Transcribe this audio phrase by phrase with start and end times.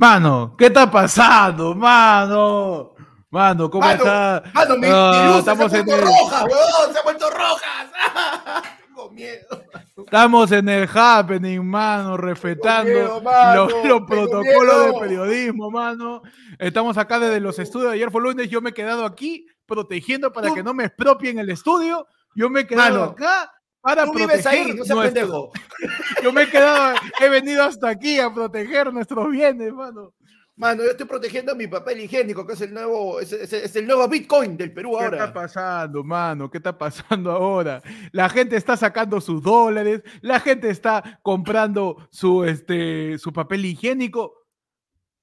[0.00, 2.92] Mano, ¿qué está pasando, mano?
[3.28, 4.42] Mano, ¿cómo está?
[4.54, 7.90] Mano, mi, Ah, luz estamos se ha vuelto el- roja, weón, se ha vuelto roja.
[8.86, 9.62] Tengo miedo.
[9.98, 16.22] Estamos en el happening, mano, respetando miedo, mano, los, los protocolos de periodismo, mano.
[16.58, 17.92] Estamos acá desde los estudios.
[17.92, 21.38] Ayer fue lunes, yo me he quedado aquí protegiendo para Tú- que no me expropien
[21.38, 22.06] el estudio.
[22.34, 25.52] Yo me he quedado Mano, acá para Tú proteger vives ahí, no seas nuestro- pendejo.
[26.22, 30.14] Yo me he quedado, he venido hasta aquí a proteger nuestros bienes, mano.
[30.56, 33.86] Mano, yo estoy protegiendo mi papel higiénico, que es el nuevo, es, es- es el
[33.86, 35.32] nuevo Bitcoin del Perú ¿Qué está ahora.
[35.32, 36.50] pasando, mano?
[36.50, 37.80] ¿Qué está pasando ahora?
[38.12, 44.34] La gente está sacando sus dólares, la gente está comprando su, este, su papel higiénico.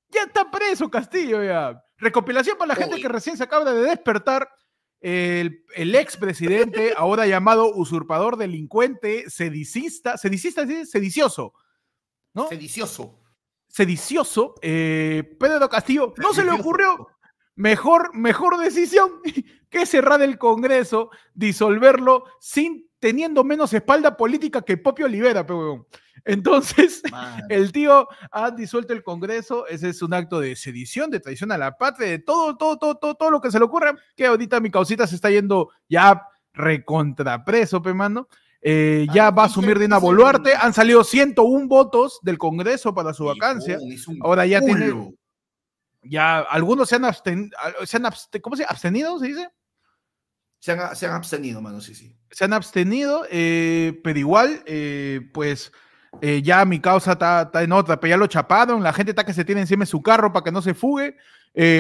[0.10, 1.84] Ya está preso Castillo, ya.
[2.00, 3.02] Recopilación para la gente Uy.
[3.04, 4.50] que recién se acaba de despertar.
[5.00, 11.54] El, el expresidente, ahora llamado usurpador, delincuente, sedicista, sedicista, sedicioso,
[12.34, 12.48] ¿no?
[12.50, 13.20] Sedicioso.
[13.68, 17.08] sedicioso, eh, Pedro Castillo, no se le ocurrió
[17.56, 19.22] mejor, mejor decisión
[19.70, 25.88] que cerrar el Congreso, disolverlo sin teniendo menos espalda política que Popio Olivera, pe huevón.
[26.26, 27.02] Entonces,
[27.50, 31.58] el tío ha disuelto el Congreso, ese es un acto de sedición, de traición a
[31.58, 34.60] la patria, de todo, todo, todo, todo, todo lo que se le ocurra, que ahorita
[34.60, 36.22] mi causita se está yendo ya
[36.54, 38.28] recontrapreso, pe mano.
[38.62, 43.26] Eh, ya va a asumir Dina Boluarte, han salido 101 votos del Congreso para su
[43.26, 43.78] vacancia.
[44.22, 45.14] Ahora ya tiene- culo.
[46.02, 47.52] Ya algunos se han, absten-
[47.86, 48.06] se han
[48.42, 49.50] ¿cómo se abstenido, se dice?
[50.68, 52.14] Se han, se han abstenido, mano, sí, sí.
[52.30, 55.72] se han abstenido, eh, pero igual, eh, pues
[56.22, 59.32] eh, ya mi causa está, en otra, pero ya lo chaparon, la gente está que
[59.34, 61.16] se tiene encima de su carro para que no se fugue.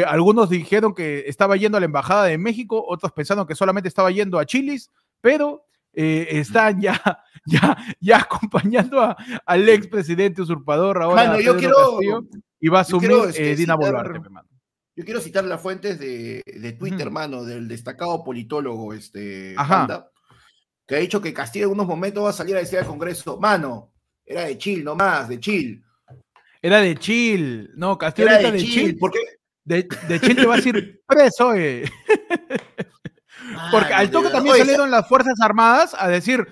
[0.07, 4.09] algunos dijeron que estaba yendo a la Embajada de México, otros pensaron que solamente estaba
[4.09, 7.01] yendo a Chilis, pero eh, están ya,
[7.45, 11.23] ya, ya acompañando a- al expresidente usurpador ahora.
[11.25, 12.21] Mano, yo quiero- Castillo,
[12.59, 14.21] y va a asumir este, eh, Dina Boluarte.
[14.97, 19.53] Yo quiero citar las fuentes de, de Twitter, hermano, del destacado politólogo este.
[19.55, 20.09] Panda,
[20.87, 23.39] que ha dicho que Castillo en unos momentos va a salir a decir al Congreso,
[23.39, 23.93] mano,
[24.25, 25.83] era de chill nomás, de chill.
[26.61, 28.71] Era de chill, no, Castillo Era de de chill.
[28.73, 28.97] chill.
[28.97, 29.19] ¿Por qué?
[29.63, 31.83] De, de chill te va a decir preso, eh.
[33.71, 36.45] Porque Mano, al toque también Oye, salieron las Fuerzas Armadas a decir,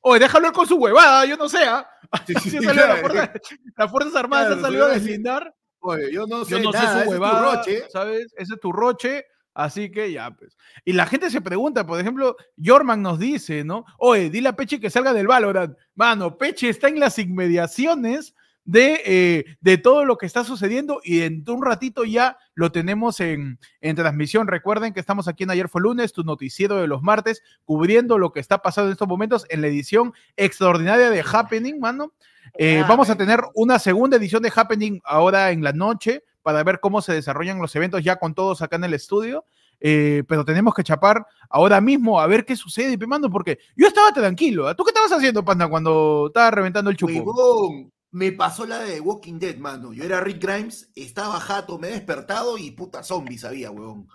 [0.00, 1.64] oye, déjalo ir con su huevada, yo no sé.
[1.64, 1.88] ¿ah".
[2.26, 2.96] Sí, sí, la claro.
[3.08, 3.32] fuerza-
[3.76, 5.54] las Fuerzas Armadas Claro, han salido a deslindar.
[5.86, 7.82] Oye, yo no sé, Yo no sé nada, ese su es tu huevada, roche.
[7.92, 8.34] ¿sabes?
[8.38, 9.26] Ese es tu roche.
[9.52, 10.56] Así que ya, pues.
[10.84, 13.84] Y la gente se pregunta, por ejemplo, Jorman nos dice, ¿no?
[13.98, 15.76] Oye, dile a Peche que salga del Valorant.
[15.94, 18.34] Mano, Peche está en las inmediaciones
[18.64, 23.20] de, eh, de todo lo que está sucediendo y en un ratito ya lo tenemos
[23.20, 24.48] en, en transmisión.
[24.48, 28.32] Recuerden que estamos aquí en Ayer fue lunes, tu noticiero de los martes, cubriendo lo
[28.32, 32.14] que está pasando en estos momentos en la edición extraordinaria de Happening, mano.
[32.56, 36.62] Eh, Ah, vamos a tener una segunda edición de Happening ahora en la noche para
[36.62, 39.44] ver cómo se desarrollan los eventos ya con todos acá en el estudio.
[39.80, 43.86] Eh, pero tenemos que chapar ahora mismo a ver qué sucede, pe, mano, porque yo
[43.86, 44.68] estaba tranquilo.
[44.68, 44.74] ¿ah?
[44.74, 47.12] ¿Tú qué estabas haciendo, Panda, cuando estaba reventando el chupo?
[47.12, 49.92] Huevón, me pasó la de Walking Dead, mano.
[49.92, 54.06] Yo era Rick Grimes, estaba jato, me he despertado y puta zombies había, huevón.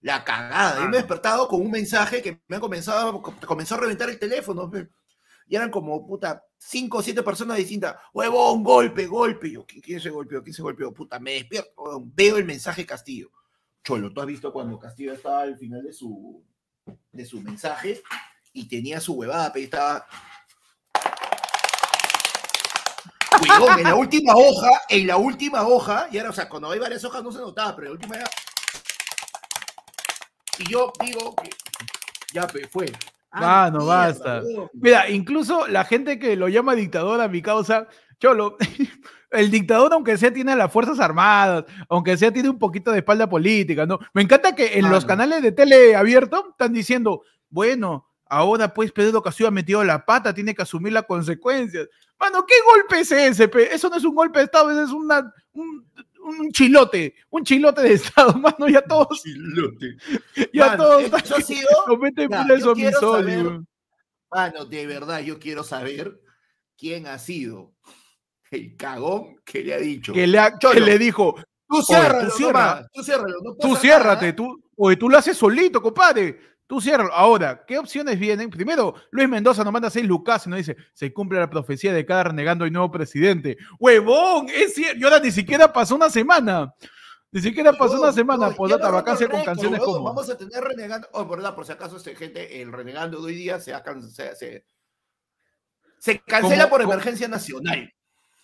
[0.00, 0.80] La cagada.
[0.82, 4.18] Yo me he despertado con un mensaje que me ha comenzado, comenzó a reventar el
[4.18, 4.70] teléfono.
[5.46, 7.96] Y eran como, puta, cinco o siete personas distintas.
[8.12, 9.50] Huevón, golpe, golpe.
[9.50, 10.42] Yo, ¿quién, se golpeó?
[10.42, 10.92] ¿Quién se golpeó?
[10.92, 12.02] Puta, me despierto.
[12.04, 13.30] veo el mensaje Castillo.
[13.82, 16.42] Cholo, tú has visto cuando Castillo estaba al final de su,
[17.12, 18.02] de su mensaje
[18.52, 20.06] y tenía su huevada, pero estaba
[23.76, 27.04] en la última hoja, en la última hoja, y ahora, o sea, cuando hay varias
[27.04, 28.30] hojas no se notaba, pero en la última era...
[30.58, 31.50] Y yo digo que
[32.32, 32.90] ya pe, fue.
[33.34, 34.42] Ah, mierda, basta.
[34.72, 37.88] Mira, incluso la gente que lo llama dictador a mi causa,
[38.20, 38.56] Cholo,
[39.30, 42.98] el dictador, aunque sea, tiene a las Fuerzas Armadas, aunque sea, tiene un poquito de
[42.98, 43.98] espalda política, ¿no?
[44.12, 49.22] Me encanta que en los canales de tele abierto están diciendo, bueno, ahora pues Pedro
[49.22, 51.88] Castillo ha metido la pata, tiene que asumir las consecuencias.
[52.18, 53.48] Mano, ¿qué golpe es ese?
[53.48, 53.74] pe?
[53.74, 55.84] Eso no es un golpe de Estado, eso es una, un,
[56.24, 59.96] un chilote, un chilote de Estado, mano, ya todos, Chilote.
[60.52, 61.68] ya Mano, todos eso ha sido.
[61.86, 63.68] lo meten Ya, preso yo a mi quiero saber- weón.
[64.30, 66.20] Mano, de verdad, yo quiero saber
[66.76, 67.72] quién ha sido
[68.50, 70.12] el cagón que le ha dicho.
[70.12, 71.36] que le, ha- que le dijo,
[71.68, 72.36] Tú ciérralo, tú
[73.02, 73.36] ciérralo.
[73.42, 74.36] No tú ciérrate, nada.
[74.36, 76.38] tú, oye, tú lo haces solito, compadre.
[76.66, 77.12] Tú ciérralo.
[77.12, 78.48] Ahora, ¿qué opciones vienen?
[78.50, 82.06] Primero, Luis Mendoza nos manda seis lucas y nos dice, se cumple la profecía de
[82.06, 83.58] cada renegando y nuevo presidente.
[83.78, 84.46] ¡Huevón!
[84.48, 84.98] Es cierto.
[84.98, 86.72] Y ahora ni siquiera pasó una semana.
[87.30, 88.48] Ni siquiera pasó una semana.
[88.48, 90.04] ya no vacancia con canciones como.
[90.04, 91.06] Vamos a tener renegando.
[91.12, 93.74] Oh, por verdad, por si acaso, este, gente, el renegando de hoy día se,
[94.12, 94.64] se, se-
[95.98, 97.92] se cancela Como- por como- emergencia nacional.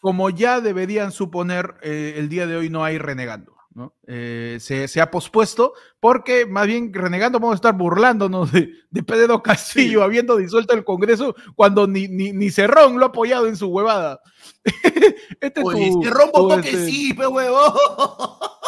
[0.00, 3.54] como ya deberían suponer, eh, el día de hoy no hay renegando.
[3.74, 3.94] ¿No?
[4.06, 8.72] Eh, se, ha pospuesto porque más bien renegando vamos a estar burlándonos de,
[9.06, 13.68] Pedro Castillo habiendo disuelto el Congreso cuando ni, ni, Cerrón lo ha apoyado en su
[13.68, 14.20] huevada.
[15.40, 15.62] este
[16.02, 17.74] Cerrón votó que este sí, pe huevo.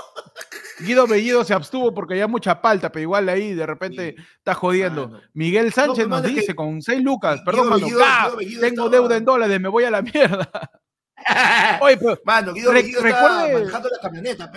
[0.81, 5.21] Guido Bellido se abstuvo porque había mucha palta, pero igual ahí de repente está jodiendo.
[5.33, 7.87] Miguel Sánchez nos dice con seis lucas, perdón, mano,
[8.61, 10.51] tengo deuda en dólares, me voy a la mierda.
[11.81, 14.53] Oye, pero, mano, Guido recuerde, manejando la camioneta,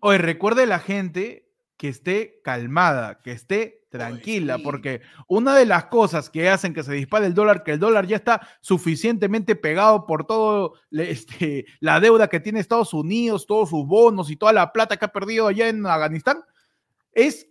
[0.00, 6.30] Oye, recuerde la gente que esté calmada, que esté tranquila, porque una de las cosas
[6.30, 10.26] que hacen que se dispare el dólar, que el dólar ya está suficientemente pegado por
[10.26, 14.96] todo este, la deuda que tiene Estados Unidos, todos sus bonos y toda la plata
[14.96, 16.42] que ha perdido allá en Afganistán,
[17.12, 17.48] es,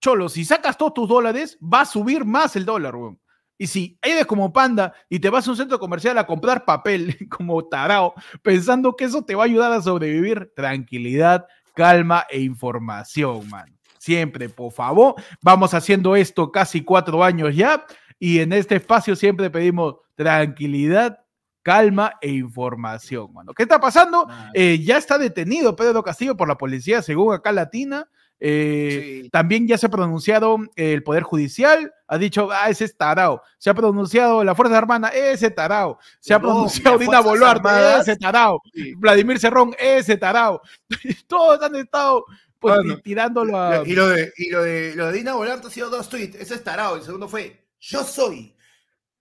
[0.00, 3.20] cholo, si sacas todos tus dólares, va a subir más el dólar, weón.
[3.60, 7.14] Y si eres como panda y te vas a un centro comercial a comprar papel
[7.28, 13.46] como tarao, pensando que eso te va a ayudar a sobrevivir, tranquilidad, calma e información,
[13.50, 13.66] man.
[13.98, 17.84] Siempre, por favor, vamos haciendo esto casi cuatro años ya
[18.18, 21.18] y en este espacio siempre pedimos tranquilidad,
[21.62, 23.52] calma e información, mano.
[23.52, 24.26] ¿Qué está pasando?
[24.54, 28.08] Eh, ya está detenido Pedro Castillo por la policía, según acá Latina.
[28.42, 33.42] Eh, también ya se ha pronunciado el Poder Judicial, ha dicho, ah, ese es tarao.
[33.58, 35.98] Se ha pronunciado la Fuerza Armada, ese tarao.
[36.20, 37.68] Se ha pronunciado Dina Boluarte,
[38.00, 38.62] ese tarao.
[38.96, 40.62] Vladimir Cerrón, ese tarao.
[41.28, 42.24] Todos han estado
[42.58, 43.86] pues, tirándolo a.
[43.86, 46.54] Y lo de, y lo de, lo de Dina Boluarte ha sido dos tweets, ese
[46.54, 46.96] es tarao.
[46.96, 48.56] El segundo fue, yo soy.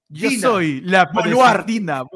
[0.08, 2.08] Yo soy la Boluarte, la,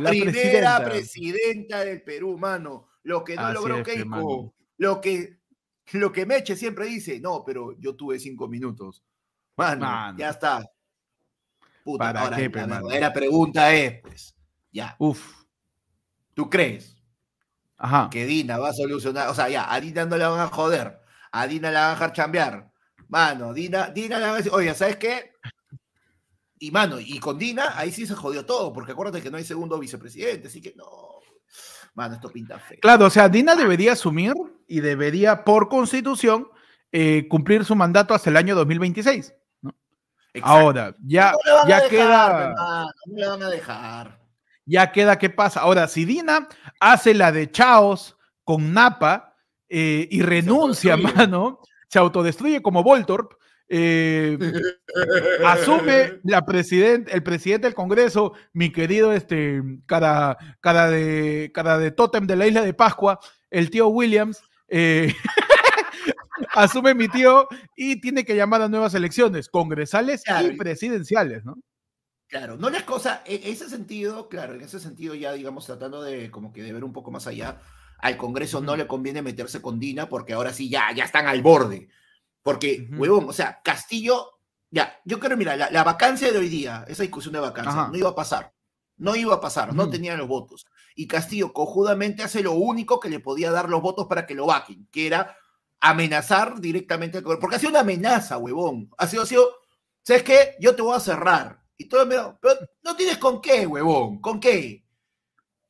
[0.00, 1.84] la primera presidenta.
[1.84, 2.88] del Perú, mano.
[3.02, 5.35] Lo que no logró Keiko, lo que
[5.92, 9.04] lo que Meche siempre dice, no, pero yo tuve cinco minutos.
[9.56, 10.64] Mano, ya está.
[11.84, 14.34] Puta, ¿Para ahora, qué, la verdadera pregunta es, pues,
[14.72, 14.96] ya.
[14.98, 15.44] Uf.
[16.34, 16.96] ¿Tú crees
[17.76, 18.10] Ajá.
[18.10, 19.28] que Dina va a solucionar?
[19.28, 21.00] O sea, ya, a Dina no la van a joder.
[21.30, 22.72] A Dina la van a dejar chambear.
[23.08, 25.32] Mano, Dina, Dina la van a decir, oye, ¿sabes qué?
[26.58, 29.44] Y mano, y con Dina, ahí sí se jodió todo, porque acuérdate que no hay
[29.44, 31.15] segundo vicepresidente, así que no.
[31.96, 32.78] Mano, esto pinta feo.
[32.82, 34.34] Claro, o sea, Dina debería asumir
[34.68, 36.46] y debería, por constitución,
[36.92, 39.34] eh, cumplir su mandato hasta el año 2026.
[39.62, 39.74] ¿no?
[40.42, 41.32] Ahora, ya,
[41.66, 42.54] ya queda.
[43.06, 44.20] no le van a dejar.
[44.66, 45.60] Ya queda qué pasa.
[45.60, 46.48] Ahora, si Dina
[46.80, 49.34] hace la de Chaos con Napa
[49.70, 53.32] eh, y renuncia, mano, se autodestruye como Voltorp,
[53.68, 54.38] eh,
[55.44, 61.90] asume la presidente, el presidente del Congreso, mi querido este, cara, cara, de, cara de
[61.90, 63.18] tótem de la isla de Pascua,
[63.50, 65.14] el tío Williams, eh,
[66.54, 71.56] asume mi tío y tiene que llamar a nuevas elecciones, congresales y presidenciales, ¿no?
[72.28, 76.28] Claro, no las cosas, en ese sentido, claro, en ese sentido ya, digamos, tratando de
[76.30, 77.60] como que de ver un poco más allá,
[77.98, 81.40] al Congreso no le conviene meterse con Dina porque ahora sí ya, ya están al
[81.40, 81.88] borde.
[82.46, 84.38] Porque, huevón, o sea, Castillo,
[84.70, 88.10] ya, yo creo, mira, la, vacancia de hoy día, esa discusión de vacancia, no iba
[88.10, 88.54] a pasar.
[88.96, 90.64] No iba a pasar, no tenían los votos.
[90.94, 94.46] Y Castillo cojudamente hace lo único que le podía dar los votos para que lo
[94.46, 95.36] vaquen, que era
[95.80, 98.90] amenazar directamente al Porque ha sido una amenaza, huevón.
[98.96, 99.56] Ha sido, ha sido,
[100.04, 100.54] ¿sabes qué?
[100.60, 101.60] Yo te voy a cerrar.
[101.76, 102.54] Y todo me pero
[102.84, 104.86] no tienes con qué, huevón, ¿con qué?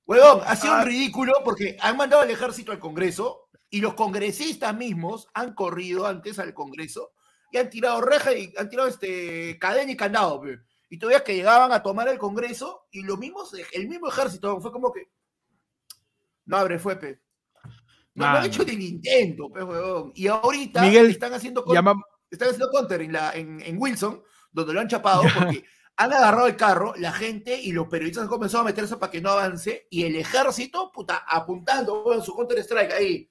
[0.05, 0.85] Huevón, ha sido un ah.
[0.85, 3.46] ridículo porque han mandado al ejército al Congreso,
[3.77, 7.13] y los congresistas mismos han corrido antes al Congreso
[7.53, 10.43] y han tirado reja y han tirado este, cadena y candado.
[10.89, 14.73] Y todavía que llegaban a tomar el Congreso y los mismos, el mismo ejército fue
[14.73, 15.11] como que
[16.47, 17.21] no abre fue, pe.
[18.15, 19.61] No, han hecho el intento, pe,
[20.15, 21.63] Y ahorita están haciendo
[22.31, 25.65] están haciendo counter en, la, en, Wilson, donde lo han chapado, porque
[25.99, 29.21] han agarrado el carro, la gente y los periodistas han comenzado a meterse para que
[29.21, 33.31] no avance, y el ejército, puta, apuntando en su counter strike ahí.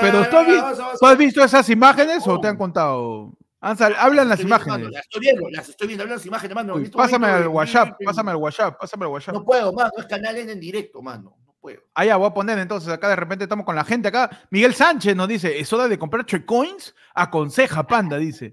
[0.00, 3.32] Pero ¿tú has, visto esas imágenes o te han contado?
[3.60, 4.90] hablan las imágenes.
[4.92, 6.74] las estoy viendo, las estoy viendo, hablan las imágenes, mano.
[6.92, 9.34] pásame al WhatsApp, pásame al WhatsApp, pásame al WhatsApp.
[9.34, 11.36] No puedo, mano, es canal en directo, mano.
[11.44, 11.80] No puedo.
[11.94, 14.30] Ah, ya, voy a poner entonces, acá de repente estamos con la gente acá.
[14.50, 16.94] Miguel Sánchez nos dice, ¿es hora de comprar coins?
[17.14, 18.52] Aconseja, panda, dice.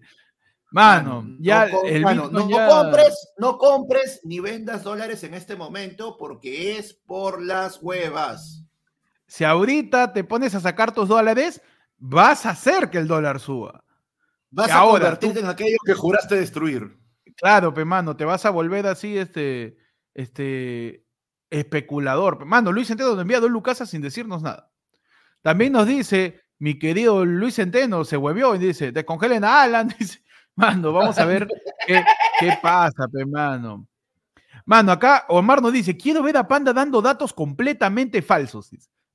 [0.72, 6.94] Mano, ya el no, compres, no compres ni vendas dólares en este momento porque es
[6.94, 8.63] por las huevas.
[9.31, 11.61] Si ahorita te pones a sacar tus dólares,
[11.97, 13.81] vas a hacer que el dólar suba.
[14.50, 17.00] Vas a convertirte en aquello que juraste destruir.
[17.38, 19.77] Claro, pe mano, te vas a volver así, este,
[20.13, 21.05] este,
[21.50, 22.43] especulador.
[22.43, 24.69] Mano, Luis Centeno nos envía dos lucasas sin decirnos nada.
[25.41, 29.88] También nos dice, mi querido Luis Centeno se huevió y dice, descongelen a Alan.
[29.97, 30.21] Dice,
[30.55, 31.47] mano, vamos a ver
[31.88, 32.03] qué,
[32.38, 33.88] qué pasa, pe mano.
[34.65, 38.71] Mano, acá Omar nos dice, quiero ver a Panda dando datos completamente falsos.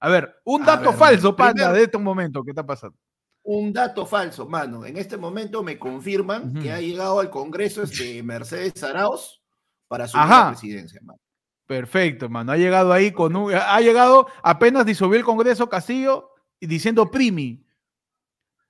[0.07, 2.97] A ver, un dato falso, Panda, de este momento, ¿qué está pasando?
[3.43, 4.87] Un dato falso, mano.
[4.87, 9.43] En este momento me confirman que ha llegado al Congreso este Mercedes Arauz
[9.89, 11.19] para su presidencia, mano.
[11.67, 12.53] Perfecto, mano.
[12.53, 13.53] Ha llegado ahí con un.
[13.53, 17.67] Ha llegado apenas disolvió el Congreso Castillo diciendo primi.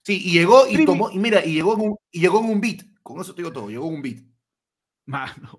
[0.04, 1.10] Sí, y llegó y tomó.
[1.10, 2.80] Y mira, y llegó en un, y llegó en un beat.
[3.02, 4.20] Con eso te digo todo, llegó en un beat.
[5.04, 5.58] Mano,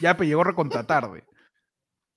[0.00, 1.24] Ya pues llegó recontra tarde.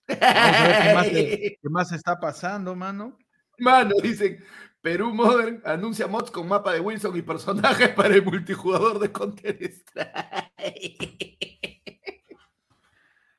[0.08, 1.08] Vamos a ver qué más,
[1.62, 3.18] qué más está pasando, mano.
[3.60, 4.44] Mano, dicen,
[4.82, 9.58] Perú Modern anuncia mods con mapa de Wilson y personajes para el multijugador de Counter
[9.64, 11.38] Strike.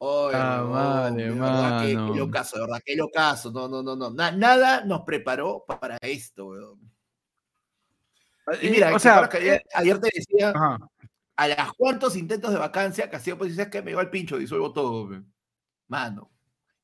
[0.01, 1.81] ah, vale, mano.
[1.81, 3.51] Qué, qué locazo, de verdad, qué locazo.
[3.53, 4.11] No, no, no, no.
[4.11, 6.81] nada nos preparó para esto, weón.
[8.63, 10.53] Y mira, o sea, ayer, ayer, te decía,
[11.37, 14.73] a las cuantos intentos de vacancia, Castillo pues dices que me iba al pincho, disuelvo
[14.73, 15.33] todo, weón.
[15.87, 16.31] Mano,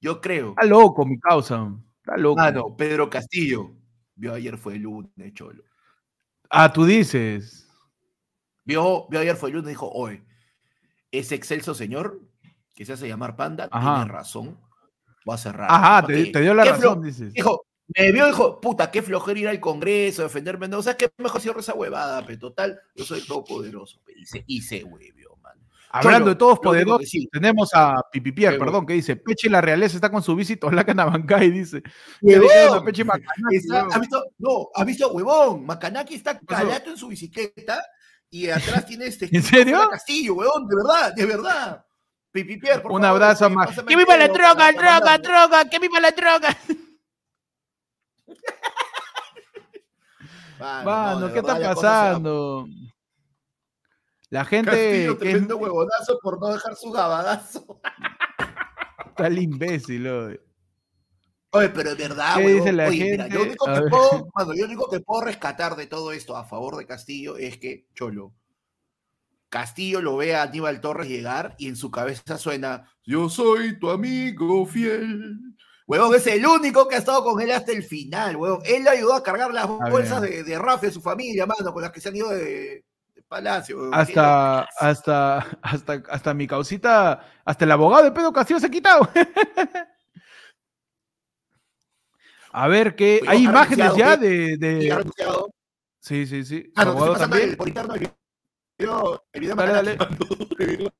[0.04, 0.50] yo creo.
[0.50, 1.72] Está loco, mi causa.
[2.00, 2.36] Está loco.
[2.36, 3.72] Mano, Pedro Castillo
[4.16, 5.64] Vio ayer fue el lunes, cholo.
[6.50, 7.66] Ah, tú dices.
[8.64, 10.22] Vio, vio ayer fue el lunes y dijo, oye,
[11.10, 12.20] ese excelso señor
[12.74, 14.60] que se hace llamar Panda tiene razón.
[15.24, 15.68] Voy a cerrar.
[15.70, 17.32] Ajá, te, dio la razón, dices.
[17.32, 20.68] Dijo, me vio dijo, puta, qué flojera ir al Congreso, defenderme.
[20.68, 24.00] No, o sea, que mejor cierro esa huevada, pero total, yo soy todopoderoso.
[24.14, 25.33] Y se, y se huevió.
[25.96, 30.24] Hablando de todos poderosos, tenemos a Pipipier, perdón, que dice, Peche la realeza está con
[30.24, 31.84] su visita la Canabancay, dice.
[32.20, 37.80] Huevón, Peche ¿ha visto, no, ha visto, huevón, Macanaki está calato en su bicicleta
[38.28, 39.28] y atrás tiene este...
[39.36, 39.88] ¿En serio?
[39.88, 41.86] Castillo, huevón, de verdad, de verdad.
[42.32, 43.80] Pipipier, por Un abrazo más.
[43.86, 45.70] ¡Que viva la droga, droga, droga!
[45.70, 46.58] ¡Que viva la droga!
[50.84, 52.66] Mano, ¿qué está pasando?
[54.34, 54.68] La gente.
[54.68, 57.80] Castillo, tremendo huevonazo por no dejar su gabadazo.
[59.06, 60.40] Está el imbécil, oye.
[61.50, 62.38] Oye, pero es verdad.
[62.38, 66.76] Mira, yo, único que puedo, yo único que puedo rescatar de todo esto a favor
[66.76, 68.34] de Castillo es que, Cholo,
[69.50, 73.88] Castillo lo ve a Aníbal Torres llegar y en su cabeza suena: Yo soy tu
[73.88, 75.38] amigo fiel.
[75.86, 78.62] Huevón, es el único que ha estado con él hasta el final, huevón.
[78.64, 81.82] Él le ayudó a cargar las bolsas de, de Rafa de su familia, mano, con
[81.82, 82.84] las que se han ido de,
[83.22, 83.92] Palacio.
[83.92, 89.08] Hasta, hasta, hasta, hasta mi causita, hasta el abogado de Pedro Castillo se ha quitado.
[92.52, 93.20] A ver qué.
[93.26, 94.56] Hay imágenes ya de.
[94.56, 95.04] de...
[95.98, 96.70] Sí, sí, sí.
[96.76, 97.56] Ah, no, también.
[97.56, 98.08] por interno el
[98.78, 99.98] video, el video dale, dale.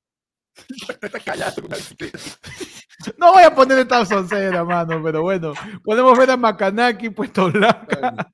[3.18, 5.52] No voy a poner esta soncera, mano, pero bueno.
[5.83, 8.33] Podemos ver a Makanaki puesto blanca.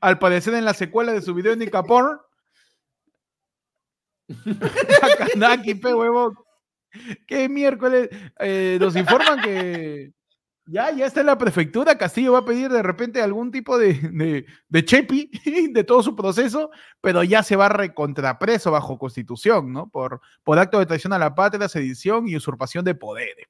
[0.00, 2.20] Al parecer en la secuela de su video en Porn
[5.18, 6.34] Kanaki, pe huevón.
[7.26, 8.10] ¿Qué miércoles?
[8.38, 10.12] Eh, nos informan que
[10.66, 11.98] ya, ya está en la prefectura.
[11.98, 15.30] Castillo va a pedir de repente algún tipo de, de, chepi
[15.72, 16.70] de todo su proceso,
[17.00, 19.88] pero ya se va recontrapreso bajo constitución, ¿no?
[19.88, 23.46] Por, por acto de traición a la patria, sedición y usurpación de poderes,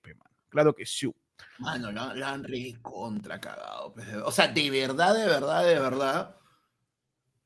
[0.49, 1.11] Claro que sí.
[1.59, 3.95] Mano, la han recontra cagado.
[4.25, 6.37] O sea, de verdad, de verdad, de verdad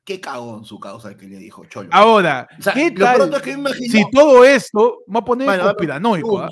[0.07, 1.89] qué cagó en su causa que le dijo Cholo.
[1.91, 3.29] Ahora, ¿qué tal?
[3.75, 6.39] Si todo esto, va a poner bueno, conspiranoico.
[6.39, 6.49] ¿ah?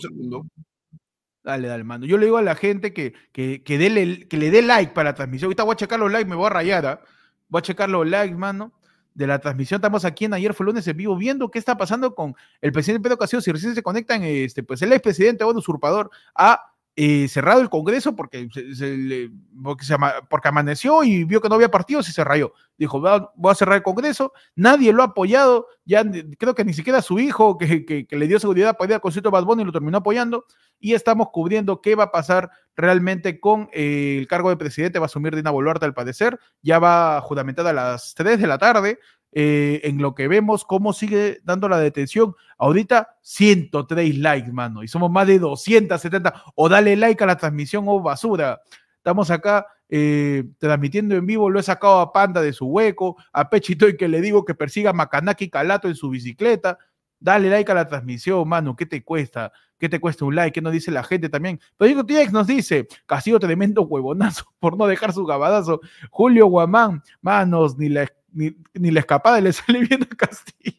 [1.41, 2.05] Dale, dale, mano.
[2.05, 5.15] Yo le digo a la gente que, que, que, que le dé like para la
[5.15, 5.47] transmisión.
[5.47, 6.85] Ahorita voy a checar los likes, me voy a rayar.
[6.85, 7.01] ¿ah?
[7.47, 8.73] Voy a checar los likes, mano,
[9.13, 9.77] de la transmisión.
[9.77, 13.03] Estamos aquí en Ayer fue lunes en vivo viendo qué está pasando con el presidente
[13.03, 13.39] Pedro Castillo.
[13.39, 18.15] Si recién se conectan, este, pues el expresidente o usurpador a eh, cerrado el Congreso
[18.15, 19.29] porque, se,
[20.29, 22.53] porque, amaneció y vio que no había partidos y se rayó.
[22.77, 23.01] Dijo,
[23.35, 26.03] voy a cerrar el Congreso, nadie lo ha apoyado, ya
[26.37, 29.33] creo que ni siquiera su hijo que, le dio seguridad para ir al concierto de
[29.33, 30.45] Bad Bunny lo terminó apoyando.
[30.79, 35.05] Y estamos cubriendo qué va a pasar realmente con eh, el cargo de presidente, va
[35.05, 38.99] a asumir Dina Boluarte al padecer, ya va juramentada a las 3 de la tarde,
[39.37, 42.35] eh, en lo que vemos cómo sigue dando la detención.
[42.57, 46.33] Ahorita 103 likes, mano, y somos más de 270.
[46.55, 48.61] O dale like a la transmisión o basura.
[48.95, 53.49] Estamos acá eh, transmitiendo en vivo, lo he sacado a Panda de su hueco, a
[53.49, 56.79] Pechito y que le digo que persiga a Macanaki Calato en su bicicleta.
[57.25, 59.51] Dale like a la transmisión, mano, ¿qué te cuesta?
[59.79, 60.51] ¿Qué te cuesta un like?
[60.51, 61.59] ¿Qué nos dice la gente también?
[61.75, 65.81] Pero TX nos dice, Castillo tremendo huevonazo por no dejar su gabadazo.
[66.11, 68.53] Julio Guamán, manos, ni la ni,
[68.91, 70.77] la escapada le sale bien a Castillo.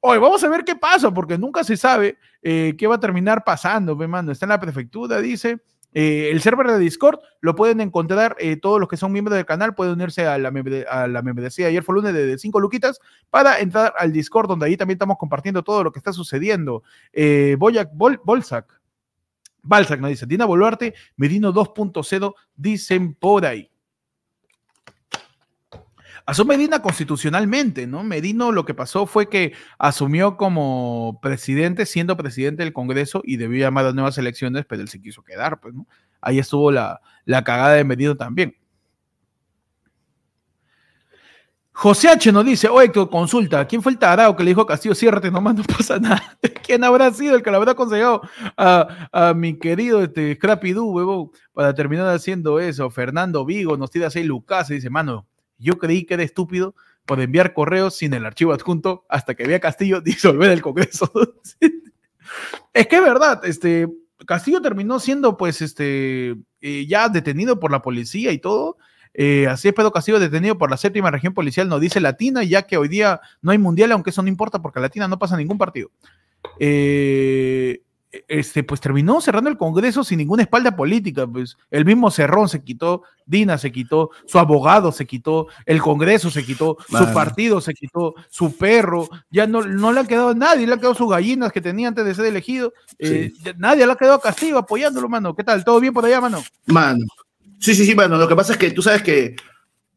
[0.00, 3.44] Hoy vamos a ver qué pasa, porque nunca se sabe eh, qué va a terminar
[3.44, 4.32] pasando, mano.
[4.32, 5.62] Está en la prefectura, dice.
[5.94, 9.44] Eh, el server de Discord lo pueden encontrar eh, todos los que son miembros del
[9.44, 10.52] canal, pueden unirse a la,
[10.90, 14.76] a la membresía ayer fue lunes de 5 luquitas para entrar al Discord, donde ahí
[14.76, 16.82] también estamos compartiendo todo lo que está sucediendo.
[17.12, 18.80] Eh, Boyac, Bol, Bolsac,
[19.62, 23.71] Balzac nos dice, Dina Boluarte, Medino 2.0, dicen por ahí.
[26.26, 28.04] Asume Medina constitucionalmente, ¿no?
[28.04, 33.60] Medino lo que pasó fue que asumió como presidente, siendo presidente del Congreso y debió
[33.60, 35.86] llamar a nuevas elecciones, pero él se quiso quedar, pues, ¿no?
[36.20, 38.56] Ahí estuvo la, la cagada de Medino también.
[41.74, 44.94] José H nos dice, oye, consulta, ¿quién fue el tarado que le dijo a Castillo,
[44.94, 46.38] ciérrate nomás, no pasa nada?
[46.64, 48.22] ¿Quién habrá sido el que le habrá aconsejado
[48.56, 52.90] a, mi querido este, Scrappy Doo, huevón, para terminar haciendo eso?
[52.90, 55.26] Fernando Vigo nos tira seis lucas y dice, mano,
[55.62, 56.74] yo creí que era estúpido
[57.06, 61.10] por enviar correos sin el archivo adjunto hasta que vea Castillo disolver el Congreso.
[62.72, 63.88] es que es verdad, este,
[64.26, 68.76] Castillo terminó siendo pues este, eh, ya detenido por la policía y todo.
[69.14, 72.62] Eh, así es Pedro Castillo detenido por la séptima región policial, nos dice Latina, ya
[72.62, 75.58] que hoy día no hay mundial, aunque eso no importa porque Latina no pasa ningún
[75.58, 75.90] partido.
[76.58, 77.82] Eh,
[78.28, 81.26] este, pues terminó cerrando el Congreso sin ninguna espalda política.
[81.26, 86.30] Pues el mismo Cerrón se quitó, Dina se quitó, su abogado se quitó, el Congreso
[86.30, 90.34] se quitó, su partido se quitó, su perro, ya no, no le ha quedado a
[90.34, 92.72] nadie, le ha quedado sus gallinas que tenía antes de ser elegido.
[92.98, 95.34] Eh, nadie le ha quedado a Castillo apoyándolo, mano.
[95.34, 95.64] ¿Qué tal?
[95.64, 96.42] ¿Todo bien por allá, mano?
[96.66, 97.04] Mano.
[97.58, 98.16] Sí, sí, sí, mano.
[98.18, 99.36] Lo que pasa es que tú sabes que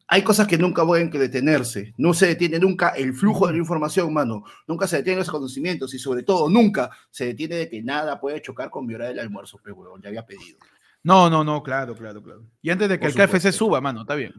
[0.08, 1.94] hay cosas que nunca pueden detenerse.
[1.98, 4.44] No se detiene nunca el flujo de la información, mano.
[4.68, 8.42] Nunca se detienen los conocimientos y sobre todo nunca se detiene de que nada puede
[8.42, 10.60] chocar con violar el almuerzo, pero huevón, ya había pedido.
[11.04, 12.46] No, no, no, claro, claro, claro.
[12.62, 14.34] Y antes de que el KFC suba, mano, está bien.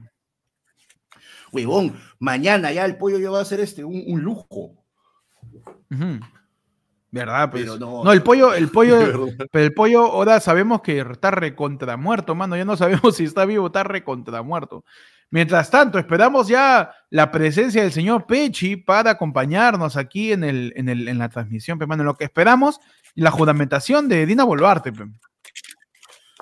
[1.53, 4.73] Huevón, mañana ya el pollo ya va a ser este, un, lujo.
[7.11, 7.51] ¿Verdad?
[7.51, 7.67] Pues.
[7.79, 8.99] no, el pollo, el pollo,
[9.53, 12.57] pero el pollo ahora sabemos que está recontra muerto, mano.
[12.57, 14.85] Ya no sabemos si está vivo está recontra muerto.
[15.31, 20.89] Mientras tanto, esperamos ya la presencia del señor Pechi para acompañarnos aquí en, el, en,
[20.89, 22.05] el, en la transmisión, mano.
[22.05, 22.81] Lo que esperamos,
[23.15, 24.93] la juramentación de Dina Boluarte,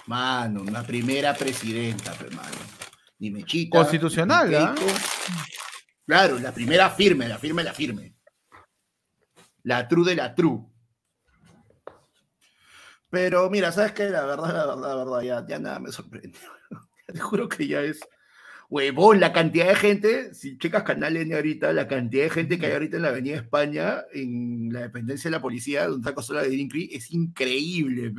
[0.07, 2.57] Mano, la primera presidenta, hermano.
[3.19, 3.79] Dime, chica.
[3.79, 4.75] Constitucional, ¿ah?
[6.07, 8.15] Claro, la primera firme, la firme, la firme.
[9.63, 10.61] La true de la true.
[13.09, 14.11] Pero mira, ¿sabes qué?
[14.11, 16.39] La verdad, la verdad, la verdad, ya, ya nada me sorprende.
[17.07, 18.01] Te juro que ya es
[18.71, 22.67] Huevón, la cantidad de gente, si checas Canal N ahorita, la cantidad de gente que
[22.67, 26.43] hay ahorita en la Avenida España, en la dependencia de la policía, donde está Costola
[26.43, 28.13] de Incri, es increíble.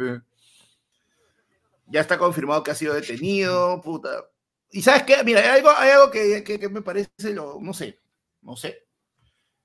[1.88, 4.26] Ya está confirmado que ha sido detenido, puta.
[4.72, 8.00] Y sabes qué, mira, hay algo, hay algo que, que, me parece, lo, no sé,
[8.42, 8.88] no sé,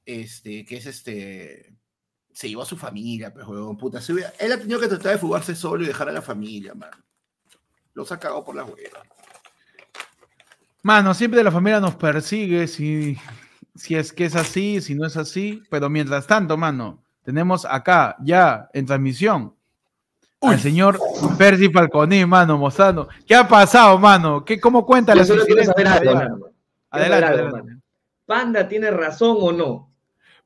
[0.04, 1.74] este, que es este,
[2.32, 4.00] se llevó a su familia, pues, huevón, puta.
[4.38, 6.90] él ha tenido que tratar de fugarse solo y dejar a la familia, man.
[7.92, 9.02] Los ha cagado por las huevas.
[10.82, 13.18] Mano, siempre la familia nos persigue si,
[13.74, 15.62] si es que es así, si no es así.
[15.70, 19.54] Pero mientras tanto, mano, tenemos acá ya en transmisión
[20.40, 20.98] al señor
[21.36, 23.08] Percy Falconi, mano, mostrando.
[23.26, 24.44] ¿Qué ha pasado, mano?
[24.44, 25.22] ¿Qué, ¿Cómo cuenta la
[26.92, 27.76] Adelante, adelante.
[28.26, 29.92] ¿Panda tiene razón o no?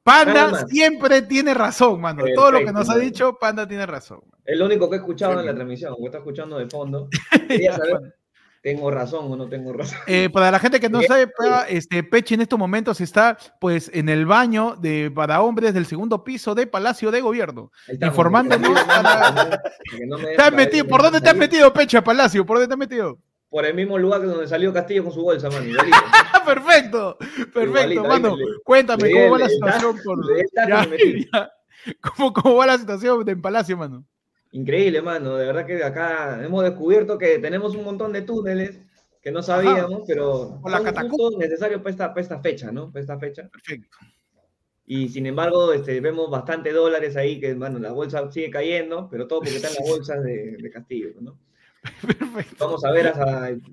[0.02, 2.24] Panda siempre tiene razón, mano.
[2.34, 4.20] Todo lo que nos ha dicho, Panda tiene razón.
[4.44, 7.08] Es lo único que he escuchado en la transmisión, que está escuchando de fondo.
[7.48, 8.14] Quería saber
[8.64, 9.98] ¿Tengo razón o no tengo razón?
[10.06, 11.30] Eh, para la gente que no sabe,
[11.68, 16.24] este, Peche en estos momentos está pues en el baño de para hombres del segundo
[16.24, 18.70] piso de Palacio de Gobierno, informándonos
[20.54, 22.46] metido, ¿Por dónde te has metido, Peche, a Palacio?
[22.46, 23.18] ¿Por dónde te has metido?
[23.50, 25.66] Por el mismo lugar donde salió Castillo con su bolsa, mano.
[26.46, 27.18] perfecto,
[27.52, 28.34] perfecto, mano.
[28.64, 30.00] Cuéntame, ¿cómo va la situación?
[30.02, 30.24] Por...
[32.00, 34.06] ¿Cómo, ¿Cómo va la situación en Palacio, mano?
[34.54, 35.36] Increíble, mano.
[35.36, 38.78] De verdad que acá hemos descubierto que tenemos un montón de túneles
[39.20, 42.92] que no sabíamos, pero son necesarios para esta, para esta fecha, ¿no?
[42.92, 43.48] Para esta fecha.
[43.48, 43.98] Perfecto.
[44.86, 49.26] Y sin embargo, este, vemos bastante dólares ahí, que bueno, la bolsa sigue cayendo, pero
[49.26, 51.36] todo porque están las bolsas de, de Castillo, ¿no?
[52.06, 52.64] Perfecto.
[52.64, 53.12] Vamos a ver,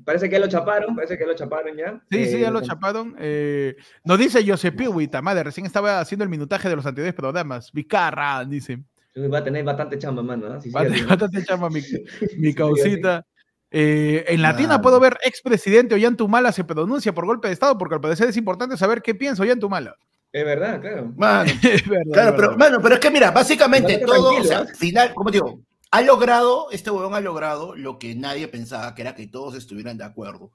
[0.03, 2.01] parece que ya lo chaparon, parece que lo chaparon ya.
[2.09, 3.15] Sí, sí, ya lo eh, chaparon.
[3.19, 7.71] Eh, nos dice Josep Piwita, madre, recién estaba haciendo el minutaje de los anteriores programas.
[7.71, 8.83] Vicarra, dice.
[9.15, 10.47] Va a tener bastante chamba, mano.
[10.47, 10.60] ¿no?
[10.74, 11.82] va a tener bastante chamba mi,
[12.38, 13.26] mi causita.
[13.74, 18.02] Eh, en Latina puedo ver expresidente Ollantumala se pronuncia por golpe de Estado, porque al
[18.02, 19.95] parecer es importante saber qué piensa Ollantumala.
[20.34, 21.13] Es verdad, claro.
[21.17, 24.76] Mano, es verdad, claro, pero, mano, pero es que mira, básicamente todo, o sea, al
[24.76, 29.15] final, como digo, ha logrado, este huevón ha logrado lo que nadie pensaba, que era
[29.15, 30.52] que todos estuvieran de acuerdo.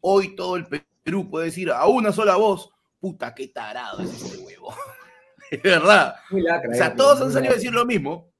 [0.00, 0.66] Hoy todo el
[1.02, 4.74] Perú puede decir a una sola voz, puta, qué tarado es este huevo.
[5.50, 6.16] Es verdad.
[6.30, 8.32] o sea, todos han salido a decir lo mismo.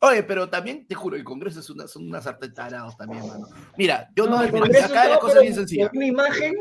[0.00, 3.48] Oye, pero también, te juro, el Congreso es una, son unas artetarados también, mano.
[3.78, 5.90] Mira, yo no, el mira, Congreso acá la todo, cosa es bien sencilla.
[5.94, 6.54] Una imagen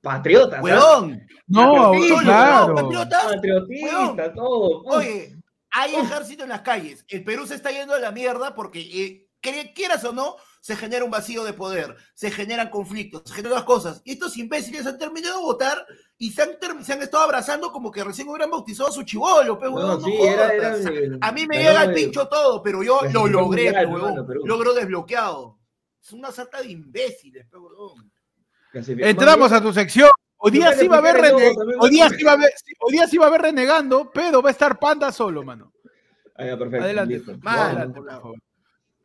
[0.00, 0.62] patriota.
[0.62, 1.26] ¡Huevón!
[1.46, 2.74] No, Patriota, claro.
[2.74, 4.82] patriotas, Patriotista, todo.
[4.84, 5.36] Oye,
[5.70, 7.04] hay ejército en las calles.
[7.08, 9.28] El Perú se está yendo a la mierda porque, eh,
[9.74, 13.64] quieras o no, se genera un vacío de poder, se generan conflictos, se generan las
[13.64, 14.02] cosas.
[14.04, 15.86] Y estos imbéciles han terminado de votar
[16.18, 19.02] y se han, ter- se han estado abrazando como que recién hubieran bautizado a su
[19.02, 20.86] chivolo, pe, No, huevón, no sí, era, era jodas.
[20.86, 23.90] el- A mí me llega el pincho todo, pero yo lo clasificó logré, hermano,
[24.22, 24.26] huevón.
[24.44, 25.58] Logro desbloqueado.
[26.02, 28.10] Es una sarta de imbéciles, huevón.
[28.74, 30.10] Entramos a tu sección.
[30.42, 33.06] Hoy día sí va a haber rene- hoy día sí va a haber, hoy día
[33.06, 35.72] sí va a haber renegando, pero va a estar Panda solo, mano.
[36.36, 36.84] Ah, ya, perfecto.
[36.84, 37.14] Adelante.
[37.14, 37.32] listo.
[37.32, 37.42] Por
[38.10, 38.34] favor.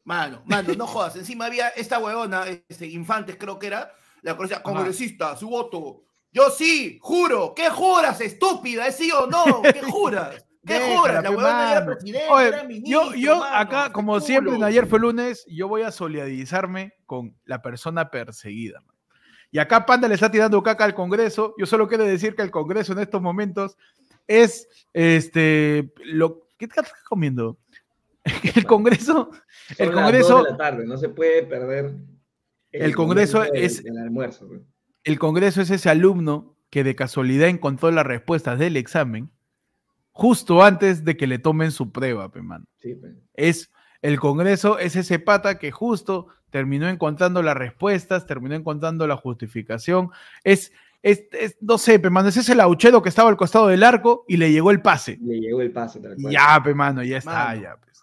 [0.05, 1.15] Mano, mano, no jodas.
[1.15, 3.91] Encima había esta huevona, este, Infantes creo que era,
[4.21, 6.03] la conocía congresista, su voto.
[6.31, 7.53] Yo sí, juro.
[7.55, 8.87] ¿Qué juras, estúpida?
[8.87, 9.61] ¿Es sí o no?
[9.63, 10.45] ¿Qué juras?
[10.65, 11.23] ¿Qué juras?
[11.23, 14.85] La huevona era presidente, Oye, era ministro, yo, yo mano, acá, como siempre, en ayer
[14.87, 18.81] fue lunes, yo voy a solidarizarme con la persona perseguida.
[18.81, 18.95] man.
[19.51, 21.55] Y acá Panda le está tirando caca al Congreso.
[21.57, 23.77] Yo solo quiero decir que el Congreso en estos momentos
[24.27, 27.57] es este lo ¿qué estás comiendo?
[28.55, 29.33] El Congreso, Son
[29.77, 31.93] el Congreso, dos de la tarde, no se puede perder.
[32.71, 34.47] El Congreso momento del- es- del almuerzo.
[34.47, 34.61] güey.
[35.03, 39.29] el Congreso es ese alumno que de casualidad encontró las respuestas del examen
[40.11, 42.65] justo antes de que le tomen su prueba, pe, mano.
[42.81, 42.97] Sí,
[43.33, 49.17] es el Congreso, es ese pata que justo terminó encontrando las respuestas, terminó encontrando la
[49.17, 50.09] justificación.
[50.43, 53.83] Es, es, es- no sé, pe, mano, es ese lauchero que estaba al costado del
[53.83, 55.17] arco y le llegó el pase.
[55.21, 55.99] Le llegó el pase.
[55.99, 56.33] tal cual.
[56.33, 57.77] ya, pe, mano, ya está, Mano, ya.
[57.77, 57.94] pues.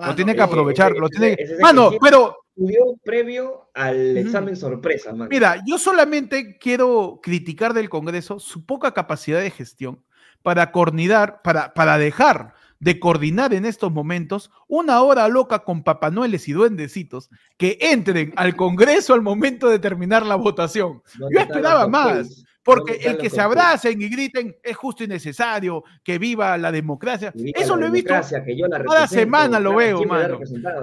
[0.00, 3.70] Mano, lo tiene que ese- aprovechar, ese- lo tiene que Mano, siempre- pero Estudió previo
[3.74, 5.28] al examen sorpresa, man.
[5.30, 10.02] Mira, yo solamente quiero criticar del Congreso su poca capacidad de gestión
[10.42, 16.48] para coordinar, para, para dejar de coordinar en estos momentos una hora loca con papanueles
[16.48, 21.02] y duendecitos que entren al Congreso al momento de terminar la votación.
[21.18, 22.44] ¿Dónde yo esperaba más?
[22.74, 26.56] Porque ¿Dónde están el que se abracen y griten es justo y necesario, que viva
[26.56, 27.32] la democracia.
[27.34, 28.14] Viva Eso la lo he visto.
[28.44, 30.38] que yo la cada semana lo veo, mano.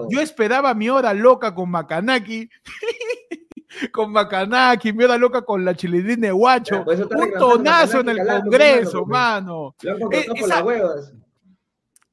[0.10, 2.50] Yo esperaba mi hora loca con Macanaki,
[3.92, 8.18] con Macanaki, mi hora loca con la chilindrina de guacho, está un tonazo en el
[8.26, 10.14] Congreso, mano, Eh, por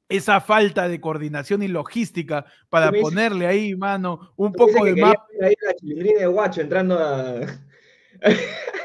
[0.07, 5.25] esa- falta de coordinación y logística para ponerle ahí, mano, un poco de mapa.
[5.39, 7.39] la chilindrina de guacho entrando a...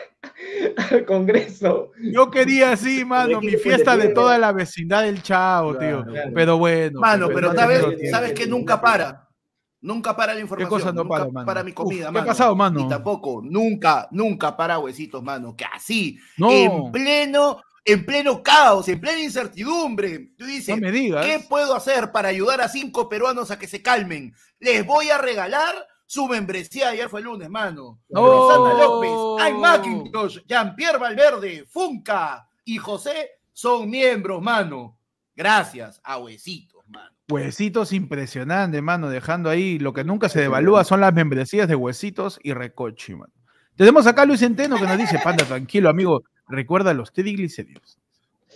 [0.90, 1.92] al Congreso.
[2.00, 6.04] Yo quería así, mano, mi fiesta de toda la vecindad del Chavo, tío.
[6.04, 6.30] Claro.
[6.34, 7.00] Pero bueno.
[7.00, 9.28] Mano, pues, pero sabes, sabes que nunca para.
[9.82, 10.68] Nunca para la información.
[10.68, 11.64] cosa no nunca para, mano?
[11.64, 12.26] mi comida, Uf, ¿qué ha mano.
[12.26, 12.80] pasado, mano?
[12.80, 15.56] Y tampoco, nunca, nunca para huesitos, mano.
[15.56, 20.32] Que así, No, en pleno, en pleno caos, en plena incertidumbre.
[20.36, 21.24] Tú no dices, me digas.
[21.24, 24.34] ¿qué puedo hacer para ayudar a cinco peruanos a que se calmen?
[24.58, 25.74] Les voy a regalar
[26.10, 26.88] su membresía.
[26.88, 28.00] Ayer fue el lunes, mano.
[28.08, 28.26] No.
[28.26, 34.98] Rosana López, Ay McIntosh, Jean-Pierre Valverde, Funca y José son miembros, mano.
[35.36, 37.14] Gracias a huesitos, mano.
[37.28, 42.40] Huesitos impresionante, mano, dejando ahí lo que nunca se devalúa son las membresías de Huesitos
[42.42, 43.32] y Recochi, mano.
[43.76, 48.00] Tenemos acá a Luis Centeno que nos dice, Panda, tranquilo, amigo, recuerda los triglicéridos.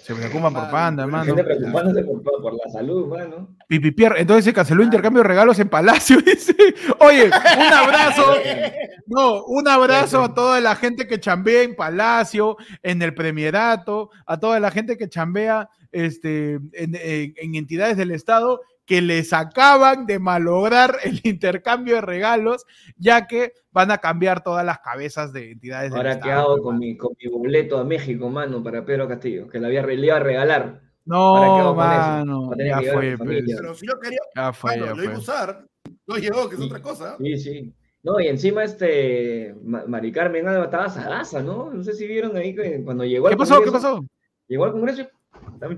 [0.04, 1.24] Se preocupan por Panda, la La mano.
[1.24, 3.56] gente preocupándose por, por la salud, mano.
[3.66, 6.54] Pipipier, entonces se canceló intercambio de regalos en Palacio, dice.
[7.00, 8.34] Oye, un abrazo,
[9.06, 14.38] no, un abrazo a toda la gente que chambea en Palacio, en el Premierato, a
[14.38, 20.06] toda la gente que chambea este, en, en- en entidades del Estado que les acaban
[20.06, 22.64] de malograr el intercambio de regalos,
[22.96, 26.40] ya que van a cambiar todas las cabezas de entidades del Ahora, ¿qué Estado.
[26.40, 29.48] hago con mi, con mi boleto a México, mano, para Pedro Castillo?
[29.48, 30.80] Que le, había, le iba a regalar.
[31.06, 33.44] No, ¿Para qué mano, ya fue, pues.
[33.56, 35.22] Pero si yo quería, ya fue, mano, ya lo iba a fue.
[35.22, 35.66] usar.
[36.06, 36.66] No llegó, que es Sí.
[36.66, 37.16] otra cosa.
[37.18, 37.74] Sí, sí.
[38.02, 41.70] No, y encima este Ma- Mari Carmen Alba estaba sagaza, ¿no?
[41.72, 43.54] No sé si vieron ahí que cuando llegó ¿Qué al pasó?
[43.60, 44.06] ¿Qué Congreso, pasó?
[44.46, 45.08] Llegó al Congreso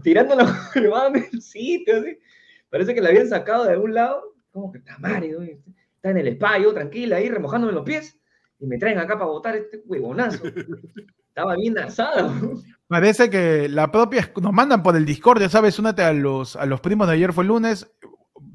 [0.03, 2.19] tirando la huevada en el sitio, así.
[2.71, 6.29] Parece que la habían sacado de algún lado, como que está Mario, está en el
[6.29, 8.19] spa, yo tranquila ahí remojándome los pies,
[8.59, 10.43] y me traen acá para botar este huevonazo.
[11.29, 12.33] Estaba bien asada.
[12.89, 16.65] Parece que la propia nos mandan por el Discord, ya sabes, únete a los, a
[16.65, 17.87] los primos de ayer fue el lunes,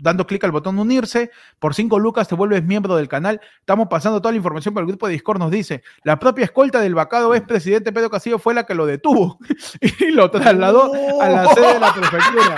[0.02, 3.40] dando clic al botón unirse, por 5 lucas te vuelves miembro del canal.
[3.60, 6.80] Estamos pasando toda la información por el grupo de Discord, nos dice, la propia escolta
[6.80, 9.38] del vacado ex presidente Pedro Castillo fue la que lo detuvo
[10.00, 12.56] y lo trasladó a la sede de la prefectura.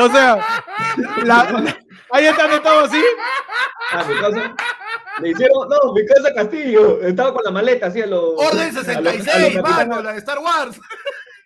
[0.00, 0.38] O sea,
[1.24, 1.76] la- la-
[2.12, 3.02] ahí están todos así.
[3.92, 4.54] Ah, mi casa.
[5.20, 7.00] Le hicieron, no, mi casa Castillo.
[7.02, 8.34] Estaba con la maleta así a los.
[8.36, 10.78] Orden a los- a los 66, capitanes- mano, la de Star Wars.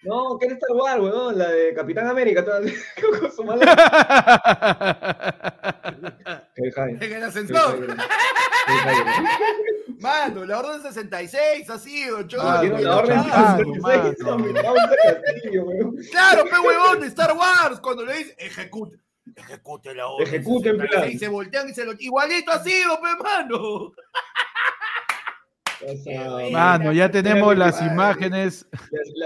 [0.02, 1.38] No, ¿qué es Star Wars, weón?
[1.38, 2.44] La de Capitán América.
[2.44, 2.60] Toda...
[3.20, 3.42] con su
[6.56, 7.96] en el ascensor.
[10.00, 14.16] Mano, la orden 66 ha sido, ah, la orden 66
[16.10, 18.98] Claro, pe huevón de Star Wars, cuando le dice ejecute,
[19.36, 20.26] ejecute la orden.
[20.26, 20.74] Ejecute
[21.10, 21.92] Y se voltean y se lo.
[21.98, 23.92] Igualito ha sido, pe mano.
[26.50, 28.66] Mano, ya tenemos las imágenes.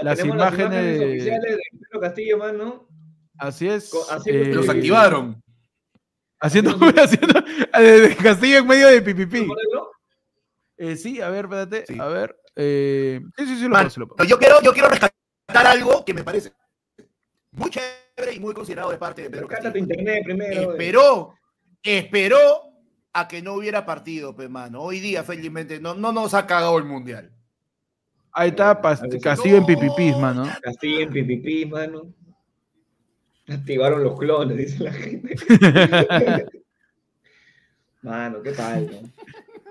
[0.01, 2.87] Las, imágenes, oficiales de Pedro Castillo, mano.
[3.37, 3.91] Así es.
[4.25, 5.41] Eh, los activaron.
[6.39, 9.47] Haciendo, haciendo de Castillo en medio de pipipi.
[10.77, 11.85] Eh, sí, a ver, espérate.
[11.99, 12.37] A ver.
[12.55, 15.13] Eh, sí, sí, sí, lo, puedo, Yo, quiero, yo quiero rescatar
[15.67, 16.53] algo que me parece
[17.51, 19.73] muy chévere y muy considerado de parte de Pedro Castillo.
[19.73, 20.71] tu internet primero.
[20.71, 21.35] Esperó,
[21.83, 22.37] esperó
[23.13, 24.81] a que no hubiera partido, pues, mano.
[24.81, 27.31] Hoy día, felizmente, no, no nos ha cagado el mundial.
[28.33, 28.81] Ahí está
[29.21, 30.43] Castillo en pipipis, mano.
[30.61, 32.13] Castillo en pipipis, mano.
[33.47, 35.35] Activaron los clones, dice la gente.
[38.01, 39.09] mano, qué tal, ¿no?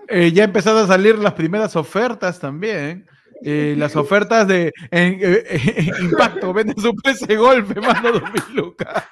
[0.08, 3.06] Eh, ya empezaron a salir las primeras ofertas también.
[3.42, 9.04] Eh, las ofertas de en, eh, impacto, vende su PC golpe, mano, 2000 lucas.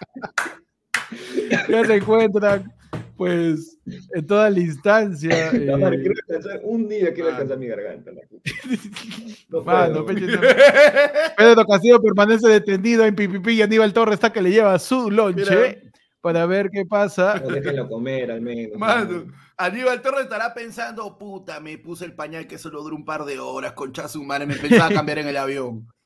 [1.68, 2.72] ya se encuentran
[3.16, 3.78] pues
[4.14, 5.31] en toda la instancia.
[5.52, 5.66] Eh...
[5.66, 8.11] quiero descansar un día, quiero descansar mi garganta.
[9.48, 14.78] No Mano, Pedro Castillo permanece detenido en Pipipi y Aníbal Torres está que le lleva
[14.78, 17.38] su lonche para ver qué pasa.
[17.44, 18.78] No déjenlo comer al menos.
[18.78, 19.26] Mano,
[19.58, 23.38] Aníbal Torres estará pensando, puta, me puse el pañal que solo duró un par de
[23.38, 25.87] horas, concha su madre, me pensaba cambiar en el avión.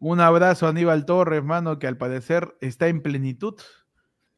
[0.00, 3.54] Un abrazo a Aníbal Torres, mano, que al parecer está en plenitud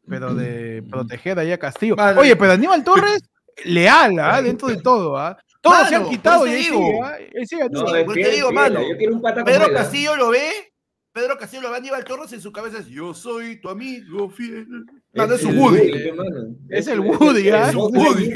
[0.08, 1.96] pero de proteger ahí a Castillo.
[2.16, 3.22] Oye, pero Aníbal Torres,
[3.64, 4.42] leal, ¿ah?
[4.42, 5.36] dentro de todo, ¿ah?
[5.60, 6.64] Todos se han quitado y ahí
[7.46, 8.80] sigue, no, te digo, mano,
[9.46, 10.73] Pedro Castillo lo ve,
[11.14, 14.28] Pedro Castillo lo ve a Aníbal Torres en su cabeza es, yo soy tu amigo
[14.28, 14.66] fiel.
[15.12, 15.92] No, es su Woody.
[16.70, 17.68] Es el Woody, ¿ah?
[17.68, 18.32] Es Woody.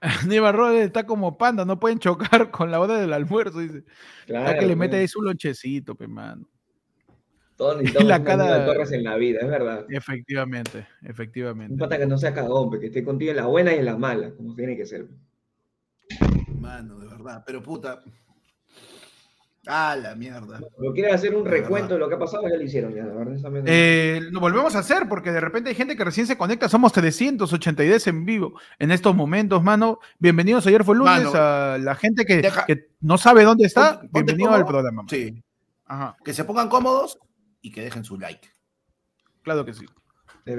[0.00, 3.82] Aníbal Torres está como panda, no pueden chocar con la hora del almuerzo, dice.
[4.26, 6.48] Claro, que le mete ahí su lonchecito, pe, mano.
[7.56, 8.64] Todos necesitamos la cara...
[8.64, 9.86] Torres en la vida, es verdad.
[9.88, 11.72] Efectivamente, efectivamente.
[11.72, 13.96] Un pata que no sea cagón, que esté contigo en la buena y en la
[13.96, 15.08] mala, como tiene que ser.
[16.60, 18.02] Mano, de verdad, pero puta.
[19.68, 20.60] Ah, la mierda.
[20.78, 23.14] Lo quieren hacer un recuento de lo que ha pasado, ya lo hicieron, ya, la
[23.14, 23.64] verdad.
[23.66, 26.68] Eh, lo volvemos a hacer porque de repente hay gente que recién se conecta.
[26.68, 29.98] Somos 382 en vivo en estos momentos, mano.
[30.20, 32.48] Bienvenidos ayer fue lunes a la gente que,
[33.00, 34.00] no sabe dónde está.
[34.12, 35.04] Bienvenido al programa.
[35.08, 35.42] Sí.
[35.84, 36.16] Ajá.
[36.24, 37.18] Que se pongan cómodos
[37.60, 38.48] y que dejen su like.
[39.42, 39.86] Claro que sí.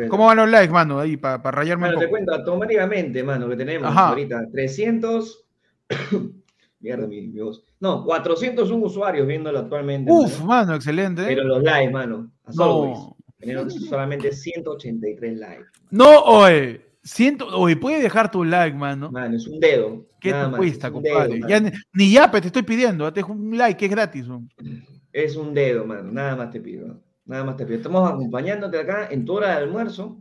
[0.10, 1.00] ¿Cómo van los likes, mano?
[1.00, 5.47] Ahí, para rayarme bueno, te cuento automáticamente, mano, que tenemos ahorita 300.
[6.80, 7.64] Mierda, mi, voz.
[7.80, 10.12] No, 401 usuarios viéndolo actualmente.
[10.12, 11.24] Uf, mano, excelente.
[11.26, 12.32] Pero los likes, mano.
[12.46, 13.18] A no.
[13.40, 15.66] Tenemos solamente 183 likes.
[15.90, 16.86] No, oye.
[17.04, 19.10] Ciento, oye, puede dejar tu like, mano.
[19.12, 20.06] Mano, es un dedo.
[20.20, 21.40] ¿Qué te cuesta, compadre?
[21.48, 21.62] ya,
[21.94, 23.12] ni yape te estoy pidiendo.
[23.14, 24.26] Te un like, que es gratis.
[25.14, 26.12] Es un dedo, mano.
[26.12, 27.00] Nada más te pido.
[27.26, 27.78] Nada más te pido.
[27.78, 30.20] Estamos acompañándote acá en tu hora de almuerzo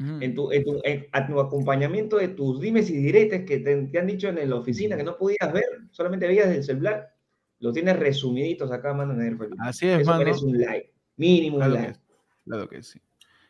[0.00, 0.80] en, tu, en, tu,
[1.12, 4.96] a tu acompañamiento de tus dimes y diretes que te, han dicho en la oficina
[4.96, 7.12] que no podías ver, solamente veías el celular,
[7.58, 10.32] lo tienes resumiditos acá, mano, en el Así es, Eso mano.
[10.42, 11.98] un like, mínimo un like.
[12.44, 12.98] claro que sí.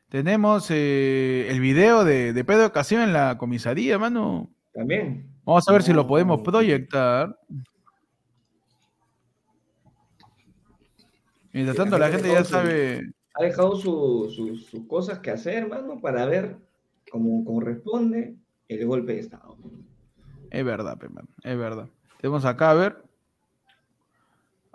[0.08, 4.50] Tenemos eh, el video de, de Pedro Ocasión en la comisaría, mano.
[4.72, 5.30] También.
[5.44, 7.38] Vamos a ver si lo podemos proyectar.
[11.52, 16.56] Mientras tanto, la gente ya sabe ha dejado sus cosas que hacer, hermano, para ver
[17.10, 18.36] cómo corresponde
[18.68, 19.56] el golpe de Estado.
[20.50, 21.88] Es verdad, hermano, es verdad.
[22.20, 22.96] Tenemos acá, a ver.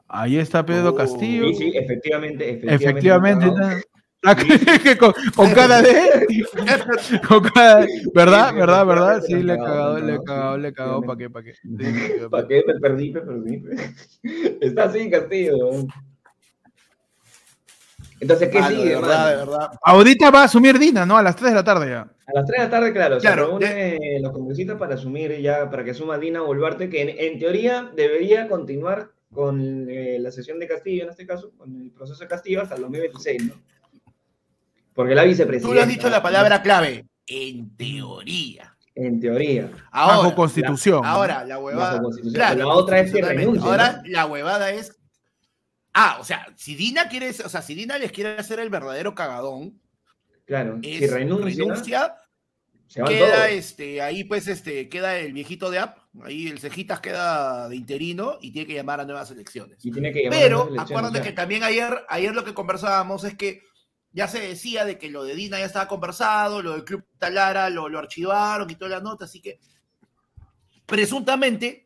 [0.08, 0.96] Ahí está Pedro oh.
[0.96, 1.48] Castillo.
[1.50, 2.62] Sí, sí, efectivamente.
[2.64, 3.48] Efectivamente.
[5.36, 6.46] con, cara de.
[7.28, 8.54] con cara ¿Verdad?
[8.56, 8.86] ¿Verdad?
[8.86, 9.22] ¿Verdad?
[9.22, 11.02] Sí, le he cagado, le he cagado, le he cagado.
[11.02, 11.30] ¿Para qué?
[11.30, 11.54] ¿Para qué?
[12.30, 12.64] ¿Para qué?
[12.66, 13.64] Me perdí, me perdí.
[14.62, 15.86] Está así, Castillo.
[18.20, 18.90] Entonces, ¿qué sigue?
[18.90, 19.70] De verdad, de verdad.
[19.84, 21.18] Ahorita va a asumir Dina, ¿no?
[21.18, 22.02] A las 3 de la tarde ya.
[22.02, 23.20] A las 3 de la tarde, claro.
[23.20, 27.92] Se reúnen los congresistas para asumir ya, para que asuma Dina Boluarte, que en, teoría
[27.96, 32.28] debería continuar con eh, la sesión de Castillo, en este caso, con el proceso de
[32.28, 33.54] Castillo hasta el 2026, ¿no?
[34.94, 35.68] Porque la vicepresidenta.
[35.68, 37.06] Tú le has dicho la palabra clave.
[37.28, 38.78] En teoría.
[38.96, 39.70] En teoría.
[39.92, 41.06] Ahora, Bajo constitución.
[41.06, 42.02] ahora, la huevada.
[42.56, 43.70] la otra es que renuncia.
[43.70, 44.98] Ahora, la huevada es
[45.98, 49.16] Ah, o sea, si Dina quiere, o sea, si Dina les quiere hacer el verdadero
[49.16, 49.80] cagadón,
[50.44, 52.18] claro, si renuncia,
[52.94, 57.78] queda este, ahí pues este, queda el viejito de App, ahí el Cejitas queda de
[57.78, 59.78] interino y tiene que llamar a nuevas elecciones.
[60.30, 63.62] Pero acuérdate que también ayer, ayer lo que conversábamos es que
[64.12, 67.70] ya se decía de que lo de Dina ya estaba conversado, lo del Club Talara
[67.70, 69.62] lo, lo archivaron toda la nota, así que
[70.86, 71.85] presuntamente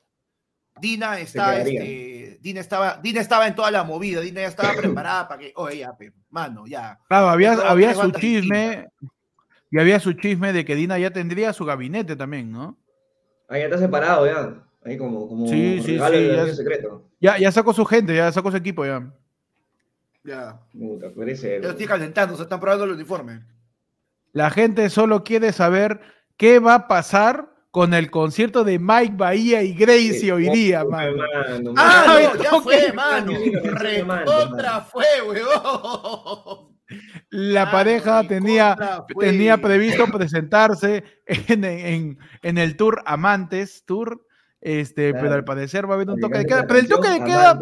[0.80, 5.28] Dina está, este, Dina estaba, Dina estaba en toda la movida, Dina ya estaba preparada
[5.28, 5.96] para que, oye, ya,
[6.30, 7.00] mano, ya.
[7.08, 8.88] Claro, había, había su chisme,
[9.72, 12.78] y había su chisme de que Dina ya tendría su gabinete también, ¿no?
[13.48, 14.64] Ahí está separado ya.
[14.84, 17.10] Ahí como, como sí, sí, sí, ya, secreto.
[17.20, 19.12] Ya, ya sacó su gente, ya sacó su equipo ya.
[20.24, 20.60] Ya.
[20.72, 21.08] Puta.
[21.16, 23.44] Ya estoy calentando, se están probando el uniforme.
[24.32, 26.00] La gente solo quiere saber
[26.38, 31.24] qué va a pasar con el concierto de Mike Bahía y Gracie hoy día, mano.
[31.78, 33.32] Ah, no, ya fue, mano.
[33.64, 36.70] Recontra fue, weón.
[37.30, 38.76] La ah, pareja tenía,
[39.20, 44.26] tenía previsto presentarse en, el tour Amantes Tour,
[44.60, 46.66] este, pero al parecer va a haber un toque de queda.
[46.66, 47.60] Pero el toque de queda,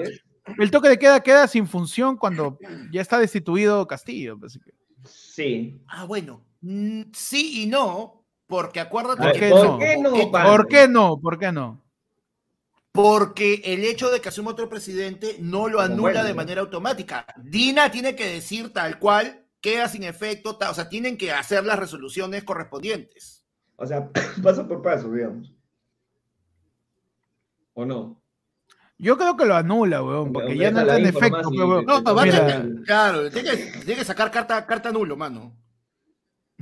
[0.57, 2.57] el toque de queda queda sin función cuando
[2.89, 4.37] ya está destituido Castillo.
[5.03, 5.81] Sí.
[5.87, 8.16] Ah, bueno, mm, sí y no,
[8.47, 9.77] porque acuérdate ¿Por qué, no?
[10.31, 11.19] ¿Por qué no?
[11.19, 11.83] ¿Por qué no?
[12.97, 17.27] porque el hecho de que asuma otro presidente no lo anula de manera automática.
[17.37, 21.77] Dina tiene que decir tal cual, queda sin efecto, o sea, tienen que hacer las
[21.77, 23.45] resoluciones correspondientes.
[23.75, 24.09] O sea,
[24.43, 25.53] paso por paso, digamos.
[27.75, 28.19] ¿O no?
[28.97, 31.51] Yo creo que lo anula, weón, porque ya no está en efecto.
[31.51, 35.55] No, no, va a claro, tiene que, tiene que sacar carta, carta nulo, mano.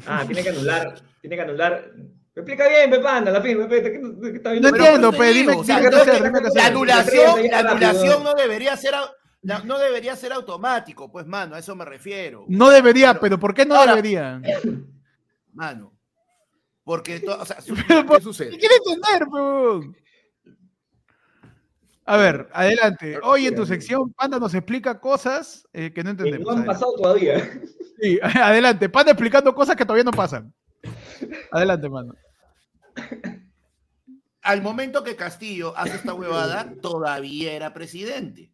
[0.05, 1.91] Ah, tiene que anular, tiene que anular
[2.35, 4.69] me explica bien, Pepanda, la Pepe, ¿qué está viendo?
[4.69, 5.55] No entiendo, Pepe, dime,
[6.53, 8.93] La anulación, la anulación no debería ser
[9.41, 12.43] no debería ser automático, pues, mano, a eso me refiero.
[12.49, 14.41] No debería, pero, ¿por qué no debería?
[15.53, 15.93] Mano,
[16.83, 17.57] porque, o sea,
[18.09, 18.49] ¿qué sucede?
[18.49, 19.85] ¿Qué quiere entender, pues?
[22.05, 23.19] A ver, adelante.
[23.23, 26.45] Hoy en tu sección, Panda nos explica cosas eh, que no entendemos.
[26.45, 27.59] no han pasado todavía.
[27.99, 28.89] Sí, adelante.
[28.89, 30.53] Panda explicando cosas que todavía no pasan.
[31.51, 32.13] Adelante, mano.
[34.43, 38.51] Al momento que Castillo hace esta huevada, todavía era presidente.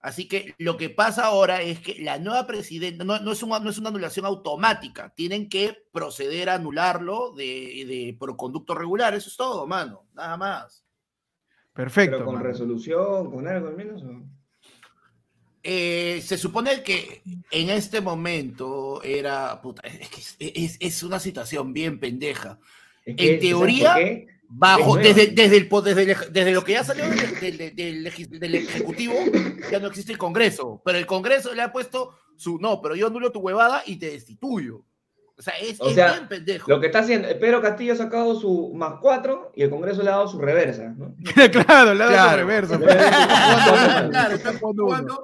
[0.00, 3.68] Así que lo que pasa ahora es que la nueva presidenta no, es, una, no
[3.68, 9.36] es una anulación automática, tienen que proceder a anularlo de, por conducto regular, eso es
[9.36, 10.85] todo, mano, nada más.
[11.76, 12.24] Perfecto.
[12.24, 14.02] con resolución, con algo al menos.
[15.62, 19.60] Eh, se supone que en este momento era.
[20.38, 22.58] es, es, una situación bien pendeja.
[23.04, 23.94] en teoría,
[24.48, 29.14] bajo, desde, desde, el, desde, desde, lo que ya salió del, del, Ejecutivo,
[29.70, 30.80] ya no existe el Congreso.
[30.82, 32.58] Pero el Congreso le ha puesto su.
[32.58, 34.85] No, pero yo anulo tu huevada y te destituyo.
[35.38, 36.70] O sea, es, bien pendejo.
[36.70, 40.08] Lo que está haciendo, Pedro Castillo ha sacado su más cuatro y el Congreso le
[40.08, 41.14] ha dado su reversa, ¿no?
[41.66, 42.78] claro, le ha dado su reversa.
[42.78, 45.22] claro, están jugando,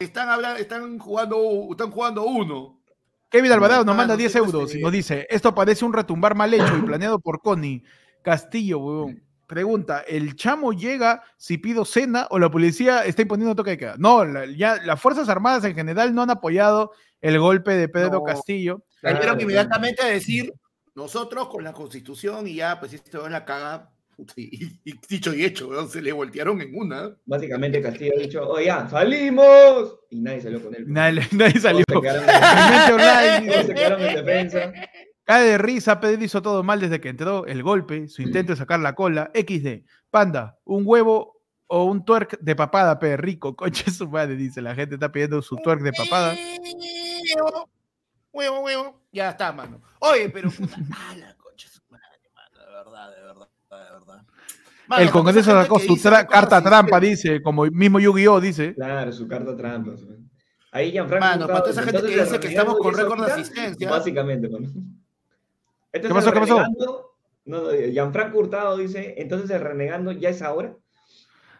[0.00, 2.80] están, hablando, están, jugando, están jugando uno.
[3.28, 6.76] Kevin Alvarado nos manda 10 euros y nos dice, esto parece un retumbar mal hecho
[6.76, 7.84] y planeado por Connie.
[8.22, 9.22] Castillo, weón.
[9.46, 13.94] Pregunta, ¿el chamo llega si pido cena o la policía está imponiendo toque de queda?
[13.96, 18.84] No, ya las Fuerzas Armadas en general no han apoyado el golpe de Pedro Castillo.
[19.00, 20.52] Salieron inmediatamente a decir,
[20.94, 23.90] nosotros con la constitución y ya, pues esto es la caga,
[24.36, 24.70] y,
[25.08, 27.14] dicho y hecho, se le voltearon en una.
[27.26, 29.98] Básicamente Castillo ha dicho, oye, ya, salimos.
[30.10, 30.84] Y nadie salió con él.
[30.86, 31.84] Nadie, nadie salió.
[31.88, 32.26] se quedaron,
[33.66, 34.72] se quedaron en defensa.
[35.24, 38.56] Cae de risa, Pedro hizo todo mal desde que entró el golpe, su intento de
[38.56, 39.30] sacar la cola.
[39.34, 41.35] XD, panda, un huevo
[41.66, 43.56] o un twerk de papada, pe, rico.
[43.56, 44.62] Concha su madre, dice.
[44.62, 46.34] La gente está pidiendo su twerk de papada.
[47.34, 47.68] Huevo,
[48.32, 49.00] huevo, huevo.
[49.12, 49.80] Ya está, mano.
[50.00, 50.76] Oye, pero puta,
[51.16, 52.66] la concha su madre, mano.
[52.66, 53.48] De verdad, de verdad
[54.98, 58.40] el Congreso sacó su carta trampa, dice, como mismo Yu-Gi-Oh!
[58.40, 58.74] dice.
[58.74, 59.92] Claro, su carta trampa.
[60.70, 61.26] Ahí Gianfranco.
[61.26, 63.90] Mano, para toda esa gente que dice que estamos con récord de asistencia.
[63.90, 64.68] Básicamente, mano.
[65.92, 66.32] ¿Qué pasó?
[66.32, 66.64] ¿Qué pasó?
[67.44, 70.76] No, Gianfranco Hurtado dice, entonces el renegando ya es ahora.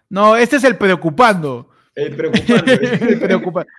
[0.08, 1.70] No, este es el preocupando.
[1.96, 3.72] El preocupando.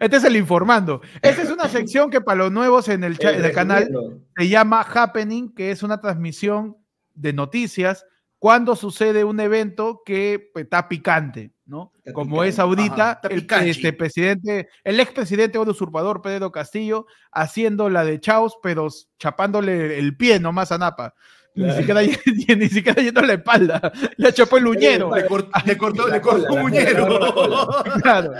[0.00, 1.02] Este es el informando.
[1.20, 3.90] Esta es una sección que para los nuevos en el, en el canal
[4.34, 6.78] se llama Happening, que es una transmisión
[7.12, 8.06] de noticias
[8.38, 11.92] cuando sucede un evento que pues, está picante, ¿no?
[12.14, 18.04] Como es ahorita el este, presidente, el expresidente o el usurpador Pedro Castillo haciendo la
[18.04, 21.14] de Chaos, pero chapándole el pie nomás a Napa.
[21.58, 22.00] Ni, siquiera,
[22.56, 25.14] ni siquiera yendo la espalda, le chapó el uñero.
[25.14, 27.84] Le, cortó, le cortó, le cortó un uñero.
[28.02, 28.32] Claro.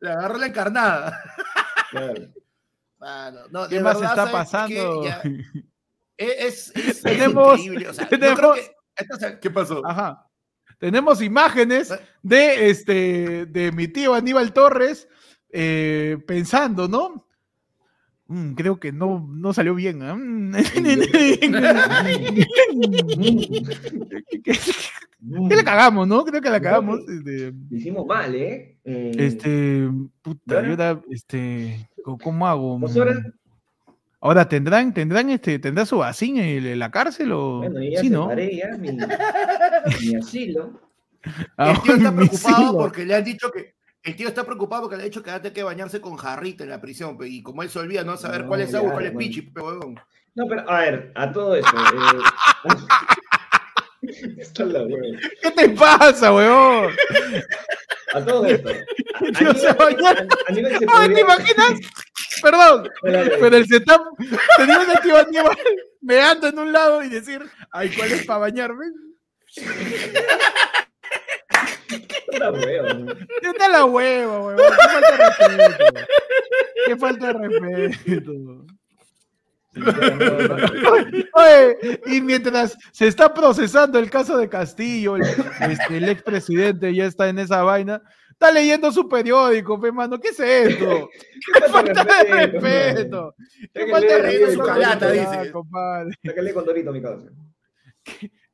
[0.00, 1.22] Le agarró la encarnada.
[1.90, 3.68] Claro.
[3.68, 5.04] ¿Qué más está pasando?
[6.16, 7.88] Es, es, Tenemos- increíble.
[7.88, 8.76] O sea, tenemos- yo creo que.
[8.96, 9.80] entonces, ¿Qué pasó?
[9.86, 10.26] Ajá.
[10.78, 15.08] Tenemos imágenes de este de mi tío Aníbal Torres
[15.50, 17.26] eh, pensando, ¿no?
[18.32, 19.98] Mm, creo que no, no salió bien.
[19.98, 20.54] Mm.
[25.48, 26.24] ¿Qué, le cagamos, no?
[26.24, 27.00] Creo que la cagamos.
[27.08, 28.76] Este, Lo hicimos mal, ¿eh?
[28.84, 29.88] Eh, este,
[30.22, 30.66] puta, ahora?
[30.68, 32.80] yo ahora, este, ¿cómo- ¿cómo hago?
[32.80, 33.20] Pues ahora-
[34.22, 38.10] Ahora tendrán, tendrán, este, tendrá su vacín en, en la cárcel o Bueno, ya sí,
[38.10, 38.28] ¿no?
[38.38, 38.90] ya mi,
[40.02, 40.78] mi asilo.
[41.56, 43.74] Ah, El tío está preocupado porque le han dicho que.
[44.02, 46.16] El tío está preocupado porque le han dicho que va a tener que bañarse con
[46.16, 47.18] jarrita en la prisión.
[47.18, 49.42] pe, Y como él se olvida, no saber No, cuál es agua, cuál es pichi,
[49.42, 50.00] pe, huevón.
[50.34, 51.68] No, pero a ver, a todo eso.
[51.68, 52.20] Eh...
[54.38, 55.18] Esta es la hueva.
[55.42, 56.90] ¿Qué te pasa, weón?
[58.14, 58.70] A todo esto.
[58.70, 58.72] A,
[59.38, 61.72] Dios, se nivel, baña- a- a nivel se Ay, ¿te imaginas?
[62.42, 64.00] Perdón, pero el setup,
[64.56, 65.58] teníamos a tío Aníbal
[66.00, 67.42] meando en un lado y decir,
[67.72, 68.86] ay, ¿cuál es para bañarme?
[72.32, 73.12] esta hueva, ¿no?
[73.12, 74.58] Está la hueva, weón.
[74.58, 76.00] Qué falta de respeto.
[76.86, 77.32] Qué falta de
[77.88, 78.66] respeto.
[81.32, 87.06] Oye, y mientras se está procesando el caso de Castillo, el, este, el expresidente ya
[87.06, 90.18] está en esa vaina, está leyendo su periódico, pe, mano.
[90.18, 91.08] ¿Qué es esto?
[91.54, 93.34] ¡Qué falta de respeto!
[93.72, 94.64] ¡Qué que falta de respeto!
[94.64, 95.52] calata, dice.
[95.52, 96.18] compadre!
[96.52, 97.28] Con Dorito, mi causa.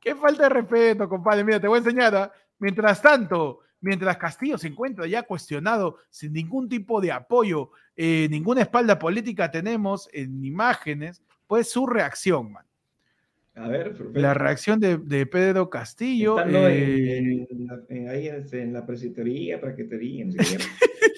[0.00, 1.44] ¡Qué falta de respeto, compadre!
[1.44, 2.14] Mira, te voy a enseñar.
[2.14, 2.32] ¿ah?
[2.58, 8.62] Mientras tanto, mientras Castillo se encuentra ya cuestionado, sin ningún tipo de apoyo, eh, ninguna
[8.62, 12.64] espalda política tenemos en imágenes, pues su reacción, man.
[13.54, 14.20] A ver, perfecto.
[14.20, 16.38] La reacción de, de Pedro Castillo.
[16.46, 20.58] Eh, en, en la- en- ahí en, la presitería, praquetería, qué.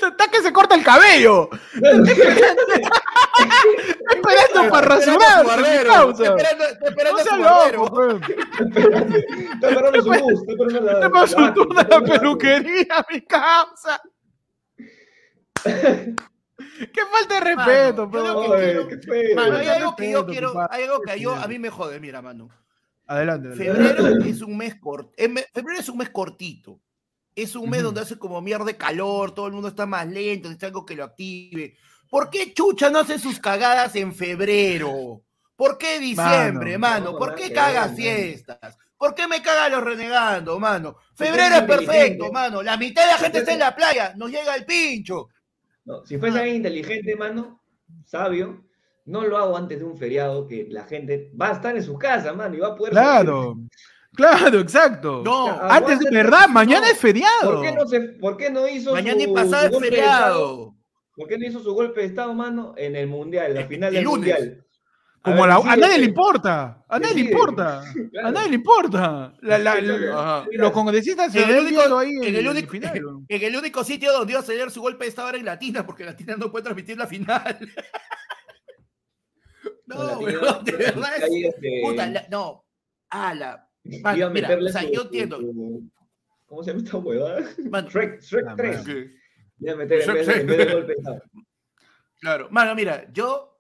[0.07, 1.49] ¡Está que se corta el cabello!
[3.39, 4.99] ¡Está esperando para!
[4.99, 8.21] Está esperando, esperando ¡No a su barbero.
[9.53, 10.93] Está esperando su bus, esperando la.
[10.93, 14.01] ¡Está para su turno en la- peluquería, mi causa!
[15.65, 18.89] ¡Qué falta de respeto, Mano, pero!
[18.89, 19.35] que quiero-.
[19.37, 22.23] Mano, hay algo que yo quiero, hay algo que yo, a mí me jode, mira,
[22.23, 22.49] mano.
[23.07, 23.49] Adelante.
[23.49, 23.95] adelante.
[23.97, 25.13] Febrero es un mes corto.
[25.17, 26.81] Febrero es un mes cortito.
[27.35, 27.87] Es un mes Ujú.
[27.87, 30.97] donde hace como mierda de calor, todo el mundo está más lento, necesita algo que
[30.97, 31.77] lo active.
[32.11, 35.23] ¿Por qué Chucha no hace sus cagadas en febrero?
[35.57, 37.13] ¿Por qué diciembre, Mano, mano?
[37.13, 38.77] no, ¿Por qué cagas fiestas?
[38.97, 40.97] ¿Por qué me cagan los renegando, mano?
[41.15, 42.63] Febrero es es perfecto, mano.
[42.63, 45.29] La mitad de la gente está en la playa, nos llega el pincho.
[45.85, 47.61] No, si fuese alguien inteligente, mano,
[48.05, 48.65] sabio,
[49.07, 51.99] no lo hago antes de un feriado que la gente va a estar en sus
[51.99, 52.93] casas, mano, y va a poder.
[52.93, 53.57] Claro,
[54.15, 55.23] claro, exacto.
[55.25, 56.93] No, Ah, Antes de verdad, mañana no.
[56.93, 57.53] es feriado.
[57.55, 60.75] ¿Por qué no, se, ¿Por qué no hizo mañana y su, pasado su es feriado.
[61.19, 63.95] ¿Por qué no hizo su golpe de estado, mano, en el mundial, la final el
[63.97, 64.35] del lunes.
[64.39, 64.65] mundial?
[65.21, 66.85] Como ver, la- a nadie le importa.
[66.89, 67.83] A nadie le importa.
[68.23, 69.35] A nadie le importa.
[69.43, 72.93] La- la- la- los congresistas se En el único- ahí en el único- final.
[73.29, 75.85] En el único sitio donde iba a salir su golpe de estado era en Latina,
[75.85, 77.59] porque Latina no puede transmitir la final.
[79.87, 82.65] No, la weón, de verdad es- Puta, la- no.
[83.11, 83.35] A
[84.03, 85.39] Mano, mira, o sea, su- yo entiendo.
[85.41, 85.83] su-
[86.47, 87.41] ¿Cómo se llama esta huevada?
[87.89, 88.87] Shrek, Shrek Ah, 3.
[88.87, 89.01] mano.
[89.61, 90.57] Iba a meter en Shrek vez, de, en 3.
[90.59, 91.23] vez de golpe de estado.
[92.21, 92.49] claro.
[92.51, 93.59] Mano, mira, yo,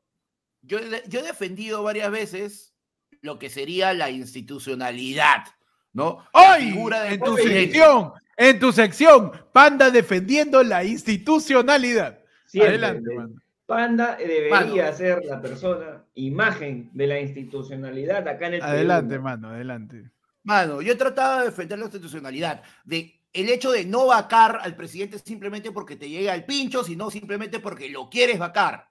[0.63, 2.75] yo, he- yo he defendido varias veces
[3.21, 5.45] lo que sería la institucionalidad,
[5.93, 6.25] ¿no?
[6.57, 12.21] Del En tu sección, en tu sección, Panda defendiendo la institucionalidad.
[12.47, 13.35] Siempre, Adelante, de- mano.
[13.67, 14.51] Panda debería
[14.85, 14.93] Mano.
[14.97, 19.23] ser la persona, imagen de la institucionalidad acá en el Adelante, ¿no?
[19.23, 20.11] mano, adelante.
[20.43, 24.77] Mano, yo he tratado de defender la institucionalidad, de el hecho de no vacar al
[24.77, 28.89] presidente simplemente porque te llega el pincho, sino simplemente porque lo quieres vacar,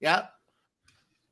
[0.00, 0.34] ¿ya?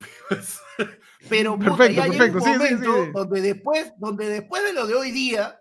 [1.28, 3.10] Pero puta, Perfecto, ya llega un perfecto, sí, sí, momento sí.
[3.12, 5.60] donde después, donde después de lo de hoy día,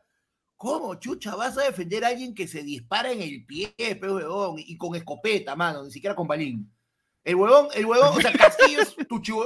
[0.56, 4.56] ¿cómo chucha vas a defender a alguien que se dispara en el pie, pe huevón,
[4.58, 6.72] y con escopeta, mano, ni siquiera con balín?
[7.24, 9.46] El huevón, el huevón, o sea, Castillo es tu chivo,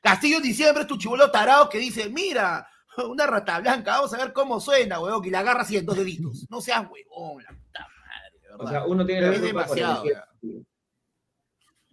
[0.00, 2.66] Castillo en diciembre es tu chivolo tarado que dice, mira,
[3.08, 5.96] una rata blanca, vamos a ver cómo suena, huevón, y la agarra así en dos
[5.96, 6.46] deditos.
[6.50, 8.70] No seas huevón, la puta madre, de O verdad.
[8.72, 10.60] sea, uno tiene la Es culpa por demasiado, elegir a Castillo.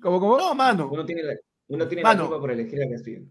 [0.02, 0.38] ¿Cómo, cómo?
[0.38, 1.34] no, mano, Uno tiene la,
[1.68, 2.24] uno tiene Mano.
[2.24, 3.22] la culpa por elegir a Castillo.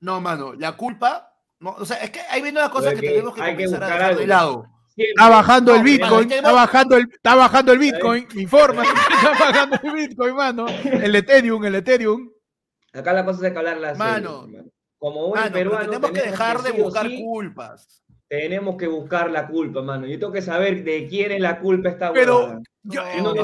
[0.00, 3.06] no, mano, la culpa, no, o sea, es que hay viene una cosa Pero que,
[3.06, 4.20] que tenemos que hay que a buscar dejar algo.
[4.20, 4.66] de lado.
[4.94, 8.82] Siempre- Está bajando el mano, Bitcoin, está bajando el, está bajando el Bitcoin, me informa,
[9.10, 10.66] está bajando el Bitcoin, mano.
[10.68, 12.30] El Ethereum, el Ethereum.
[12.92, 14.46] Acá la cosa es que hablar las Mano.
[15.04, 15.90] Como buen Mano, pero peruano.
[15.90, 18.02] tenemos que dejar de sí buscar sí- culpas.
[18.26, 20.06] tenemos que buscar la culpa, mano.
[20.06, 23.34] Yo tengo que saber de quién es la culpa esta Pero yo, yo,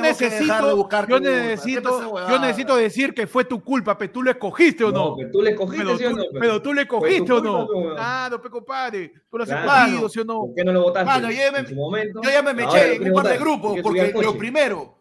[0.00, 4.90] necesito, yo necesito, yo necesito decir que fue tu culpa, pero tú lo escogiste o
[4.90, 5.14] no.
[5.16, 6.24] pero tú le escogiste, ¿sí o no?
[6.32, 7.68] Pero tú le escogiste o no.
[7.94, 9.12] Claro, pe compadre.
[9.30, 10.40] Tú lo has escogido, ¿sí o no?
[10.40, 11.06] ¿Por qué no lo votaste?
[11.06, 12.20] Mano, yo, me, momento?
[12.24, 14.98] yo ya me eché en un par de grupos, porque lo primero,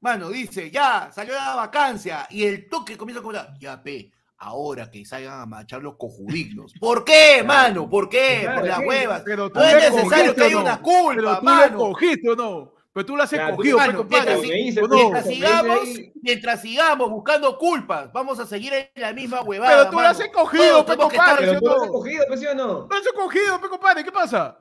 [0.00, 4.10] mano, dice, ya, salió la vacancia, y el toque comienza a comentar, ya, pe,
[4.44, 6.74] ahora que salgan a marchar los cojudignos.
[6.80, 7.88] ¿Por qué, mano?
[7.88, 8.48] ¿Por qué?
[8.54, 9.22] Por las huevas.
[9.24, 11.78] Pero no es necesario que haya una culpa, pero tú mano.
[11.78, 12.74] cogiste o no.
[12.92, 15.80] Pero tú lo has escogido, mano, mientras, mientras, sigamos,
[16.22, 19.78] mientras sigamos buscando culpas, vamos a seguir en la misma huevada.
[19.78, 21.46] Pero tú lo has escogido, pe compadre.
[21.46, 22.86] Pero tú lo has escogido, pe, ¿sí o no?
[22.86, 24.56] Tú lo has escogido, pe compadre, ¿qué pasa?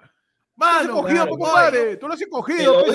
[0.56, 1.98] Mano, tú lo has escogido, compadre.
[1.98, 2.86] Tú lo has escogido,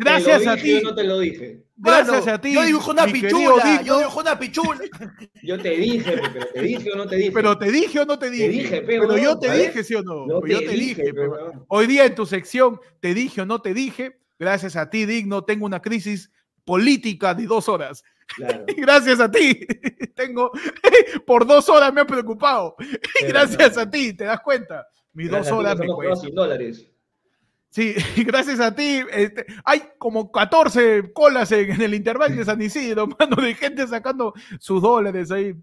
[0.00, 0.72] Gracias a ti.
[0.72, 1.62] Yo no te lo dije.
[1.76, 2.54] Gracias a ti.
[2.54, 3.82] Yo dibujo una pichula.
[3.82, 4.80] Yo dibujo una pichula.
[5.42, 7.32] Yo te dije, pero te dije o no te dije.
[7.32, 8.44] Pero te dije o no te dije.
[8.44, 10.26] Te dije, pero, yo te dije, ¿sí o no?
[10.46, 11.12] yo te dije.
[11.68, 14.18] Hoy día en tu sección, te dije o no te dije.
[14.38, 16.30] Gracias a ti, Digno, tengo una crisis
[16.64, 18.02] política de dos horas.
[18.76, 19.66] Gracias a ti.
[20.14, 20.50] Tengo,
[21.26, 22.74] por dos horas me he preocupado.
[23.28, 24.86] Gracias a ti, ¿te das cuenta?
[25.16, 25.86] Mis dos horas me
[26.30, 26.90] dólares.
[27.70, 27.94] Sí,
[28.26, 29.00] gracias a ti.
[29.10, 34.34] Este, hay como 14 colas en, el intervalo de San Isidro, mano, de gente sacando
[34.60, 35.54] sus dólares ahí.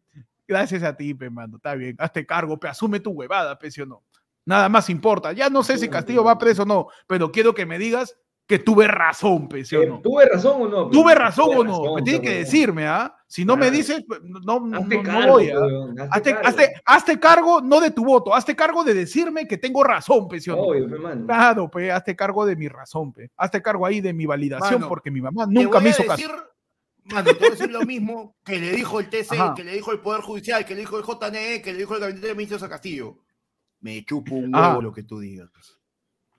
[0.48, 1.58] Gracias a ti, pe, mano.
[1.58, 1.96] Está bien.
[2.00, 4.04] Hazte cargo, pe, asume tu huevada, pe, o no.
[4.44, 5.34] Nada más importa.
[5.34, 8.60] Ya no sé si Castillo va preso o no, pero quiero que me digas que
[8.60, 10.02] tuve razón, pe, o no?
[10.02, 10.90] ¿Tuve razón o no?
[10.90, 11.96] ¿Tuve razón o no?
[11.96, 13.16] me tienes que decirme, ¿ah?
[13.26, 15.50] Si no me dices, pues, no, no, no voy.
[15.50, 16.08] ¿ah?
[16.12, 20.28] Hazte, hazte, hazte, cargo, no de tu voto, hazte cargo de decirme que tengo razón,
[20.28, 20.58] pe, no?
[20.58, 21.26] Obvio, hermano.
[21.26, 23.32] Claro, pe, hazte cargo de mi razón, pe.
[23.38, 26.28] Hazte cargo ahí de mi validación, porque mi mamá nunca me hizo decir...
[26.28, 26.44] caso.
[27.06, 29.92] Mano, te voy a decir lo mismo que le dijo el TC, que le dijo
[29.92, 32.64] el Poder Judicial, que le dijo el JNE, que le dijo el Gabinete de Ministros
[32.64, 33.18] a Castillo.
[33.82, 35.50] Me chupo un huevo lo que tú digas.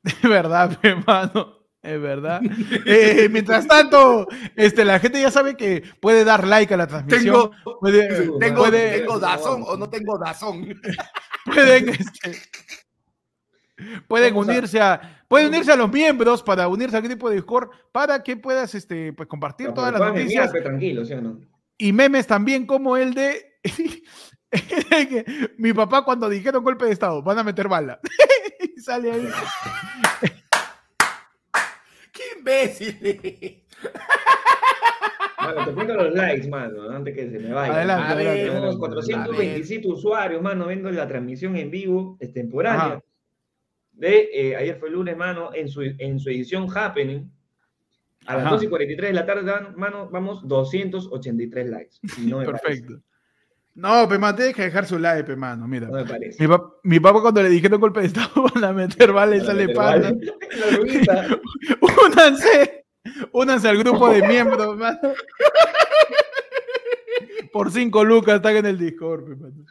[0.23, 1.64] De verdad, hermano.
[1.85, 2.41] Es verdad.
[2.87, 4.27] Eh, mientras tanto,
[4.57, 7.23] este, la gente ya sabe que puede dar like a la transmisión.
[7.25, 8.09] Tengo, puede,
[8.41, 10.67] tengo, tengo Dazón o no tengo Dazón.
[11.45, 12.39] Pueden, este,
[14.09, 18.23] pueden unirse a, pueden unirse a los miembros para unirse al grupo de Discord para
[18.23, 20.51] que puedas este, pues, compartir todas las noticias.
[20.51, 21.41] tranquilo, ¿sí o no?
[21.77, 23.59] Y memes también como el de
[25.59, 28.01] mi papá cuando dijeron golpe de estado, van a meter bala.
[28.75, 29.29] y sale ahí
[32.45, 33.63] imbécil!
[35.41, 37.75] Mano, te cuento los likes, mano, antes que se me vaya.
[37.75, 43.03] Adelante, a ver, tenemos 427 usuarios, mano, viendo la transmisión en vivo, extemporánea.
[43.93, 47.31] De, eh, ayer fue el lunes, mano, en su, en su edición Happening.
[48.27, 51.97] A las 2 y 43 de la tarde, mano, vamos 283 likes.
[52.47, 53.03] Perfecto.
[53.75, 55.67] No, pe, man, tienes que dejar su like, pe, mano.
[55.67, 55.89] Mira.
[55.89, 56.41] No me parece.
[56.41, 59.41] Mi, papá, mi papá cuando le dijeron golpe de estado van a meter vale y
[59.41, 60.13] sale pata.
[62.07, 62.85] únanse,
[63.33, 65.13] únanse al grupo de miembros, mano.
[67.53, 69.65] Por cinco lucas están en el Discord, pe, mano.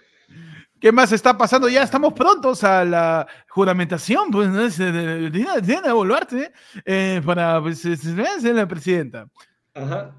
[0.81, 1.69] ¿Qué más está pasando?
[1.69, 4.67] Ya estamos prontos a la juramentación, pues, ¿no?
[4.67, 6.51] de, de, Boluarte,
[6.83, 9.29] eh, para pues, ser la presidenta.
[9.73, 10.13] Ajá.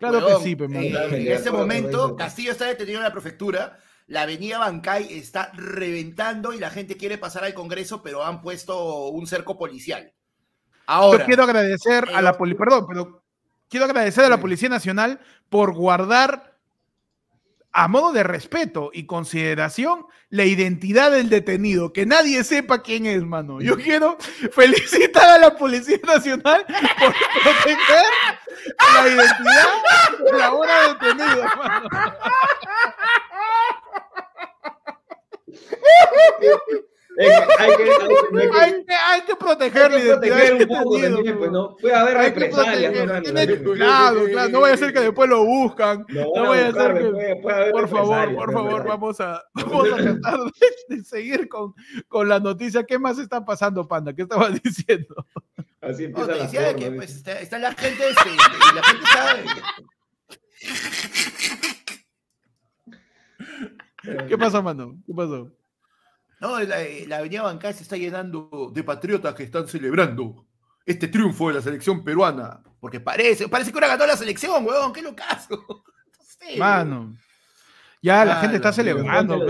[0.00, 3.78] Claro que sí, pero eh, En este momento, Castillo está detenido en la prefectura.
[4.06, 9.08] La avenida Bancay está reventando y la gente quiere pasar al Congreso, pero han puesto
[9.08, 10.10] un cerco policial.
[10.86, 11.18] Ahora.
[11.18, 13.22] Yo quiero agradecer a la policía, perdón, pero
[13.68, 15.20] quiero agradecer a la Policía Nacional
[15.50, 16.49] por guardar
[17.72, 23.22] a modo de respeto y consideración la identidad del detenido, que nadie sepa quién es,
[23.22, 23.60] mano.
[23.60, 24.16] Yo quiero
[24.52, 28.04] felicitar a la Policía Nacional por proteger
[28.94, 29.68] la identidad
[30.24, 31.88] de la hora detenido, mano.
[37.18, 41.76] hay, que, hay, que, hay, que, proteger, hay que proteger un poco también, pues, ¿no?
[41.76, 42.92] Puede haber represalias.
[42.94, 43.72] ¿no?
[43.74, 46.06] Claro, claro, no vaya a ser que después lo buscan.
[46.08, 47.36] No, no vaya a ser que.
[47.42, 50.38] Puede, por favor, por favor, vamos a, vamos a tratar
[50.88, 51.74] de, seguir con,
[52.08, 52.84] con la noticia.
[52.84, 54.14] ¿Qué más está pasando, Panda?
[54.14, 55.26] ¿Qué estabas diciendo?
[55.80, 59.44] Así empieza la decía que pues, está, está, la gente, este, y la gente sabe.
[64.28, 64.96] ¿Qué pasó, mano?
[65.06, 65.50] ¿Qué pasó?
[66.40, 70.46] No, la, avenida Bancay se está llenando de patriotas que están celebrando
[70.86, 72.62] este triunfo de la selección peruana.
[72.80, 75.64] Porque parece, parece que ahora ganó la selección, weón, qué locazo.
[76.42, 77.14] No Mano.
[78.00, 79.46] Ya la gente está celebrando,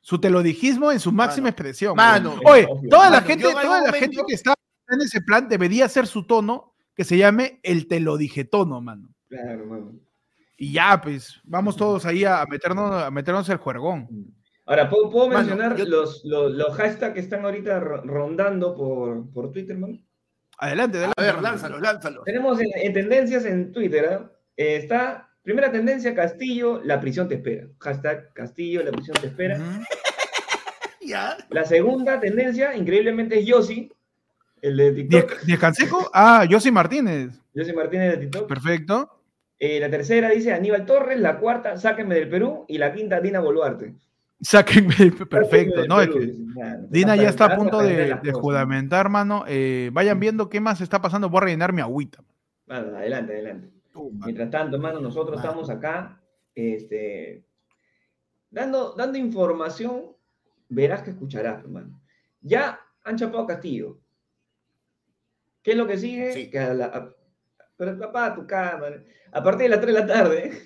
[0.00, 1.96] Su telodijismo en su máxima expresión.
[1.96, 2.38] Mano.
[2.44, 4.54] Oye, toda la gente, toda la gente que está
[4.88, 9.08] en ese plan debería ser su tono que se llame el telodijetono, mano.
[9.28, 9.92] Claro, mano.
[10.56, 14.06] Y ya, pues, vamos todos ahí a meternos, a meternos el juergón.
[14.70, 20.00] Ahora, ¿puedo, mencionar los, los, hashtags que están ahorita rondando por, por Twitter, man?
[20.58, 21.20] Adelante, adelante.
[21.20, 22.22] A ver, lánzalo, lánzalo.
[22.22, 24.30] Tenemos en, tendencias en Twitter, ¿ah?
[24.56, 27.66] eh, está, primera tendencia, Castillo, la prisión te espera.
[27.80, 29.58] Hashtag Castillo, la prisión te espera.
[31.04, 31.36] ¿Ya?
[31.48, 33.90] La segunda tendencia, increíblemente, es Yossi,
[34.62, 35.40] el de TikTok.
[35.46, 36.10] ¿Descansejo?
[36.14, 37.32] Ah, Yossi Martínez.
[37.54, 38.48] Yossi Martínez de TikTok.
[38.48, 39.20] Perfecto.
[39.58, 43.40] Eh, la tercera dice Aníbal Torres, la cuarta, sáquenme del Perú, y la quinta, Dina
[43.40, 43.96] Boluarte.
[44.40, 44.94] Sáquenme,
[45.30, 45.86] perfecto.
[45.86, 45.98] No,
[46.88, 49.44] Dina ya está a punto de, de juramentar, hermano.
[49.46, 51.28] Eh, vayan viendo qué más está pasando.
[51.28, 52.22] Voy a rellenar mi agüita.
[52.68, 53.70] adelante, adelante.
[54.24, 56.20] Mientras tanto, hermano, nosotros estamos acá
[56.54, 57.44] este,
[58.50, 60.16] dando, dando información.
[60.68, 62.00] Verás que escucharás, hermano.
[62.40, 63.98] Ya han chapado Castillo.
[65.62, 66.50] ¿Qué es lo que sigue?
[66.50, 67.10] Que a
[67.76, 69.02] pero papá, tu cámara.
[69.32, 70.62] A partir de las 3 de la tarde.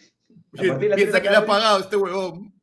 [0.96, 2.53] Piensa que le ha pagado este huevón.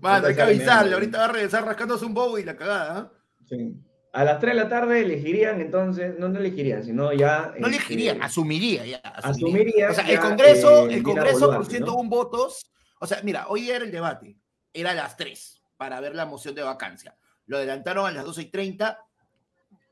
[0.00, 2.98] Mano, hay que avisarle, ahorita va a regresar rascándose un bobo y la cagada.
[2.98, 3.12] ¿ah?
[3.46, 3.74] Sí.
[4.12, 7.52] A las 3 de la tarde elegirían entonces, no, no elegirían, sino ya.
[7.58, 8.98] No este, asumiría ya.
[8.98, 9.90] Asumiría.
[9.90, 12.72] o sea, el Congreso, eh, el Congreso por 101 votos.
[13.00, 14.36] O sea, mira, hoy era el debate,
[14.72, 17.16] era a las 3 para ver la moción de vacancia.
[17.46, 18.98] Lo adelantaron a las 12 y 30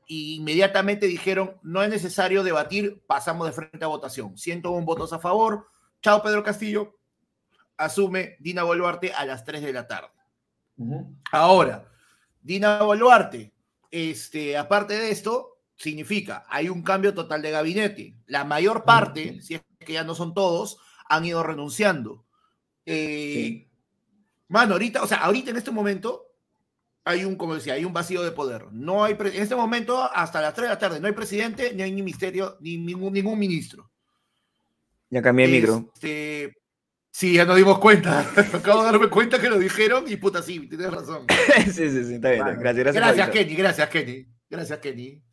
[0.07, 4.37] y inmediatamente dijeron, no es necesario debatir, pasamos de frente a votación.
[4.37, 5.67] 101 votos a favor.
[6.01, 6.96] Chao, Pedro Castillo
[7.77, 10.09] asume Dina Boluarte a las 3 de la tarde.
[11.31, 11.89] Ahora,
[12.41, 13.53] Dina Boluarte,
[13.91, 18.15] este, aparte de esto, significa, hay un cambio total de gabinete.
[18.25, 22.25] La mayor parte, si es que ya no son todos, han ido renunciando.
[22.85, 23.67] Eh,
[24.47, 26.25] mano, ahorita, o sea, ahorita en este momento
[27.05, 28.71] hay un, como decía, hay un vacío de poder.
[28.71, 31.83] No hay, en este momento, hasta las 3 de la tarde, no hay presidente, ni
[31.83, 33.89] hay ni ministerio, ni ningún, ningún ministro.
[35.09, 35.91] Ya cambié el micro.
[37.17, 38.19] Sí, ya nos dimos cuenta.
[38.53, 41.25] Acabo de darme cuenta que lo dijeron y puta, sí, tienes razón.
[41.65, 42.45] sí, sí, sí, está bien.
[42.59, 42.93] gracias, gracias.
[42.93, 44.27] Gracias, Kenny, gracias, Kenny.
[44.47, 45.23] Gracias, Kenny.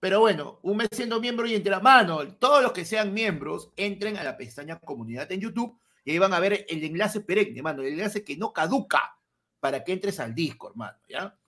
[0.00, 4.16] Pero bueno, un mes siendo miembro y entre mano, todos los que sean miembros entren
[4.16, 7.82] a la pestaña comunidad en YouTube y ahí van a ver el enlace perenne, mano,
[7.82, 9.16] el enlace que no caduca
[9.60, 11.38] para que entres al Discord, mano, ¿ya?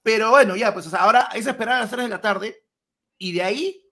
[0.00, 2.62] Pero bueno, ya, pues ahora es esperar a las 3 de la tarde
[3.18, 3.84] y de ahí,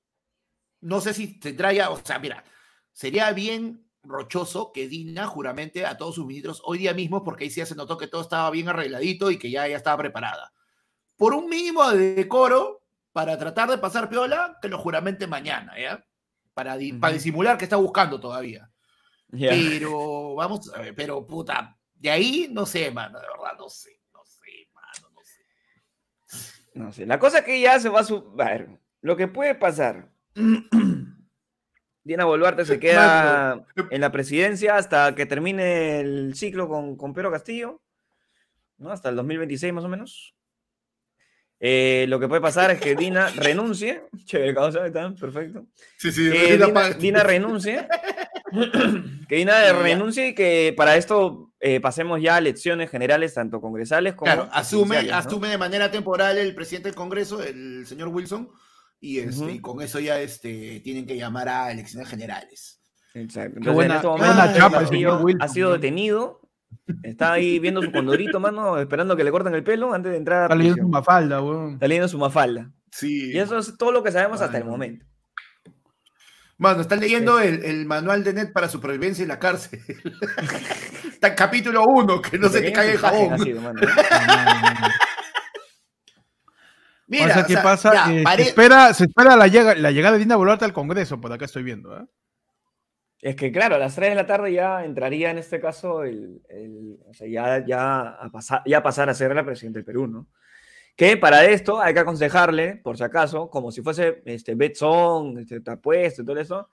[0.83, 2.45] no sé si tendrá ya, o sea, mira,
[2.93, 7.51] sería bien rochoso que Dina juramente a todos sus ministros hoy día mismo, porque ahí
[7.51, 10.53] sí ya se notó que todo estaba bien arregladito y que ya, ya estaba preparada.
[11.17, 12.83] Por un mínimo de decoro,
[13.13, 16.05] para tratar de pasar piola, que lo juramente mañana, ¿ya?
[16.53, 18.71] Para, para disimular que está buscando todavía.
[19.31, 24.01] Pero, vamos a ver, pero puta, de ahí no sé, mano, de verdad, no sé,
[24.13, 25.43] no sé, mano, no sé.
[26.75, 28.05] No sé, la cosa que ya se va a...
[28.05, 28.35] Su...
[28.39, 30.13] A ver, lo que puede pasar
[32.07, 37.33] Diana Boluarte se queda en la presidencia hasta que termine el ciclo con, con Pedro
[37.33, 37.83] Castillo,
[38.79, 38.91] ¿no?
[38.91, 40.35] Hasta el 2026 más o menos.
[41.59, 44.05] Eh, lo que puede pasar es que Dina renuncie.
[44.25, 45.67] Chévere, causa, está perfecto.
[45.99, 46.59] Sí, sí, que
[46.99, 47.89] Dina, renuncie.
[49.29, 54.15] que Dina renuncie y que para esto eh, pasemos ya a elecciones generales, tanto congresales
[54.15, 54.31] como.
[54.31, 58.49] Claro, asume, asume de manera temporal el presidente del Congreso, el señor Wilson,
[59.01, 62.80] y, este, con eso ya este, tienen que llamar a elecciones generales.
[63.14, 63.59] Exacto.
[63.59, 66.40] Entonces, en este momento, ha sido detenido.
[67.03, 70.44] Está ahí viendo su condorito, mano, esperando que le corten el pelo antes de entrar.
[70.44, 71.74] Está leyendo su mafalda, weón.
[71.74, 72.70] Está leyendo su mafalda.
[72.90, 73.32] Sí.
[73.32, 75.05] Y eso es todo lo que sabemos hasta el momento.
[76.59, 79.80] Mano, está leyendo el, el, manual de net para supervivencia en la cárcel.
[81.12, 83.36] está en capítulo 1, que no se te caiga el jabón.
[87.07, 88.13] Mira, ¿qué pasa?
[88.13, 91.33] Eh, se espera, se espera la, llegada, la llegada de Dina Boluarte al Congreso, por
[91.33, 91.97] acá estoy viendo.
[91.97, 92.05] ¿eh?
[93.21, 96.43] Es que, claro, a las 3 de la tarde ya entraría en este caso el,
[97.07, 100.27] o sea, ya, ya, a pasar, ya pasar a ser la presidenta del Perú, ¿no?
[100.97, 105.61] Que para esto hay que aconsejarle, por si acaso, como si fuese este, Betson, este,
[105.61, 106.71] Tapuesto y todo eso,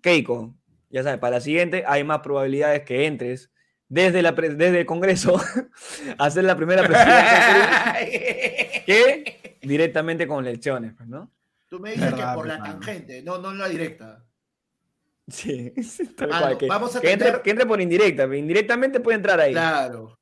[0.00, 0.54] Keiko,
[0.88, 3.50] ya sabes, para la siguiente hay más probabilidades que entres
[3.90, 5.38] desde, la, desde el Congreso
[6.18, 7.96] a ser la primera presidenta
[8.86, 11.30] que directamente con elecciones, pues, ¿no?
[11.68, 14.24] Tú me dices que por la tangente, no, no la directa.
[15.28, 15.72] Sí,
[16.16, 19.52] tal ah, que, vamos a que, entre, que, entre, por indirecta, indirectamente puede entrar ahí.
[19.52, 20.18] Claro.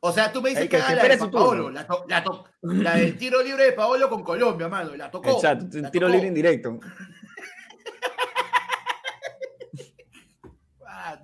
[0.00, 3.42] O sea, tú me dices que, que la de Paolo, la, la, la, del tiro
[3.42, 5.30] libre de Paolo con Colombia, mano, la tocó.
[5.30, 6.78] Exacto, un tiro libre indirecto.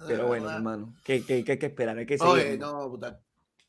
[0.07, 1.98] Pero bueno, hermano, ¿qué, qué, qué hay que esperar?
[1.98, 2.32] Hay que seguir.
[2.32, 3.20] Oye, no, puta.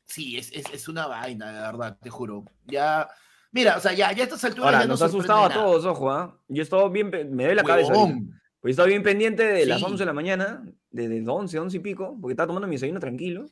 [0.04, 2.44] Sí, es, es, es, una vaina, de verdad, te juro.
[2.66, 3.08] Ya.
[3.52, 4.66] Mira, o sea, ya, ya a estas alturas.
[4.66, 6.38] Ahora, ya nos ha asustado a todos, ojo, ¿ah?
[6.48, 7.10] Yo he estado bien.
[7.34, 7.92] Me doy la cabeza.
[7.92, 11.80] Pues he estado bien pendiente de las 11 de la mañana, desde 11, 11 y
[11.80, 13.46] pico, porque estaba tomando mi desayuno tranquilo.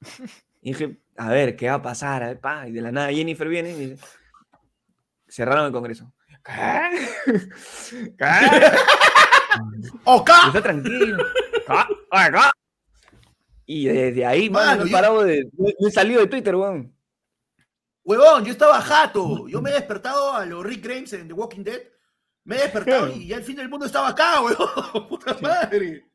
[0.62, 2.24] Y dije, a ver, ¿qué va a pasar?
[2.24, 4.04] A ver, pa, y de la nada Jennifer viene y dice,
[5.28, 6.12] cerraron el Congreso.
[6.44, 7.32] ¿Qué?
[8.18, 8.26] ¿Qué?
[10.06, 11.24] Y Está tranquilo.
[13.66, 15.50] Y desde ahí, mano, Mano, no he parado de.
[15.56, 16.96] No he salido de Twitter, weón.
[18.04, 19.48] Huevón, yo estaba jato.
[19.48, 21.82] Yo me he despertado a los Rick Grimes en The Walking Dead.
[22.44, 25.08] Me he despertado y ya el fin del mundo estaba acá, huevón.
[25.08, 26.08] Puta madre.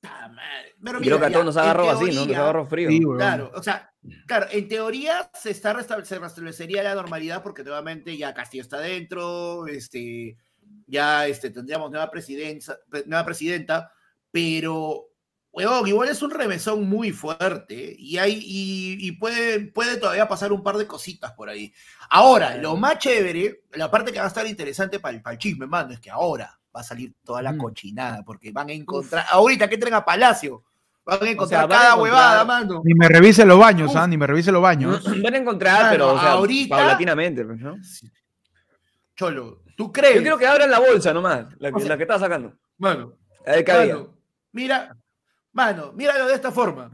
[0.00, 0.76] Puta madre.
[0.80, 2.26] Pero mira, creo que a todos nos agarró así, ¿no?
[2.26, 2.88] Nos agarró frío.
[2.88, 3.18] Sí, weón.
[3.18, 3.92] Claro, o sea,
[4.28, 9.66] claro, en teoría se está se restablecería la normalidad porque nuevamente ya Castillo está dentro,
[9.66, 10.36] este,
[10.86, 13.92] ya este, tendríamos nueva presidencia, nueva presidenta,
[14.34, 15.10] pero
[15.52, 20.52] huevón, igual es un remesón muy fuerte y hay y, y puede, puede todavía pasar
[20.52, 21.72] un par de cositas por ahí.
[22.10, 25.38] Ahora, lo más chévere, la parte que va a estar interesante para el, para el
[25.38, 27.58] chisme, mano, es que ahora va a salir toda la Mm.
[27.58, 30.64] cochinada porque van a encontrar, ahorita que entren a Palacio,
[31.04, 32.82] van a encontrar cada encontrar- huevada, mano.
[32.84, 33.94] Ni me revise los baños.
[33.94, 34.08] ¿ah?
[34.08, 35.04] Ni me revise los baños.
[35.22, 37.76] Van a encontrar, Mano, pero o sea, ahorita- paulatinamente, pues, ¿no?
[39.14, 40.16] Cholo, ¿tú crees?
[40.16, 42.54] Yo quiero que abran la bolsa nomás, la, que- O sea- la que estaba sacando.
[42.78, 43.12] Mano,
[43.46, 44.13] A ver mano,
[44.54, 44.96] mira,
[45.52, 46.90] mano, míralo de esta forma.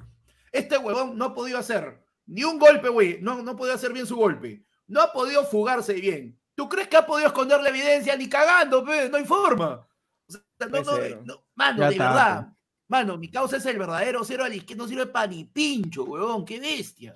[0.50, 3.20] Este huevón no ha podido hacer ni un golpe, güey.
[3.20, 4.64] No, no ha podido hacer bien su golpe.
[4.88, 6.36] No ha podido fugarse bien.
[6.56, 8.16] ¿Tú crees que ha podido esconder la evidencia?
[8.16, 9.86] Ni cagando, pe, no hay forma.
[10.26, 12.52] O sea, no, no, no, mano, Ya de está, verdad.
[12.88, 16.44] Mano, mi causa es el verdadero cero al izquierdo, no sirve para ni pincho, huevón,
[16.44, 17.14] qué bestia.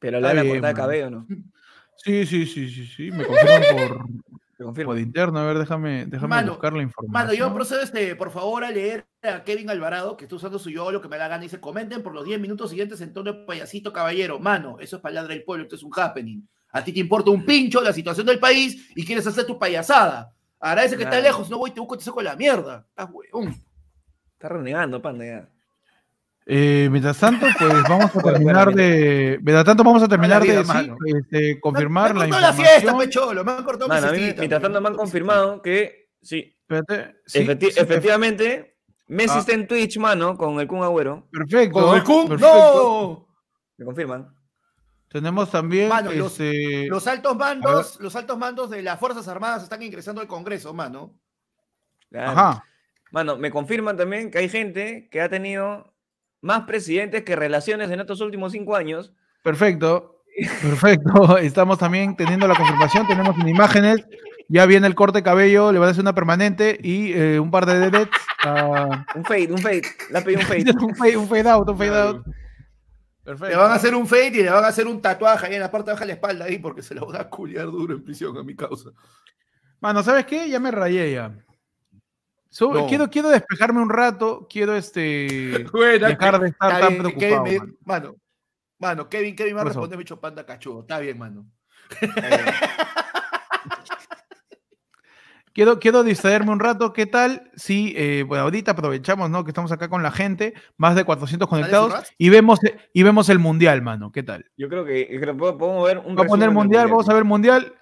[0.00, 1.26] Pero la la portada de cabello, ¿no?
[1.96, 3.10] Sí, sí, sí, sí, sí.
[3.10, 4.06] Me confirman por,
[4.56, 4.92] Te confirmo.
[4.92, 5.38] por interno.
[5.38, 7.12] A ver, déjame, déjame Mano, buscar la información.
[7.12, 10.70] Mano, yo procedo, este, por favor, a leer a Kevin Alvarado, que está usando su
[10.70, 11.42] yo, lo que me da gana.
[11.42, 14.38] Dice, comenten por los 10 minutos siguientes en tono de payasito caballero.
[14.38, 16.46] Mano, eso es palabra del pueblo, esto es un happening.
[16.70, 20.32] A ti te importa un pincho la situación del país y quieres hacer tu payasada.
[20.60, 21.24] Agradece que está Claro.
[21.26, 22.86] lejos, no voy, te busco, te saco la mierda.
[22.88, 23.54] Estás huevón.
[24.32, 25.48] Está renegando, panda, ya.
[26.46, 29.38] Eh, mientras tanto, pues vamos a terminar de.
[29.42, 32.64] Mientras tanto, vamos a terminar vida, de sí, este, confirmar me, la información.
[32.64, 36.54] la fiesta, pecholo, me han cortado mi Mano, mientras tanto me han confirmado que sí,
[36.60, 38.76] Espérate, sí, efecti- sí, efectivamente,
[39.06, 39.40] Messi Ah.
[39.40, 41.26] está en Twitch, mano, con el Kun Agüero.
[41.30, 41.80] Perfecto.
[41.80, 42.28] ¿Con el Kun?
[42.28, 43.26] perfecto.
[43.28, 43.36] ¡No!
[43.78, 44.34] Me confirman.
[45.08, 45.88] Tenemos también.
[45.88, 50.20] Mano, los- este, Los altos mandos, los altos mandos de las Fuerzas Armadas están ingresando
[50.20, 51.14] al Congreso, mano.
[52.10, 52.30] Claro.
[52.32, 52.64] Ajá.
[53.12, 55.93] Mano, me confirman también que hay gente que ha tenido
[56.44, 59.12] más presidentes que relaciones en estos últimos cinco años.
[59.42, 60.22] Perfecto.
[60.62, 61.38] Perfecto.
[61.38, 63.06] Estamos también teniendo la confirmación.
[63.06, 64.04] Tenemos en imágenes.
[64.48, 65.72] Ya viene el corte de cabello.
[65.72, 68.10] Le van a hacer una permanente y eh, un par de deadets.
[68.44, 69.82] ah, Un fade, un fade.
[70.10, 70.64] Le ha pedido un fade.
[70.84, 72.26] un, fade, un fade out, un fade out.
[73.24, 73.48] Perfecto.
[73.48, 75.60] Le van a hacer un fade y le van a hacer un tatuaje ahí en
[75.60, 78.04] la parte baja de la espalda ahí porque se lo van a culiar duro en
[78.04, 78.90] prisión a mi causa.
[79.80, 80.46] Mano, ¿sabes qué?
[80.50, 81.34] Ya me rayé ya.
[82.54, 82.86] So- No.
[82.86, 84.46] quiero, quiero despejarme un rato.
[84.48, 85.66] Quiero este.
[85.72, 87.44] Bueno, dejar de estar tan bien, preocupado.
[87.44, 87.74] Kevin, mano.
[87.84, 88.16] mano,
[88.78, 90.82] mano, Kevin, Kevin va a responder bicho panda cachudo.
[90.82, 91.46] Está bien, mano.
[95.52, 96.92] Quiero, quiero distraerme un rato.
[96.92, 97.50] ¿Qué tal?
[97.56, 99.42] Si, eh, bueno, ahorita aprovechamos, ¿no?
[99.44, 102.60] Que estamos acá con la gente, más de 400 conectados, y vemos,
[102.92, 104.12] y vemos el mundial, mano.
[104.12, 104.46] ¿Qué tal?
[104.56, 107.24] Yo creo que, creo que podemos ver un Vamos a poner mundial, vamos a ver
[107.24, 107.74] mundial.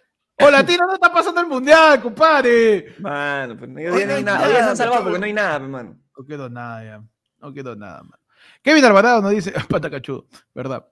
[0.47, 0.87] ¡Hola, Tino!
[0.87, 2.95] ¡No está pasando el mundial, compadre!
[3.01, 4.47] Mano, pues, hoy Hoy día no no hay nada.
[4.47, 5.05] Hoy ya se nada, han salvado cholo.
[5.11, 5.97] porque no hay nada, pues, mano.
[6.19, 7.03] No quedó nada ya.
[7.41, 8.19] No quedó nada, mano.
[8.63, 10.87] Kevin Alvarado nos dice, pata cachudo, ¿verdad?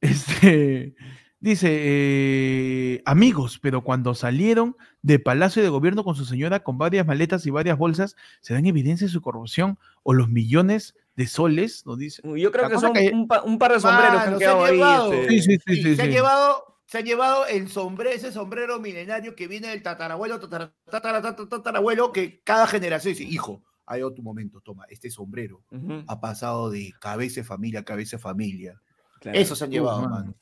[0.00, 0.94] Este,
[1.40, 7.06] dice, eh, amigos, pero cuando salieron de Palacio de Gobierno con su señora con varias
[7.06, 11.86] maletas y varias bolsas, ¿se dan evidencia de su corrupción o los millones de soles?
[11.86, 12.22] Nos dice.
[12.36, 14.64] Yo creo La que son que- un, pa- un par de sombreros que han quedado
[14.64, 14.74] ahí.
[14.76, 15.12] llevado.
[15.12, 15.96] este, Sí, sí, sí, Sí, sí.
[15.96, 16.14] se, han sí.
[16.14, 21.22] llevado, se han llevado el sombrero, ese sombrero milenario que viene del tatarabuelo, tatara- tatara-
[21.22, 25.62] tatara- tatarabuelo, que cada generación dice, hijo, hay otro momento, toma, este sombrero
[26.06, 28.80] ha pasado de cabeza de familia a cabeza de familia.
[29.20, 29.38] claro.
[29.38, 30.34] Eso se han llevado, mano.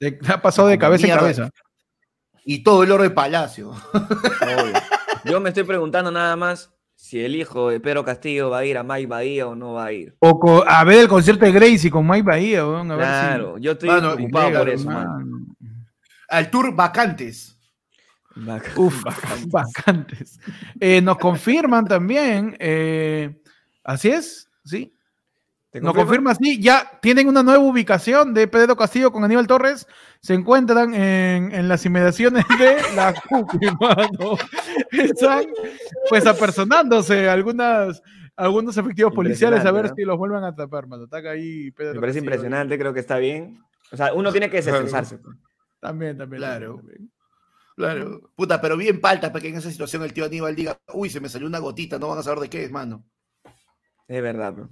[0.00, 1.50] De- ha pasado de cabeza en cabeza.
[2.44, 3.70] Y todo el oro de palacio.
[3.92, 4.72] Obvio.
[5.24, 8.78] Yo me estoy preguntando nada más si el hijo de Pedro Castillo va a ir
[8.78, 10.16] a Mike Bahía o no va a ir.
[10.20, 13.58] O a ver el concierto de Gracie con Mike Bahía, weón, a ver si- Claro,
[13.58, 15.10] yo estoy Mano, preocupado por Claro, eso, mano.
[15.12, 15.47] mano.
[16.28, 17.54] Al tour vacantes.
[18.76, 19.02] Uf,
[19.48, 20.38] vacantes.
[20.78, 23.40] Eh, nos confirman también, eh,
[23.82, 24.94] así es, sí.
[25.70, 26.34] ¿Te Nos confirma?
[26.34, 29.86] sí, ya tienen una nueva ubicación de Pedro Castillo con Aníbal Torres.
[30.20, 34.38] Se encuentran en, en las inmediaciones de la CUPI, mano.
[34.92, 35.44] Están
[36.08, 38.02] pues apersonándose algunas,
[38.34, 41.04] algunos efectivos policiales a ver si los vuelven a atrapar, mano.
[41.04, 42.34] Está ahí Pedro Me parece Castillo.
[42.34, 43.62] impresionante, creo que está bien.
[43.92, 45.18] O sea, uno tiene que desestresarse.
[45.80, 45.90] Pues.
[45.90, 46.40] También, también.
[46.40, 46.76] Claro.
[46.76, 47.18] también, también.
[47.78, 48.32] Claro.
[48.34, 51.20] Puta, pero bien palta para que en esa situación el tío Aníbal diga, uy, se
[51.20, 53.04] me salió una gotita, no van a saber de qué es, mano.
[54.08, 54.68] Es verdad, bro.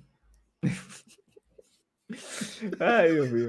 [2.81, 3.49] Ay, Dios mío.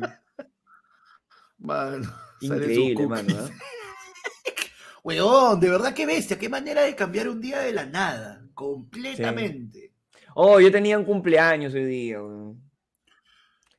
[1.57, 2.07] Mano,
[2.39, 3.33] Increíble, mano.
[3.33, 3.51] ¿eh?
[5.03, 9.91] Weón, de verdad qué bestia, qué manera de cambiar un día de la nada, completamente.
[10.35, 12.61] Oh, yo tenía un cumpleaños hoy día, weón.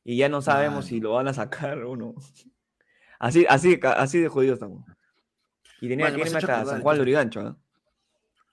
[0.03, 2.15] Y ya no sabemos si lo van a sacar o no.
[3.19, 4.85] Así, así, así de jodidos estamos.
[5.81, 6.97] Y tenía Bueno, que irme hasta San Juan entonces.
[6.99, 7.57] Lurigancho, ¿ah?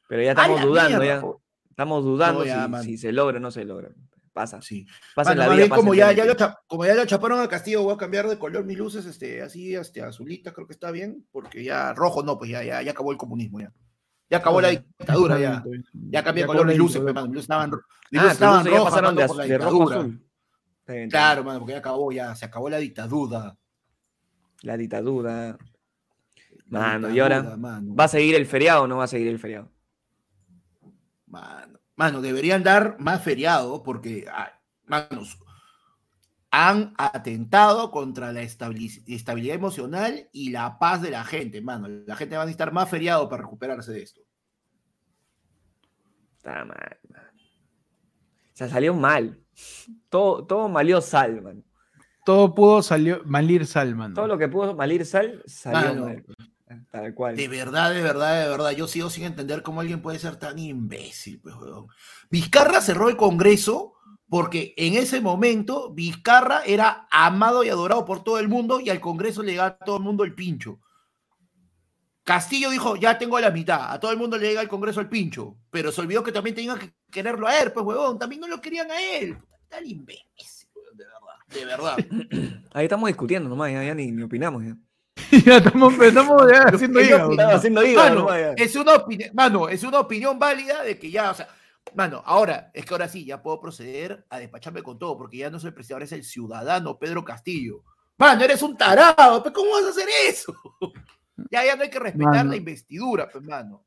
[0.09, 1.21] Pero ya ¡A estamos dudando, mierda, ya.
[1.21, 1.43] po!
[1.71, 3.91] Estamos dudando No, ya, si, se logra o no se logra.
[4.33, 4.61] Pasa.
[4.61, 4.87] Sí.
[5.15, 5.57] Pasa en Mano, la vida.
[5.57, 6.35] bien, pasa como ya, ya lo
[6.67, 9.75] como ya lo chaparon al castillo, voy a cambiar de color mis luces, este, así,
[9.75, 13.13] este, azulitas, creo que está bien, porque ya rojo no, pues ya, ya, ya acabó
[13.13, 13.73] el comunismo ya.
[14.29, 15.63] Ya acabó la dictadura ya.
[16.11, 17.71] Ya cambié de color mis luces, pues, mano, mis luces estaban,
[18.11, 19.83] mis Ah, luces tus estaban luces ya rojas, pasaron mano, de, por la de rojo
[19.91, 20.23] a azul.
[21.11, 23.57] Claro, mano, porque ya acabó, ya se acabó la dictadura.
[24.63, 25.59] La dictadura.
[26.69, 27.95] Mano, y ahora, mano.
[27.95, 29.71] ¿Va a seguir el feriado o no va a seguir el feriado?
[31.27, 34.27] Mano, mano, deberían dar más feriado porque,
[34.85, 35.39] manos,
[36.51, 41.89] han atentado contra la estabili- estabilidad emocional y la paz de la gente, mano.
[41.89, 44.23] La gente va a necesitar más feriado para recuperarse de esto.
[46.39, 47.23] Está mal, man.
[47.35, 49.39] O sea, salió mal.
[50.09, 51.63] Todo, todo malió sal, man.
[52.27, 54.17] Todo pudo salió, malir sal, mano.
[54.17, 56.07] Todo lo que pudo malir sal, salió Mano.
[56.07, 56.25] mal.
[56.91, 57.37] Tal cual.
[57.37, 58.71] De verdad, de verdad, de verdad.
[58.73, 61.87] Yo sigo sin entender cómo alguien puede ser tan imbécil, pues, weón.
[62.29, 63.95] Vizcarra cerró el Congreso
[64.29, 68.99] porque en ese momento Vizcarra era amado y adorado por todo el mundo y al
[68.99, 70.81] Congreso le llegaba a todo el mundo el pincho.
[72.25, 75.09] Castillo dijo, ya tengo la mitad, a todo el mundo le llega al Congreso el
[75.09, 78.49] pincho, pero se olvidó que también tenían que quererlo a él, pues, huevón, también no
[78.49, 79.39] lo querían a él.
[79.69, 80.25] Tal imbécil,
[81.53, 81.97] de verdad.
[82.73, 84.65] Ahí estamos discutiendo nomás, ya, ya ni, ni opinamos.
[84.65, 84.77] Ya.
[85.45, 87.31] ya estamos, estamos ya haciendo hígado.
[87.55, 88.53] haciendo hígado Mano, nomás, ya.
[88.65, 91.49] es una opinión, mano, es una opinión válida de que ya, o sea,
[91.95, 95.51] mano, ahora, es que ahora sí, ya puedo proceder a despacharme con todo, porque ya
[95.51, 97.83] no soy el presidente, ahora es el ciudadano Pedro Castillo.
[98.19, 100.55] Mano, eres un tarado, pues, ¿cómo vas a hacer eso?
[101.51, 102.51] ya, ya no hay que respetar Mano.
[102.51, 103.85] la investidura, pues, mano.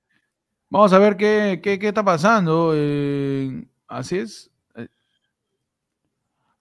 [0.71, 2.73] Vamos a ver qué, qué, qué está pasando.
[2.75, 4.51] eh, así es.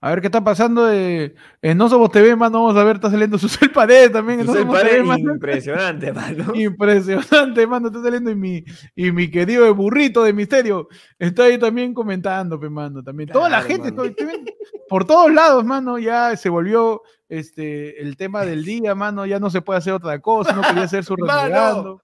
[0.00, 2.62] A ver qué está pasando eh, en No Somos TV, mano.
[2.64, 4.40] Vamos a ver, está saliendo Susel Pared también.
[4.40, 5.32] en No TV, mano.
[5.34, 6.52] impresionante, mano.
[6.54, 7.88] Impresionante, mano.
[7.88, 10.86] Está saliendo y mi, y mi querido burrito de misterio
[11.18, 13.02] está ahí también comentando, pe, mano.
[13.02, 13.28] También.
[13.30, 14.04] Toda la gente, mano.
[14.04, 14.52] estoy- estoy viendo
[14.88, 19.26] por todos lados, mano, ya se volvió este, el tema del día, mano.
[19.26, 20.52] Ya no se puede hacer otra cosa.
[20.52, 22.02] No quería hacer su renegando.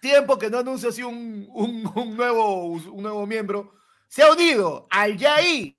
[0.00, 3.72] Tiempo que no anuncia así un, un, un nuevo, un nuevo miembro.
[4.08, 5.76] Se ha unido al YAI,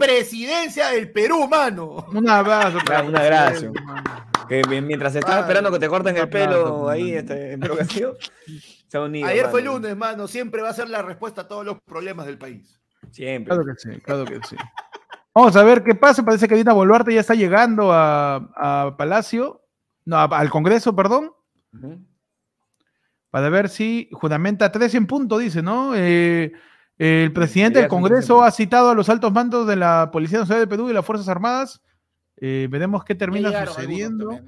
[0.00, 2.06] presidencia del Perú, mano.
[2.12, 2.78] Un abrazo.
[2.84, 3.72] para Un el abrazo.
[4.48, 8.16] Que mientras estás Mano, esperando que te corten un el pelo ahí, este, en Castillo,
[8.88, 9.28] se ha unido.
[9.28, 9.74] Ayer fue mano.
[9.74, 10.26] lunes, mano.
[10.26, 12.80] Siempre va a ser la respuesta a todos los problemas del país.
[13.12, 13.54] Siempre.
[13.54, 14.56] Claro que sí, claro que sí.
[15.32, 16.24] Vamos a ver qué pasa.
[16.24, 19.62] Parece que Dina Boluarte ya está llegando a, a Palacio,
[20.04, 21.30] no, a- al Congreso, perdón,
[23.30, 25.92] para ver si juramenta 13 en punto, dice, ¿no?
[25.94, 26.52] Eh,
[27.02, 30.10] el presidente del son 13 en Congreso ha citado a los altos mandos de la
[30.12, 31.80] Policía Nacional de Perú y las Fuerzas Armadas.
[32.36, 34.38] Eh, veremos qué termina sucediendo.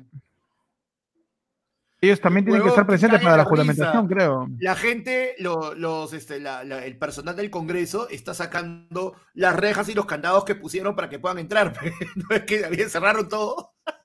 [2.01, 4.49] Ellos también tienen que estar presentes para la la juramentación, creo.
[4.59, 9.89] La gente, lo- los, este, la- la- el personal del Congreso está sacando las rejas
[9.89, 11.73] y los candados que pusieron para que puedan entrar.
[12.17, 13.73] no es que habían cerraron todo.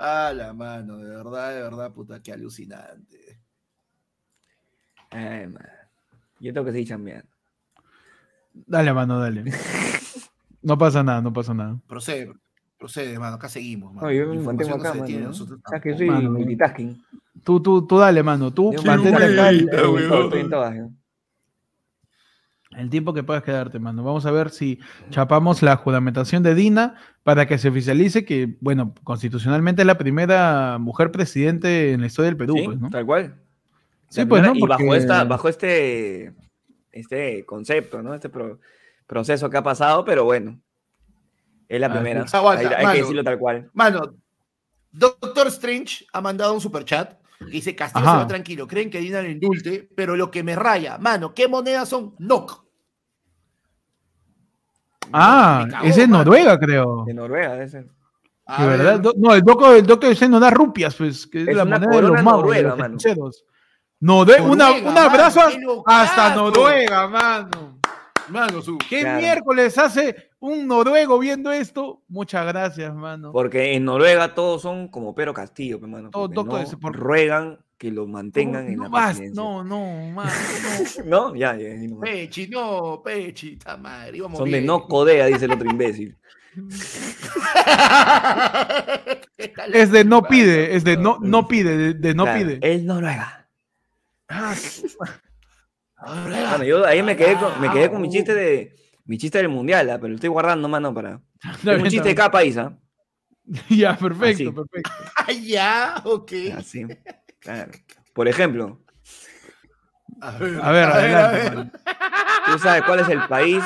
[0.00, 3.40] Ah, la mano, de verdad, de verdad, puta, qué alucinante.
[5.10, 5.66] Ay, man.
[6.40, 7.28] Yo tengo que seguir chambeando.
[8.54, 9.44] Dale, mano, dale.
[10.60, 11.78] No pasa nada, no pasa nada.
[11.86, 12.32] Procede,
[12.78, 13.94] procede, mano, acá seguimos.
[13.94, 14.08] Mano.
[14.08, 15.28] No, yo me mantengo información no acá, se detiene, mano.
[15.30, 16.30] nosotros O sea, que soy Mano.
[16.32, 17.04] multitasking.
[17.44, 18.52] Tú, tú, tú dale, mano.
[18.52, 20.02] Tú Yo mantente acá el- acá, huevón.
[20.02, 20.94] estoy- estoy en todas, ¿no?
[22.76, 24.02] El tiempo que puedas quedarte, mano.
[24.02, 24.78] Vamos a ver si
[25.10, 30.76] chapamos la juramentación de Dina para que se oficialice que, bueno, constitucionalmente es la primera
[30.78, 32.90] mujer presidente en la historia del Perú, Sí, pues, ¿no?
[32.90, 33.40] Tal cual.
[34.08, 34.54] Sí, pues, ¿no?
[34.54, 36.32] Y bajo, esta, bajo este,
[36.92, 38.14] este concepto, ¿no?
[38.14, 38.58] Este pro-
[39.06, 40.60] proceso que ha pasado, pero bueno.
[41.68, 42.24] Es la primera.
[42.32, 42.92] aguanta, hay, hay mano.
[42.94, 43.70] que decirlo tal cual.
[43.74, 44.14] Mano,
[44.90, 48.16] Doctor Strange ha mandado un superchat que dice Castillo Ajá.
[48.16, 51.46] se va tranquilo, creen que Dina le indulte, pero lo que me raya, mano, ¿qué
[51.46, 52.14] monedas son?
[52.18, 52.64] NOC.
[55.12, 56.08] Ah, ese es.
[56.08, 57.04] Noruega, creo.
[57.06, 57.52] De Noruega.
[58.50, 61.42] A De ver, verdad, no, el doctor, el doctor Strange no da rupias, pues, que
[61.42, 62.96] es, Es la moneda de los de noruega, los mano.
[64.00, 66.34] Una- Noruega, un abrazo mano, hasta.
[66.34, 67.78] Noruega, mano.
[68.28, 68.76] Mano, su.
[68.78, 69.20] ¿Qué Claro.
[69.20, 73.32] miércoles hace un noruego viendo esto, muchas gracias, mano.
[73.32, 76.10] Porque en Noruega todos son como Pedro Castillo, hermano.
[76.10, 79.20] Todo- porque todo no ese por- ruegan que lo mantengan no, en no la vas-
[79.32, 79.80] no, no,
[80.12, 80.30] mano,
[81.06, 81.28] no.
[81.30, 81.34] ¿No?
[81.34, 82.10] Ya, ya, nomás.
[82.10, 84.18] Pechi, no, Pechi, está madre.
[84.18, 86.14] íbamos Son de no codea, dice el otro imbécil.
[89.72, 92.58] Es de no pide, es de no, no pide, de, de no Claro, pide.
[92.62, 93.37] Es Noruega.
[94.28, 94.54] Ah,
[96.24, 99.48] Bueno, yo ahí me quedé con, me quedé con mi chiste de mi chiste del
[99.48, 101.20] mundial, ah, pero lo estoy guardando, mano, para.
[101.64, 102.76] Tengo un chiste de cada país, ¿ah?
[103.70, 104.50] Ya, perfecto, Así.
[104.52, 104.90] perfecto.
[105.16, 106.32] Ah, ya, ok.
[106.56, 106.86] Así.
[107.40, 107.72] Claro.
[108.12, 108.80] Por ejemplo,
[110.20, 111.54] A ver, A ver, a ver, adelante, a ver.
[111.56, 111.70] mano.
[112.46, 113.62] ¿tú sabes cuál es el país?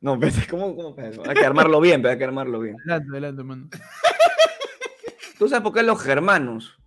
[0.00, 0.96] No, espérate, ¿cómo, cómo?
[0.98, 2.76] Hay que armarlo bien, pero hay que armarlo bien.
[2.80, 3.68] Adelante, adelante, mano.
[5.38, 6.78] ¿Tú sabes por qué los germanos,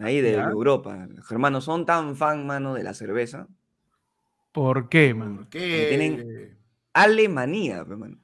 [0.00, 0.44] ahí de Ya.
[0.44, 3.46] Europa, los germanos son tan fan, mano, de la cerveza?
[4.52, 5.36] ¿Por qué, mano?
[5.36, 5.86] ¿Por qué?
[5.88, 6.58] tienen-
[6.92, 8.16] Alemania, pe, mano.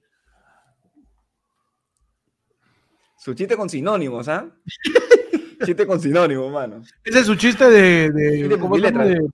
[3.19, 4.49] Su chiste con sinónimos, ¿ah?
[5.65, 6.83] chiste con sinónimos, mano.
[7.05, 8.11] Ese es su chiste de.
[8.11, 8.77] de Chiste ¿cómo.
[8.77, 9.29] De-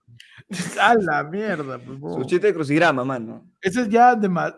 [0.81, 2.21] A la mierda, por favor.
[2.23, 3.51] Su chiste de crucigrama, mano.
[3.61, 4.55] Ese es ya de más.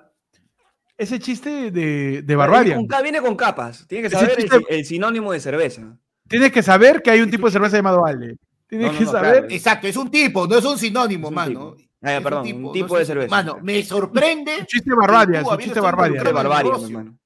[0.97, 3.87] Ese chiste de, de Viene con, ca- viene con capas.
[3.89, 5.97] Tiene que saber el, chiste- si- el sinónimo de cerveza.
[6.29, 8.37] Tienes que saber que hay un tipo de cerveza llamado Ale.
[8.67, 9.33] Tienes No, no, que no, saber.
[9.33, 9.47] claro.
[9.51, 11.75] Exacto, es un tipo, no es un sinónimo, Es un mano.
[11.75, 11.91] tipo.
[12.07, 13.31] Ah, perdón, un tipo no de cerveza.
[13.31, 16.87] Mano, me sorprende Su chiste Barbarian, tú, su chiste negocio.
[16.87, 17.19] hermano.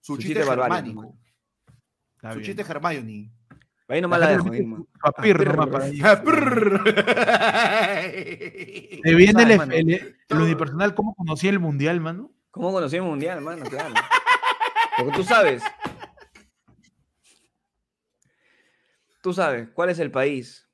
[0.00, 1.14] su Su chiste germánico.
[2.32, 3.30] Su chiste Hermione.
[3.88, 4.50] Ahí nomás la dejo.
[4.50, 4.86] ahí nomás.
[5.02, 5.36] Papir.
[9.02, 9.72] Te viene el, mano.
[9.72, 12.30] el- el unipersonal, ¿cómo conocí el mundial, mano?
[12.50, 13.64] ¿Cómo conocí el mundial, hermano?
[13.64, 13.94] Claro.
[14.96, 15.62] Porque tú sabes.
[19.22, 20.68] Tú sabes cuál es el país.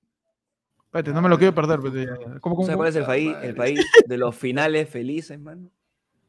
[0.86, 1.78] Espérate, no me lo quiero perder.
[1.80, 2.40] pero ya, ya.
[2.40, 5.70] ¿Cómo, ¿Tú cómo, sabes cuál es el país, el país de los finales felices, hermano?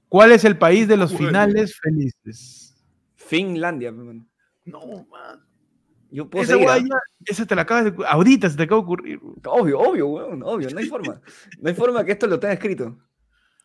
[0.10, 2.76] ¿Cuál es el país de los finales felices?
[3.16, 4.26] Finlandia, hermano.
[4.66, 5.46] No, man.
[6.12, 6.86] Yo puedo Esa seguir, guay ¿ah?
[6.90, 8.06] ya- esa te la acabas de.
[8.06, 9.20] Ahorita se te acaba de ocurrir.
[9.46, 11.22] Obvio, obvio, weón, obvio, no hay forma.
[11.60, 12.98] No hay forma que esto lo tenga escrito.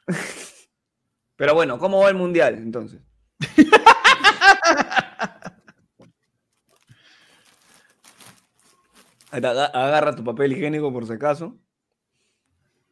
[1.37, 3.01] Pero bueno, ¿cómo va el mundial entonces?
[9.35, 11.59] Agarra tu papel higiénico por si acaso.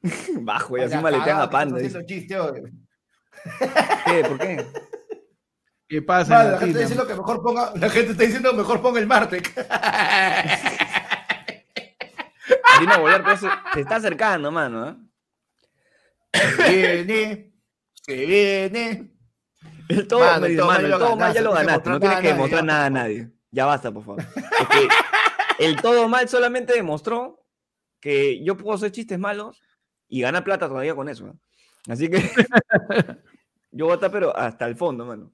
[0.41, 1.79] Bajo, y así maletean a Panda.
[1.79, 2.05] dice.
[2.05, 2.37] Chiste.
[4.07, 4.25] ¿Qué?
[4.25, 4.67] ¿Por qué?
[5.89, 6.45] ¿Qué pasa?
[6.45, 9.55] La gente está diciendo que mejor ponga, la gente está diciendo mejor ponga el Martec.
[12.81, 14.89] Dino se, se está acercando, mano.
[14.89, 14.97] ¿eh?
[16.69, 17.53] viene,
[18.03, 19.13] se viene.
[19.89, 21.91] El todo, Mano, el todo mano, el todo ya ganaste, lo no tienes que ganaste.
[21.91, 23.31] No tienes mostrar que nada a demostrar nadie, nada a ya, nadie.
[23.51, 24.23] Ya basta, por favor.
[24.23, 24.89] Es que
[25.59, 27.45] el todo mal solamente demostró
[28.01, 29.63] que yo puedo hacer chistes malos
[30.09, 31.35] y ganar plata todavía con eso.
[31.89, 32.19] Así que
[33.71, 35.33] yo voy a estar, pero hasta el fondo, mano.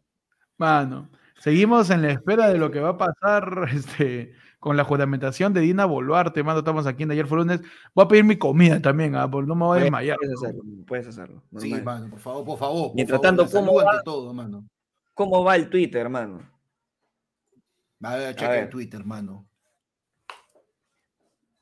[0.57, 5.53] Mano, seguimos en la espera de lo que va a pasar este, con la juramentación
[5.53, 6.61] de Dina Boluarte, mano.
[6.61, 7.61] Estamos aquí en Ayer fue lunes.
[7.95, 10.17] Voy a pedir mi comida también, ah, porque no me voy a desmayar.
[10.19, 11.43] puedes hacerlo, puedes hacerlo.
[11.59, 12.01] Sí, normal.
[12.01, 12.87] mano, por favor, por favor.
[12.89, 14.03] por Mientras favor, tanto, ¿cómo va?
[14.03, 14.69] todo, mano.
[15.15, 16.41] ¿Cómo va el Twitter, hermano?
[18.03, 18.65] A ver, checa ver.
[18.65, 19.48] el Twitter, mano.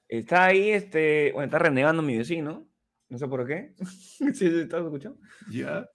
[0.09, 2.67] Está ahí, este, bueno, está renegando mi vecino.
[3.09, 3.75] No sé por qué.
[3.79, 5.19] ¿Sí, sí, estás escuchando?
[5.51, 5.89] Ya.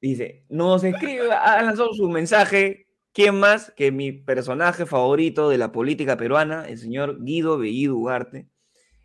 [0.00, 2.86] Dice, nos escribe, ha lanzado su mensaje.
[3.12, 8.50] ¿Quién más que mi personaje favorito de la política peruana, el señor Guido Bellido Ugarte?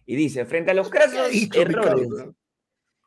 [0.05, 2.09] Y dice, frente a los crasos errores,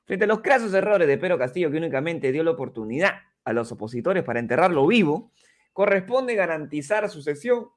[0.07, 3.71] frente a los crasos errores de Pedro Castillo, que únicamente dio la oportunidad a los
[3.71, 5.31] opositores para enterrarlo vivo,
[5.75, 7.69] corresponde garantizar sucesión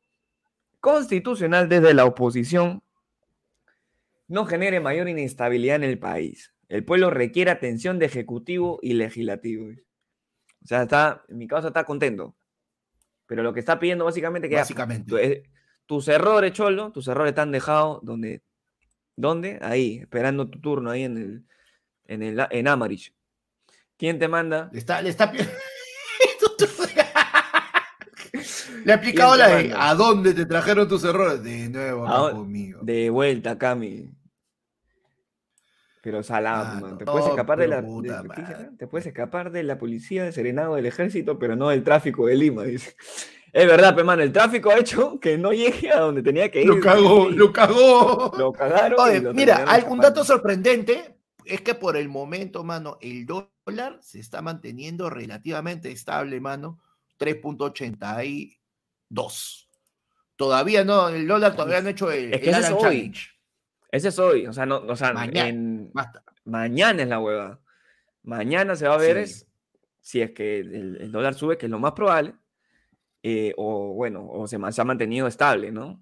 [0.80, 2.82] constitucional desde la oposición
[4.28, 6.54] no genere mayor inestabilidad en el país.
[6.70, 9.68] El pueblo requiere atención de ejecutivo y legislativo.
[10.64, 12.36] O sea, está, en mi causa está contento.
[13.26, 15.10] Pero lo que está pidiendo básicamente que ya, Básicamente.
[15.10, 15.44] tu- eh,
[15.86, 18.42] tus errores, Cholo, tus errores están dejados donde,
[19.16, 19.60] ¿dónde?
[19.62, 21.46] Ahí, esperando tu turno ahí en el,
[22.06, 23.14] en el, en Amarich.
[23.98, 24.70] ¿Quién te manda?
[24.74, 25.32] Le está, le está.
[28.86, 29.74] Le ha aplicado ¿Quién te la de?
[29.78, 31.44] ¿A dónde te trajeron tus errores?
[31.44, 32.80] De nuevo, ¿A acá conmigo.
[32.84, 34.10] De vuelta acá, mi.
[36.08, 38.22] Pero salado, Ah, no, Te puedes escapar de pero la.
[38.24, 38.70] de-.
[38.78, 42.36] Te puedes escapar de la policía, del serenado, del ejército, pero no del tráfico de
[42.38, 42.96] Lima, dice.
[43.52, 46.62] Es verdad, pe, mano, el tráfico ha hecho que no llegue a donde tenía que
[46.62, 46.68] ir.
[46.68, 48.32] Lo cagó, lo cagó.
[48.38, 48.98] lo cagaron.
[48.98, 53.98] y Oye, lo mira, algún dato sorprendente es que por el momento, mano, el dólar
[54.00, 56.80] se está manteniendo relativamente estable, mano.
[57.20, 59.68] 3.82.
[60.38, 62.78] Todavía no, el dólar todavía no ha hecho el, Es que el Alan.
[62.78, 63.37] Challenge.
[63.92, 65.48] Ese es hoy, o sea, no, o sea, Mañana.
[65.50, 65.92] en-
[66.46, 67.60] mañana es la hueva.
[68.24, 69.24] Mañana se va a ver Sí.
[69.24, 69.48] es
[70.02, 72.34] si es que el, el dólar sube, que es lo más probable,
[73.24, 76.02] eh, o bueno, o se, ha mantenido estable, ¿no?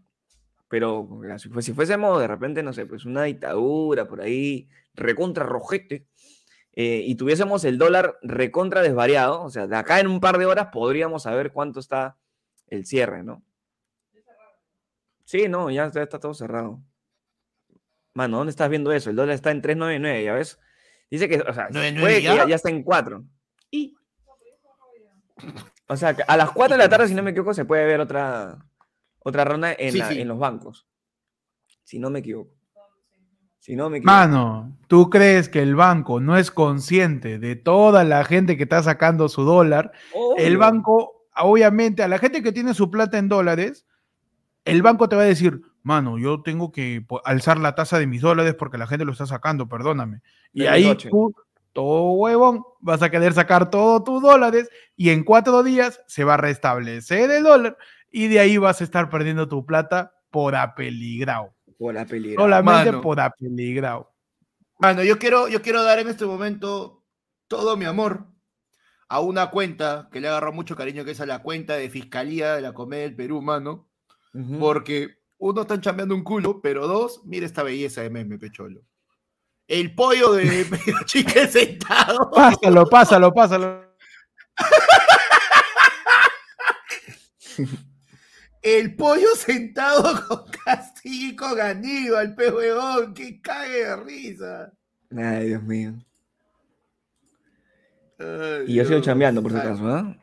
[0.68, 1.08] Pero
[1.38, 6.06] si, fue- si fuésemos de repente, no sé, pues una dictadura por ahí, recontra rojete,
[6.74, 10.46] eh, y tuviésemos el dólar recontra desvariado, o sea, de acá en un par de
[10.46, 12.18] horas podríamos saber cuánto está
[12.68, 13.44] el cierre, ¿no?
[15.24, 16.80] Sí, no, ya está todo cerrado.
[18.16, 19.10] Mano, ¿dónde estás viendo eso?
[19.10, 20.58] El dólar está en 3.99, ¿ya ves?
[21.12, 22.48] Dice que, o sea, 9.9 puede que ya, ya.
[22.48, 23.24] ya está en 4.
[23.72, 23.96] Y,
[25.88, 27.86] o sea, que a las 4 de la tarde, si no me equivoco, se puede
[27.86, 28.58] ver otra,
[29.20, 30.22] otra ronda en, Sí, la- sí.
[30.22, 30.88] en los bancos.
[31.84, 32.52] Si no me equivoco.
[33.60, 34.16] Si no me equivoco.
[34.16, 38.82] Mano, ¿tú crees que el banco no es consciente de toda la gente que está
[38.82, 39.92] sacando su dólar?
[40.38, 43.86] El banco, obviamente, a la gente que tiene su plata en dólares,
[44.66, 48.22] el banco te va a decir, mano, yo tengo que alzar la tasa de mis
[48.22, 50.22] dólares porque la gente lo está sacando, perdóname.
[50.52, 51.10] Y De ahí noche.
[51.12, 51.32] tú,
[51.74, 56.34] todo huevón, vas a querer sacar todos tus dólares y en cuatro días se va
[56.34, 57.78] a restablecer el dólar
[58.10, 61.54] y de ahí vas a estar perdiendo tu plata por apeligrado.
[61.78, 62.42] Por la peligra.
[62.42, 63.02] Solamente Mano.
[63.02, 64.12] por apeligrado.
[64.80, 67.04] Mano, yo quiero, yo quiero dar en este momento
[67.48, 68.26] todo mi amor
[69.08, 72.56] a una cuenta que le agarró mucho cariño, que es a la cuenta de Fiscalía
[72.56, 73.88] de la Comedia del Perú, mano.
[74.34, 74.58] Ujú.
[74.58, 75.20] Porque
[75.50, 78.82] uno están chambeando un culo, pero dos, mira esta belleza de meme, pecholo.
[79.68, 80.66] El pollo de
[81.06, 82.32] chique sentado.
[82.32, 83.86] Pásalo, pásalo, pásalo.
[88.62, 94.74] El pollo sentado con Castillo y con Aníbal, pe huevón, que cague de risa.
[95.16, 95.94] Ay, Dios mío.
[98.18, 99.06] Ay, Y yo sigo Dios.
[99.06, 100.18] chambeando, por si acaso, ¿ah?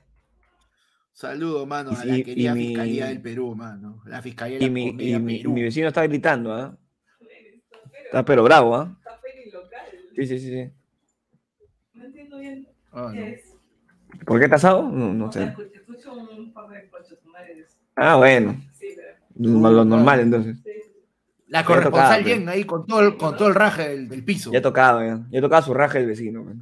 [1.27, 4.03] Saludo, mano, Y a sí, la y querida mi- Fiscalía del Perú, mano.
[4.07, 5.53] La Fiscalía de Y la mi, y mi- y Perú.
[5.53, 6.77] mi vecino está gritando, ¿ah?
[8.07, 8.99] Está pero bravo, ¿ah?
[10.17, 10.71] Sí, sí, sí, sí.
[11.95, 13.25] No entiendo bien Ah, no.
[13.25, 13.55] qué es.
[14.27, 14.83] ¿Por qué casado?
[14.83, 15.45] No, no O sé.
[15.45, 17.79] escucho, escucho un par de coches madres.
[17.95, 18.61] Ah, bueno.
[18.75, 19.71] Sí, pero.
[19.71, 20.57] Lo normal, entonces.
[20.65, 20.71] Sí.
[21.47, 24.51] La corresponsal tocaba, bien ahí con todo el, con todo el raje del, del piso.
[24.51, 25.21] Ya tocaba, ya.
[25.31, 26.43] Ya tocaba su raja el vecino.
[26.43, 26.57] pues.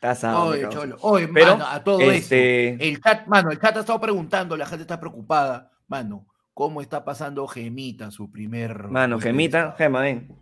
[0.00, 0.44] Está.
[0.44, 2.74] Oye, cholo, oye, Pero, mano, a todo este-.
[2.74, 5.72] El chat, mano, el chat ha estado preguntando, la gente está preocupada.
[5.88, 8.88] Mano, ¿cómo está pasando Gemita su primer.
[8.88, 9.74] Mano, Gemita?
[9.76, 10.36] Gema, ven.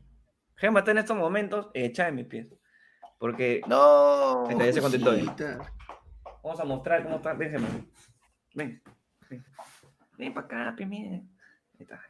[0.57, 2.55] Gema está en estos momentos echada en mis pies.
[3.19, 4.49] Porque No.
[4.49, 5.25] Está, ya se contentó, eh.
[6.43, 7.33] Vamos a mostrar cómo está.
[7.33, 7.69] Ven, Gema.
[8.55, 8.83] Ven.
[9.31, 9.45] Ven,
[10.19, 11.13] ven para acá, pe, mira.
[11.13, 11.25] Ahí
[11.81, 12.01] está.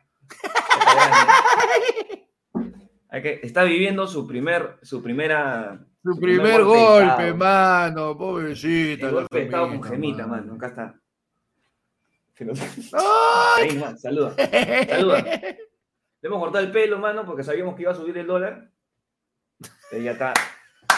[3.13, 5.87] Está está viviendo su primer, su primera.
[6.15, 9.07] Su primer primer golpe mano, pobrecita.
[9.09, 10.55] El golpe de estado con Gemita, mano.
[10.55, 10.95] Acá está.
[12.39, 12.53] Pero-
[13.57, 13.71] ¡Ay!
[13.71, 14.35] Ahí, man, saluda.
[14.89, 15.23] Saluda.
[15.23, 15.59] Le
[16.23, 18.69] hemos cortado el pelo, mano, porque sabíamos que iba a subir el dólar.
[19.91, 20.33] Pero ya está.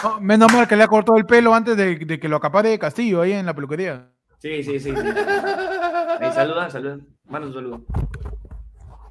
[0.03, 2.77] No, menos mal que le ha cortado el pelo antes de, de que lo acapare
[2.77, 4.09] Castillo ahí en la peluquería.
[4.37, 4.91] Sí, sí, sí.
[4.95, 5.01] sí.
[6.19, 6.99] Ahí, saluda, saluda.
[7.25, 7.81] Manda un saludo.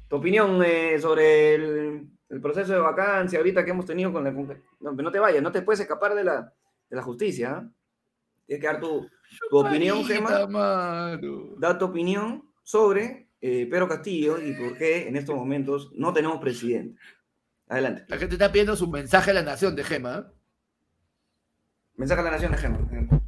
[0.07, 4.31] Tu opinión eh, sobre el, el proceso de vacancia ahorita que hemos tenido con la...
[4.31, 6.53] No, no te vayas, no te puedes escapar de la,
[6.89, 7.51] de la justicia.
[7.57, 7.69] ¿ah?
[8.45, 9.09] Tienes que dar tu,
[9.49, 10.47] tu opinión, Gemita, Gema.
[10.47, 11.55] mano.
[11.57, 16.39] Da tu opinión sobre eh, Pedro Castillo y por qué en estos momentos no tenemos
[16.39, 16.99] presidente.
[17.67, 18.05] Adelante.
[18.07, 20.17] La gente está pidiendo su mensaje a la nación de Gema.
[20.17, 20.23] ¿eh?
[21.95, 23.21] Mensaje a la nación de Gema.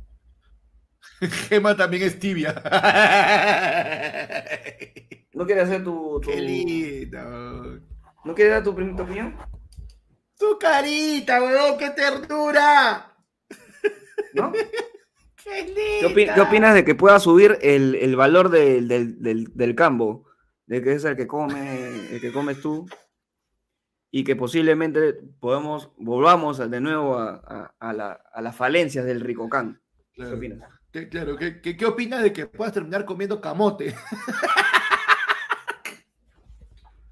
[1.49, 2.53] Gema también es tibia.
[5.33, 6.19] ¿No quieres hacer tu...
[6.19, 7.79] tu- Qué lindo.
[8.23, 9.35] ¿No quieres dar tu, tu opinión?
[10.37, 13.13] Tu carita, weón, qué ternura.
[14.33, 14.51] ¿No?
[15.43, 16.35] Qué ¿Qué, opi- linda.
[16.35, 20.27] qué opinas de que pueda subir el, el valor del, del, del, del cambo?
[20.67, 22.87] De que es el que come, el que comes tú.
[24.11, 29.19] Y que posiblemente podemos, volvamos de nuevo a, a- a la- a las falencias del
[29.21, 29.81] Ricocán.
[30.13, 30.69] ¿Qué Claro, opinas?
[30.91, 33.95] ¿Qué, claro, ¿qué, qué, qué opinas de que puedas terminar comiendo camote?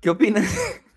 [0.01, 0.45] ¿Qué opinas?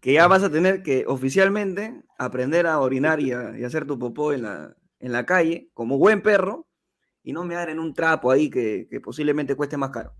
[0.00, 3.98] que ya vas a tener que oficialmente aprender a orinar y, a, y hacer tu
[3.98, 6.68] popó en la, en la calle como buen perro
[7.22, 10.14] y no me en un trapo ahí que, que posiblemente cueste más caro.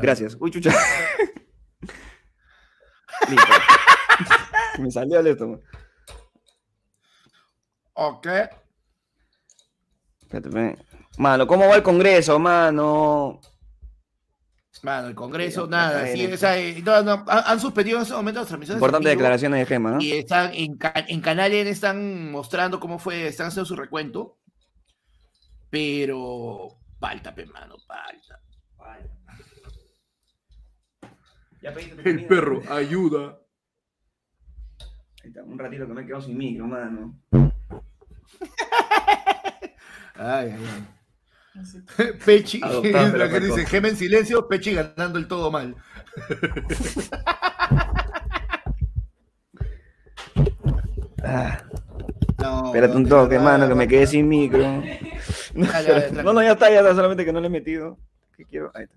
[0.00, 0.36] Gracias.
[0.40, 0.70] Uy, chucha.
[3.28, 3.52] Listo.
[4.80, 5.46] Me salió el esto.
[5.46, 5.60] man.
[7.94, 8.26] Ok.
[10.22, 10.91] Espérate, espérate.
[11.18, 13.40] Mano, ¿cómo va el Congreso, mano?
[14.82, 16.06] Mano, el Congreso, Sí, nada.
[16.08, 18.78] sí, en- o sea, eh, no, no, han, suspendido en ese momento las transmisiones.
[18.80, 20.00] Importantes declaraciones de Gema, ¿no?
[20.00, 20.78] Y están en,
[21.08, 24.38] en Canal N están mostrando cómo fue, están haciendo su recuento.
[25.70, 26.68] Pero
[26.98, 28.40] falta, mano, falta.
[31.62, 33.38] Ya pediste tu El perro, ayuda.
[35.22, 37.20] Ahí está, un ratito que me he quedado sin micro, mano.
[40.14, 40.88] Ay, ay, ay.
[42.24, 45.76] Pechi, la que dice, geme en silencio, Pechi ganando el todo mal.
[51.24, 51.62] Ah,
[52.38, 54.60] No, espérate un toque, verdad, mano, que me quedé sin micro.
[54.60, 55.00] Dale,
[55.54, 56.22] dale, tranquilo.
[56.24, 57.98] No, no, ya está, ya está, solamente que no le he metido.
[58.36, 58.70] ¿Qué quiero?
[58.74, 58.96] Ahí está.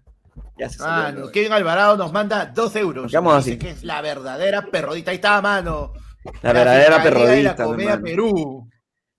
[0.57, 1.19] Ya se salió.
[1.21, 3.03] Mano, Kevin Alvarado nos manda dos euros.
[3.03, 3.59] Nos quedamos Dice así.
[3.59, 5.11] que es la verdadera perrodita.
[5.11, 5.93] Ahí está, mano.
[6.41, 8.03] La verdadera perrodista, La mano.
[8.03, 8.69] Perú.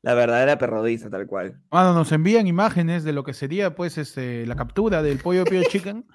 [0.06, 1.60] La verdadera perrodista, tal cual.
[1.72, 5.60] Mano, nos envían imágenes de lo que sería, pues, este, la captura del pollo Pio
[5.68, 6.06] Chicken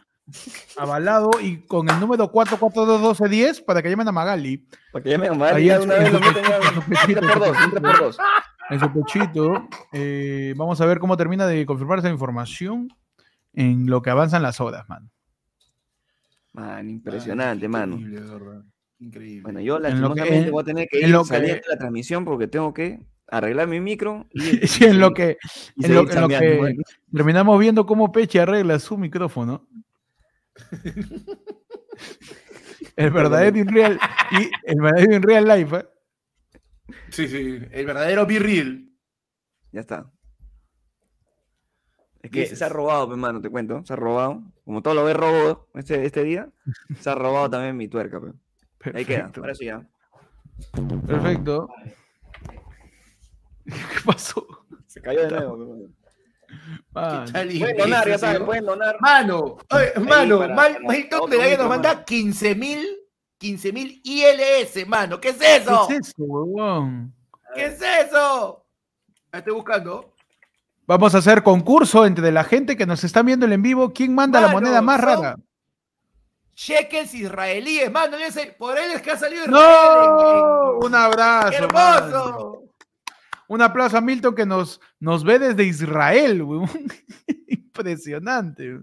[0.77, 4.65] avalado y con el número 4421210 para que llamen a Magali.
[4.93, 7.81] Para que ya me mal, Ahí una vez lo meten 3 por 2, un 3
[7.81, 8.17] por 2.
[8.69, 9.67] En su pechito.
[9.91, 12.87] Eh, vamos a ver cómo termina de confirmar esa información
[13.53, 15.09] en lo que avanzan las horas, mano.
[16.53, 17.95] Man, impresionante, mano.
[17.97, 18.63] Increíble, de verdad.
[18.99, 19.41] Increíble.
[19.43, 22.73] Bueno, yo que- en- voy a tener que ir saliendo de la transmisión porque tengo
[22.73, 25.37] que arreglar mi micro y, Sí, en lo que,
[25.75, 26.75] y en lo, en que mano.
[27.11, 29.67] terminamos viendo cómo Peche arregla su micrófono.
[32.95, 33.99] El verdadero in real,
[34.31, 35.75] y el verdadero in real life.
[35.77, 35.85] ¿eh?
[37.09, 37.59] Sí, sí.
[37.71, 38.89] El verdadero Be-Real.
[39.71, 40.11] Ya está.
[42.21, 43.83] Es que se ha robado, pe, mano, te cuento.
[43.85, 44.43] Se ha robado.
[44.65, 46.49] Como todo lo ve robo este, este día,
[46.99, 48.19] se ha robado también mi tuerca.
[48.21, 48.91] pe.
[48.93, 49.31] Ahí queda.
[49.35, 49.87] Ahora sí ya.
[51.07, 51.69] Perfecto.
[53.65, 54.45] ¿Qué pasó?
[54.87, 55.57] Se cayó de nuevo.
[55.57, 55.89] pe, mano.
[56.93, 58.45] Mano, ¿Qué tal, Pueden donar, ya saben, ¿no?
[58.45, 58.97] pueden donar.
[58.99, 61.29] Mano, oye, mano, para- Mal- para Milton
[61.59, 62.85] nos manda 15 mil
[63.37, 65.19] 15 mil ILS, mano.
[65.19, 65.85] ¿Qué es eso?
[65.87, 67.13] ¿Qué es eso, huevón?
[67.55, 68.65] ¿Qué es eso?
[69.31, 70.13] La estoy buscando.
[70.85, 73.93] Vamos a hacer concurso entre la gente que nos está viendo en vivo.
[73.93, 75.37] ¿Quién manda la moneda más son- rara?
[76.55, 78.17] Shekels israelíes, mano.
[78.17, 79.57] ese- por él es que ha salido ¡No!
[79.57, 80.09] Israel.
[80.81, 81.49] en- Un abrazo.
[81.67, 82.60] ¡Qué mano.
[83.51, 86.69] Un aplauso a Milton que nos, nos ve desde Israel, huevón.
[87.49, 88.79] Impresionante.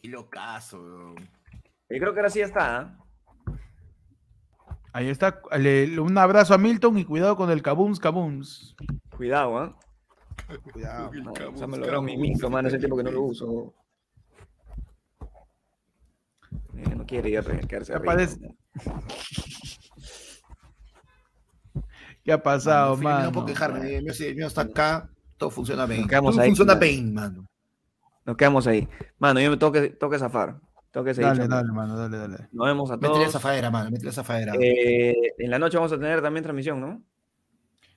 [0.00, 1.16] Qué locazo, weón.
[1.90, 2.78] Yo creo que ahora sí ya está.
[2.78, 2.98] ¿ah?
[4.94, 5.42] Ahí está.
[5.58, 8.74] le- un abrazo a Milton y cuidado con el kabooms, kabooms.
[9.14, 9.78] Cuidado, ¿ah?
[10.72, 11.10] Cuidado.
[11.12, 13.74] No, Cabuz, ya me logró mi micro, mano, ese tiempo que no lo uso.
[16.74, 18.16] Eh, no quiere ya re- quedarse Ya arriba.
[22.28, 23.24] ¿Qué ha pasado, Mano, mano?
[23.24, 23.78] No puedo quejarme.
[23.96, 25.08] El mío, el mío está acá.
[25.38, 26.00] Todo funciona bien.
[26.02, 27.48] Nos quedamos Todo ahí, funciona bien, mano.
[28.26, 28.86] Nos quedamos ahí.
[29.18, 30.60] Mano, yo me tengo que, tengo que zafar.
[30.90, 31.30] Tengo que seguir.
[31.30, 32.48] Dale, dale, mano, dale, dale.
[32.52, 33.28] Nos vemos a Métele todos.
[33.28, 33.90] esa faera, mano.
[33.90, 34.52] Métele esa faera.
[34.60, 37.02] Eh, en la noche vamos a tener también transmisión, ¿no?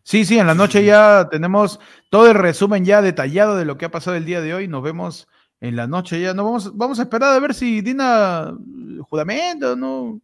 [0.03, 3.83] Sí, sí, en la noche ya tenemos todo el resumen ya detallado de lo que
[3.83, 4.69] ha pasado el día de hoy.
[4.69, 5.27] Nos vemos
[5.59, 6.33] en la noche ya.
[6.33, 10.21] No vamos, vamos a esperar a ver si Dina eh, juramento, ¿no?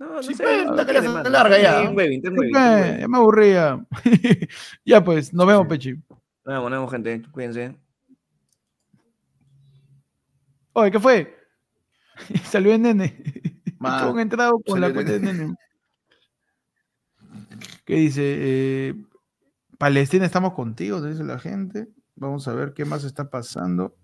[0.00, 0.42] No, no Sí, sé.
[0.42, 1.82] pues, la larga ya.
[1.82, 3.86] Sí, huevin, pues, ya me aburría.
[4.84, 5.92] ya pues, nos vemos, Pechi.
[5.92, 6.02] Nos
[6.46, 7.22] vemos, nos vemos, gente.
[7.30, 7.76] Cuídense.
[10.72, 11.36] Oye, ¿qué fue?
[12.44, 13.22] Salió el nene.
[13.78, 15.54] Con entrado con la cuenta de nene.
[17.86, 18.22] ¿Qué dice?
[18.24, 18.94] Eh,
[19.78, 21.88] Palestina, estamos contigo, dice la gente.
[22.14, 23.96] Vamos a ver qué más está pasando.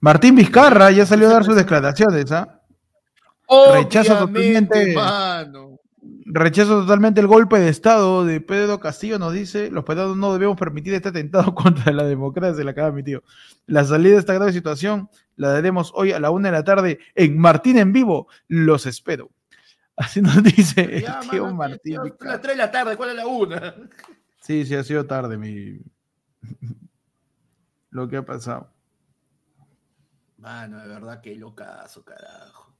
[0.00, 2.60] Martín Vizcarra ya salió a dar sus declaraciones, ¿ah?
[3.72, 5.78] Rechaza totalmente- mano.
[6.32, 10.56] Rechazo totalmente el golpe de Estado de Pedro Castillo, nos dice, los peruanos no debemos
[10.56, 13.22] permitir este atentado contra la democracia, la acaba mi tío.
[13.66, 17.00] La salida de esta grave situación la daremos hoy a la una de la tarde
[17.16, 19.30] en Martín en vivo, los espero.
[19.96, 21.94] Así nos dice el Ya, tío mano, Martín.
[21.96, 22.30] ya, Vizcarra.
[22.32, 23.74] las 3 de la tarde, ¿cuál es la una?
[24.40, 25.78] Sí, sí, ha sido tarde mi...
[27.90, 28.72] lo que ha pasado.
[30.40, 32.74] Mano, de verdad que locazo, carajo.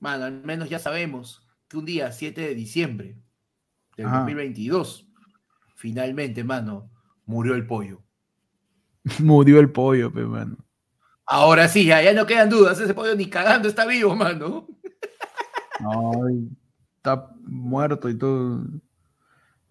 [0.00, 3.18] Mano, al menos ya sabemos que un día, 7 de diciembre
[3.96, 4.18] del Ajá.
[4.20, 5.08] 2022,
[5.76, 6.90] finalmente, mano,
[7.26, 8.02] murió el pollo.
[9.20, 10.56] Murió el pollo, pe, mano.
[11.26, 14.66] Ahora sí, ya, ya no quedan dudas, ese pollo ni cagando está vivo, mano.
[15.80, 16.48] Ay,
[16.96, 18.64] está muerto y todo.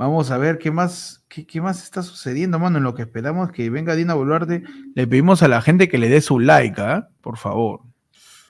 [0.02, 2.80] Vamos a ver qué más, qué, qué más está sucediendo, mano.
[2.80, 4.64] En lo que esperamos que venga Dina Boluarte,
[4.96, 7.10] le pedimos a la gente que le dé su like, ¿ah?
[7.22, 7.82] Por favor.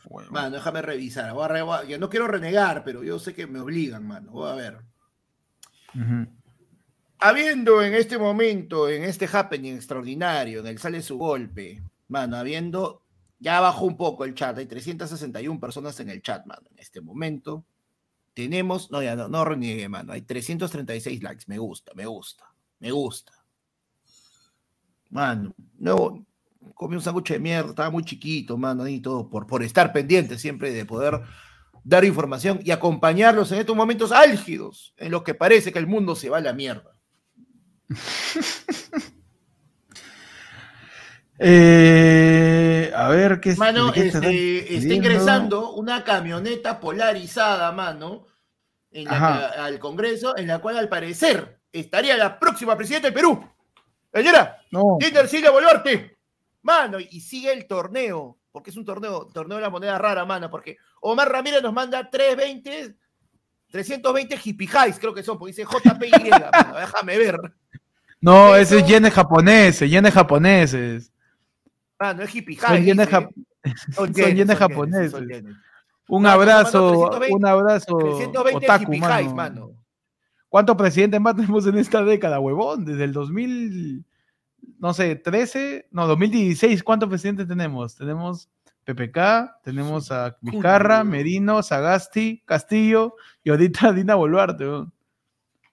[0.09, 1.33] Bueno, Mano, déjame revisar.
[1.33, 4.07] voy a re- voy a- yo no quiero renegar, pero yo sé que me obligan,
[4.07, 4.31] mano.
[4.31, 4.77] Voy a ver.
[7.19, 13.03] Habiendo en este momento, en este happening extraordinario, en el sale su golpe, mano, habiendo,
[13.39, 17.01] ya bajó un poco el chat, hay 361 personas en el chat, mano, en este
[17.01, 17.65] momento.
[18.33, 22.45] Tenemos, no, ya no, no reniegue, mano, hay 336 likes, me gusta, me gusta,
[22.79, 23.33] me gusta.
[25.09, 26.25] Mano, no,
[26.73, 30.37] comí un sándwich de mierda, estaba muy chiquito, mano, y todo, por, por estar pendiente
[30.37, 31.21] siempre de poder
[31.83, 36.15] dar información y acompañarlos en estos momentos álgidos, en los que parece que el mundo
[36.15, 36.95] se va a la mierda.
[41.43, 43.55] Eh, a ver, ¿qué?
[43.55, 48.27] Mano, qué este, está ingresando una camioneta polarizada, mano,
[48.91, 49.51] en la Ajá.
[49.53, 53.43] que- al Congreso, en la cual al parecer estaría la próxima presidenta del Perú.
[54.13, 54.97] Señora, No,
[55.27, 56.17] Silvia Boluarte.
[56.63, 60.49] Mano, y sigue el torneo, porque es un torneo, torneo de la moneda rara, mano,
[60.51, 62.95] porque Omar Ramírez nos manda 320,
[63.71, 67.39] 320 hippie highs, creo que son, porque dice JPY, mano, déjame ver.
[68.19, 71.11] no, ese es yenes japoneses, yenes japoneses.
[72.01, 73.29] Mano, es hippie Son yenes, jap-
[74.57, 75.13] japoneses.
[76.07, 77.97] Un Mano, abrazo, mano, 320, un abrazo.
[77.99, 79.35] 320 otaku, highs, mano.
[79.35, 79.71] mano.
[80.49, 82.85] ¿Cuántos presidentes más tenemos en esta década, huevón?
[82.85, 84.03] Desde el 2000,
[84.79, 87.95] no sé, 13, no, 2016, ¿cuántos presidentes tenemos?
[87.95, 88.49] Tenemos
[88.83, 91.03] PPK, tenemos a Vizcarra.
[91.03, 94.65] Merino, Sagasti, Castillo y ahorita Dina Boluarte.
[94.65, 94.91] huevón.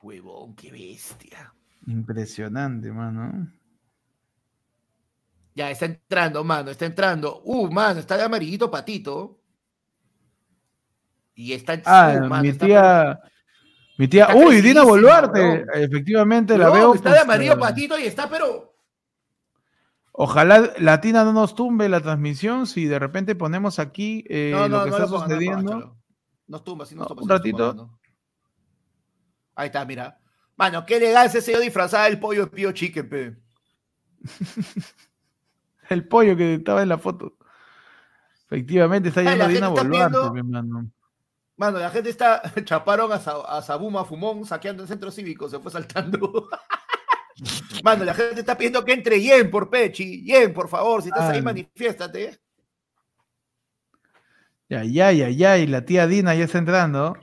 [0.03, 1.55] Huevón, qué bestia.
[1.87, 3.51] Impresionante, mano.
[5.59, 7.43] Ya, está entrando, mano, está entrando.
[7.43, 9.41] Uh, mano, está de amarillito patito.
[11.35, 11.83] Y está...
[11.85, 13.21] Ah, uh, mano, mi está- tía,
[13.97, 16.95] mi tía, uy, Dina Boluarte, efectivamente la veo.
[16.95, 18.73] Está de amarillo patito y está, pero...
[20.13, 24.79] Ojalá Latina no nos tumbe la transmisión si de repente ponemos aquí eh, No, no,
[24.79, 25.97] lo que no está sucediendo.
[26.47, 27.23] Nos tumba, sí, nos No, tumba.
[27.23, 27.99] un tumba, ratito.
[29.57, 30.21] Ahí está, mira.
[30.57, 33.37] Mano, qué elegancia ese yo disfrazada del pollo de Pío Chicken, pe.
[35.89, 37.35] El pollo que estaba en la foto.
[38.47, 40.91] Efectivamente, está yendo la Dina Boluarte, mi hermano.
[41.57, 42.41] Mano, la gente está...
[42.65, 46.49] Chaparon a, Sa- a Sabuma Fumón saqueando el centro cívico, se fue saltando.
[47.85, 50.25] Mano, la gente está pidiendo que entre Yen por Pechi.
[50.25, 51.43] Yen, por favor, si estás ahí, Ah.
[51.43, 52.39] manifiéstate.
[54.69, 57.17] Ya, ya, ya, ya, y la tía Dina ya está entrando,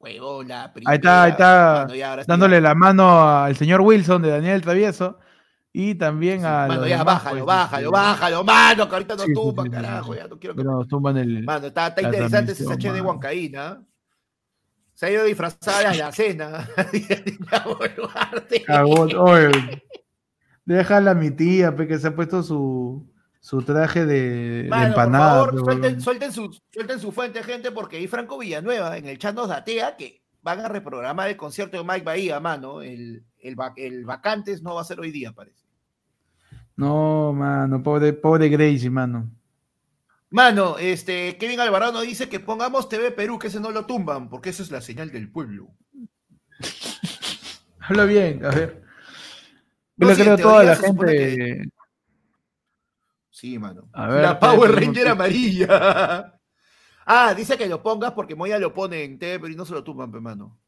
[0.00, 4.62] Huevón, la Ahí está, ahí está, Mano, dándole la mano al señor Wilson de Daniel
[4.62, 5.18] Travieso
[5.80, 6.66] y también a.
[6.66, 10.36] mano, ya, bájalo, pues, bájalo, este, bájalo, mano, que ahorita nos tumban, carajo, ya no
[10.36, 11.44] quiero que nos tumban el.
[11.44, 13.00] Mano, está, interesante ese sachet de.
[13.00, 13.80] Huancaína.
[14.92, 16.68] Se ha ido disfrazada de la cena.
[20.64, 25.44] Déjala a mi tía, que se ha puesto su, su traje de, de Mano, empanada.
[25.44, 29.32] por favor, suelten, su, suelten su fuente, gente, porque ahí Franco Villanueva en el chat
[29.32, 32.82] nos datea que van a reprogramar el concierto de Mike Bahía, mano.
[32.82, 35.67] El, el, el Vacantes no va a ser hoy día, parece.
[36.78, 39.28] No, mano, pobre, pobre Gracie, mano.
[40.30, 44.50] Mano, este, Kevin Alvarado dice que pongamos TV Perú, que ese no lo tumban, porque
[44.50, 45.70] esa es la señal del pueblo.
[47.80, 48.84] Habla bien, a ver.
[49.96, 51.70] Yo No, le sí, creo a en toda la gente.
[53.30, 53.88] Sí, mano.
[53.92, 56.34] A ver, la Power Ranger amarilla.
[57.10, 59.82] Ah, dice que lo pongas porque Moya lo pone en TV, pero no se lo
[59.82, 60.58] tumban, pe, mano.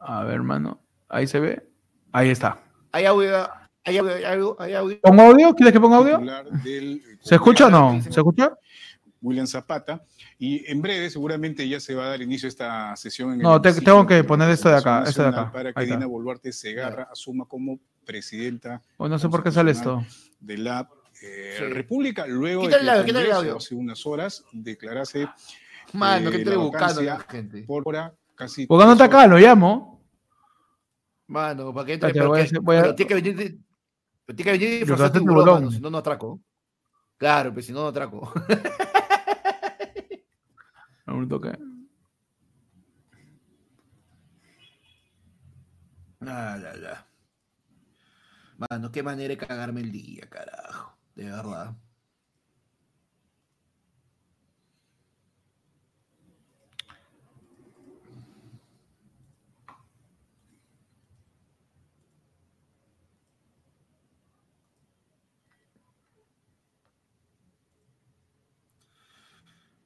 [0.00, 0.82] A ver, mano.
[1.08, 1.70] Ahí se ve.
[2.10, 2.58] Ahí está.
[2.90, 3.48] Hay audio,
[3.84, 5.00] hay audio, hay audio.
[5.00, 5.54] ¿Pongo audio?
[5.54, 6.20] ¿Quieres que ponga audio?
[6.64, 8.00] del ¿Se escucha o no?
[8.02, 8.52] ¿Se escucha?
[9.22, 10.02] William Zapata.
[10.38, 13.30] Y en breve, seguramente ya se va a dar inicio a esta sesión.
[13.34, 15.52] En el No, te- tengo que poner esto de acá, esto de acá.
[15.52, 15.84] Para que.
[15.84, 20.02] Dina Boluarte Segarra asuma como presidenta O no sé por qué sale esto.
[20.40, 20.88] de la
[21.22, 21.64] eh, Sí.
[21.64, 23.56] República, luego de que el el audio.
[23.58, 25.28] hace unas horas declarase
[25.92, 27.62] Mano, eh, que estoy buscando la gente.
[27.64, 28.66] por hora casi.
[28.66, 30.00] Porque no está acá, lo llamo.
[31.26, 32.12] Mano, para que entre.
[32.26, 33.58] Voy a que- hacer- voy a- pero tiene que venir.
[34.30, 36.40] Pero tiene que venir disfrazado de tiburón, mano, si no, no atraco.
[37.16, 38.32] Claro, pero si no, no atraco.
[41.08, 41.58] Un toque.
[46.20, 47.08] Ah, la, la.
[48.56, 50.96] Mano, qué manera de cagarme el día, carajo.
[51.16, 51.74] De verdad.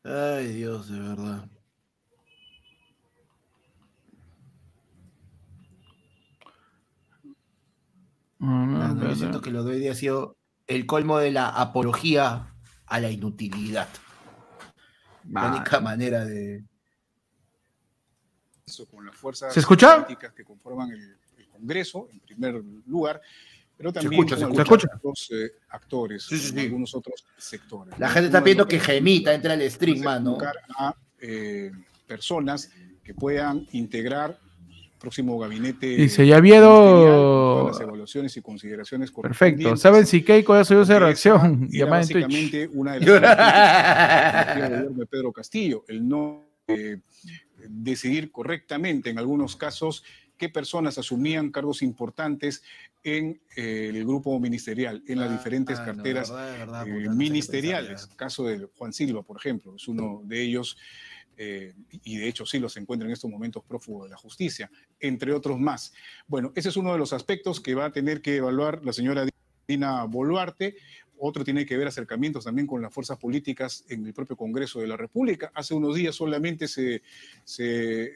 [0.04, 1.48] Ay, Dios, de verdad.
[8.38, 9.16] Yo espérate.
[9.16, 10.36] siento que lo de hoy día ha sido
[10.66, 12.54] el colmo de la apología
[12.86, 13.88] a la inutilidad.
[15.30, 16.62] La única manera de.
[18.66, 19.94] eso con las fuerzas ¿Se escucha?
[20.02, 23.22] políticas que conforman el, el Congreso, en primer lugar,
[23.76, 24.88] pero también escucha, se escucha.
[24.96, 26.60] otros eh, actores, Sí, sí, sí.
[26.60, 27.98] algunos otros sectores.
[27.98, 28.12] La ¿no?
[28.12, 30.30] gente está Uno pidiendo que Gemita entre al stream, mano.
[30.32, 31.70] buscar a eh,
[32.06, 32.70] personas
[33.02, 34.38] que puedan integrar
[35.04, 35.86] próximo gabinete.
[35.96, 37.66] Dice, ya vieron.
[37.66, 39.76] Las evaluaciones y consideraciones Perfecto.
[39.76, 41.68] ¿Saben si Keiko ya subió esa reacción?
[41.70, 47.00] Llamada en básicamente una de las de Pedro Castillo, el no eh,
[47.68, 50.04] decidir correctamente en algunos casos
[50.38, 52.62] qué personas asumían cargos importantes
[53.04, 56.32] en eh, el grupo ministerial, en las diferentes ah, carteras
[56.86, 58.06] eh, ministeriales.
[58.16, 60.76] Caso de Juan Silva, por ejemplo, es uno de ellos.
[61.36, 61.74] Eh,
[62.04, 64.70] y de hecho sí los encuentra en estos momentos prófugo de la justicia,
[65.00, 65.92] entre otros más.
[66.28, 69.26] Bueno, ese es uno de los aspectos que va a tener que evaluar la señora
[69.66, 70.76] Dina Boluarte.
[71.18, 74.86] Otro tiene que ver acercamientos también con las fuerzas políticas en el propio Congreso de
[74.86, 75.50] la República.
[75.54, 77.02] Hace unos días solamente se,
[77.42, 78.12] se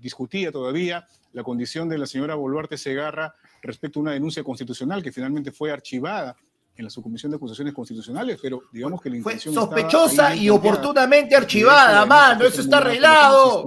[0.00, 3.34] discutía todavía la condición de la señora Boluarte Segarra
[3.66, 6.36] respecto a una denuncia constitucional que finalmente fue archivada
[6.76, 11.34] en la subcomisión de acusaciones constitucionales, pero digamos que la intención fue sospechosa y oportunamente
[11.34, 13.66] archivada, mano, eso está arreglado.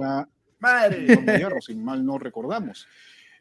[0.60, 1.06] Madre.
[1.60, 2.86] Si mal no recordamos.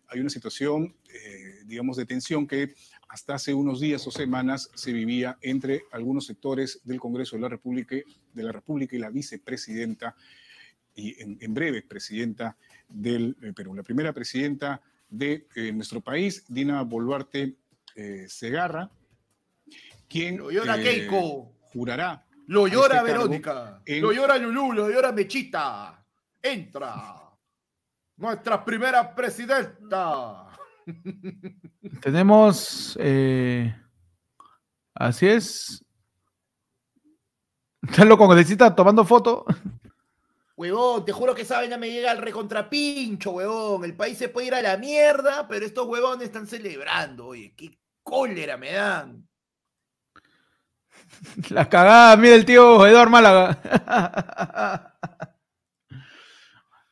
[0.08, 2.74] Hay una situación, eh, digamos, de tensión que
[3.10, 7.50] hasta hace unos días o semanas se vivía entre algunos sectores del Congreso de la
[7.50, 7.96] República,
[8.34, 10.16] de la República y la vicepresidenta,
[10.96, 12.58] y en breve presidenta
[12.88, 13.76] del eh, Perú.
[13.76, 17.58] La primera presidenta de eh, nuestro país, Dina Boluarte
[17.96, 18.90] eh, Segarra,
[20.08, 21.54] quien lo llora Keiko.
[21.74, 22.26] jurará.
[22.48, 23.82] Lo llora este Verónica.
[23.86, 26.04] Lo llora Lulú, lo llora Mechita.
[26.42, 27.16] Entra.
[28.18, 30.48] Nuestra primera presidenta.
[32.02, 32.98] Tenemos.
[34.96, 35.86] así es.
[37.82, 39.46] Está loco, necesita tomando foto.
[40.60, 43.86] Huevón, te juro que esa vaina me llega al recontrapincho, huevón.
[43.86, 47.28] El país se puede ir a la mierda, pero estos huevones están celebrando.
[47.28, 49.26] Oye, qué cólera me dan.
[51.50, 54.94] La cagada, mira el tío Eduardo Málaga.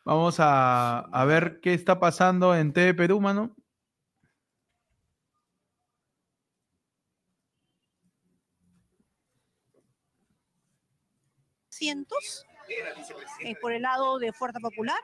[0.06, 3.54] Vamos a, a, ver qué está pasando en TV Perú, mano.
[11.68, 12.48] Cientos
[13.44, 15.00] eh, por el lado de Fuerza Popular.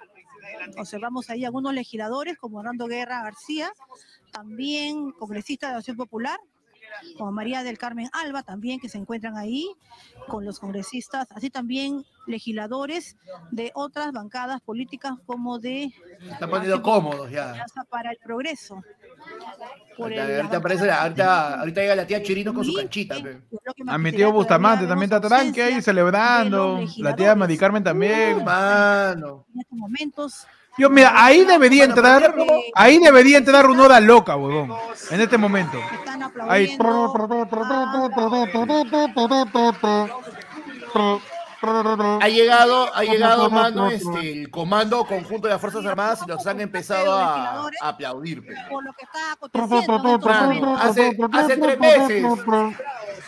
[0.77, 3.71] Observamos ahí algunos legisladores como Hernando Guerra García,
[4.31, 6.39] también congresista de Acción Popular,
[7.17, 9.67] como María del Carmen Alba también, que se encuentran ahí
[10.27, 13.17] con los congresistas, así también legisladores
[13.51, 15.91] de otras bancadas políticas como de...
[16.21, 17.65] Están poniendo cómodos ya.
[17.89, 18.81] Para el progreso.
[19.97, 23.15] Ahorita, aparece, ahorita, ahorita, llega la tía Chirino con su canchita.
[23.87, 26.81] A mi tío Bustamante también está tranqui ahí celebrando.
[26.97, 28.43] La tía Mari Carmen también.
[28.43, 29.45] Mano.
[29.53, 30.47] En estos momentos
[30.77, 32.33] yo, mira, ahí debería entrar,
[32.73, 34.73] ahí debería entrar una hora loca, huevón,
[35.11, 35.77] en este momento.
[36.49, 36.75] Ahí.
[41.63, 46.45] Ha llegado, ha llegado, mano, este, el comando conjunto de las Fuerzas Armadas y los
[46.45, 48.43] han empezado a, aplaudir.
[48.69, 49.37] Por lo que está
[50.79, 52.25] hace, hace tres meses.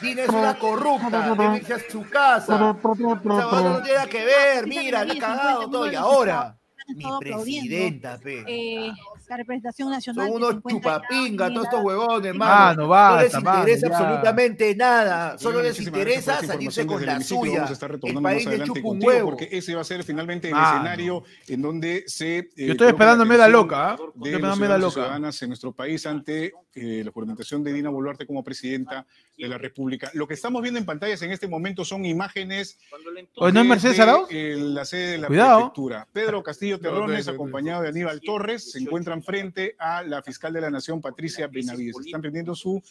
[0.01, 2.57] Tienes una corrupta, debe irse a su casa.
[2.57, 5.89] no tiene que ver, mira, le ha cagado todo.
[5.89, 6.57] Y ahora
[6.87, 8.93] mi presidenta, pe.
[9.27, 10.27] La representación nacional.
[10.27, 12.53] Son unos chupapingas, todos estos huevones, hermano.
[12.53, 15.37] Ah, no, va, no les interesa absolutamente nada.
[15.37, 17.53] Solo les interesa salirse con la suya.
[17.53, 19.29] Vamos a estar retornando más adelante contigo, huevo.
[19.29, 22.37] porque ese va a ser finalmente el escenario en donde se.
[22.37, 23.97] Eh, Yo estoy esperando la loca.
[23.99, 24.31] ¿eh?
[24.31, 24.91] De los loca.
[24.91, 29.05] ciudadanas en nuestro país ante eh, la juramentación de Dina Boluarte como presidenta
[29.37, 30.09] de la República.
[30.13, 32.79] Lo que estamos viendo en pantallas en este momento son imágenes.
[33.35, 34.29] ¿O no es Mercedes Arauz?
[34.31, 36.07] La sede de la prefectura.
[36.11, 40.69] Pedro Castillo Terrones, acompañado de Aníbal Torres, se encuentran frente a la fiscal de la
[40.69, 41.95] Nación, Patricia Benavides.
[42.05, 42.81] Están prendiendo su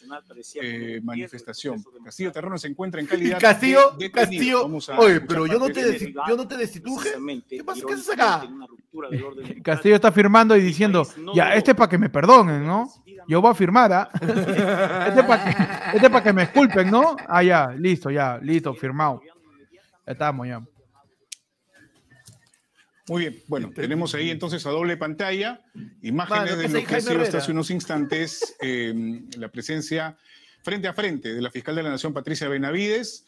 [0.61, 1.83] eh, manifestación.
[2.03, 4.65] Castillo Terrones se encuentra en calidad Castillo, de Castillo.
[4.97, 7.09] Oye, pero yo no, te yo no te destituje.
[7.47, 7.81] ¿Qué pasa?
[7.87, 8.47] ¿Qué haces acá?
[9.63, 12.89] Castillo está firmando y diciendo, ya, este es para que me perdonen, ¿no?
[13.27, 14.09] Yo voy a firmar, ¿ah?
[14.21, 17.15] Este es para que, este que me esculpen, ¿no?
[17.27, 19.21] Ah, ya, listo, ya, listo, firmado.
[20.05, 20.61] Ya estamos, ya.
[23.07, 25.61] Muy bien, bueno, tenemos ahí entonces a doble pantalla
[26.01, 30.17] imágenes de lo que ha sido hasta hace unos instantes em, la presencia
[30.63, 33.27] frente a frente de la fiscal de la Nación, Patricia Benavides,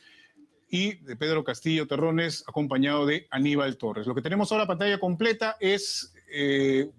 [0.69, 4.07] y de Pedro Castillo Terrones, acompañado de Aníbal Torres.
[4.07, 6.89] Lo que tenemos ahora pantalla completa es eh,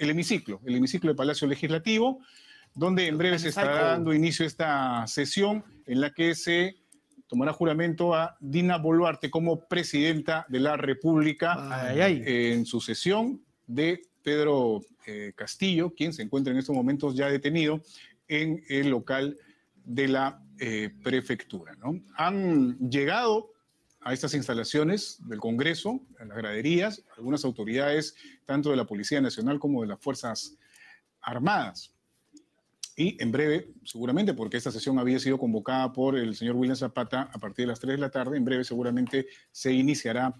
[0.00, 2.20] el hemiciclo, el hemiciclo de Palacio Legislativo,
[2.74, 6.76] donde en breve se estará dando inicio a esta sesión en la que se
[7.26, 15.32] tomará juramento a Dina Boluarte como presidenta de la República en sucesión de Pedro eh,
[15.36, 17.82] Castillo, quien se encuentra en estos momentos ya detenido
[18.26, 19.36] en el local
[19.84, 21.74] de la eh, prefectura.
[21.76, 22.00] ¿no?
[22.16, 23.52] Han llegado
[24.00, 28.14] a estas instalaciones del Congreso, en las graderías, algunas autoridades,
[28.46, 30.56] tanto de la Policía Nacional como de las Fuerzas
[31.20, 31.94] Armadas.
[32.96, 37.30] Y en breve, seguramente, porque esta sesión había sido convocada por el señor William Zapata
[37.32, 40.34] a partir de las 3 de la tarde, en breve seguramente se iniciará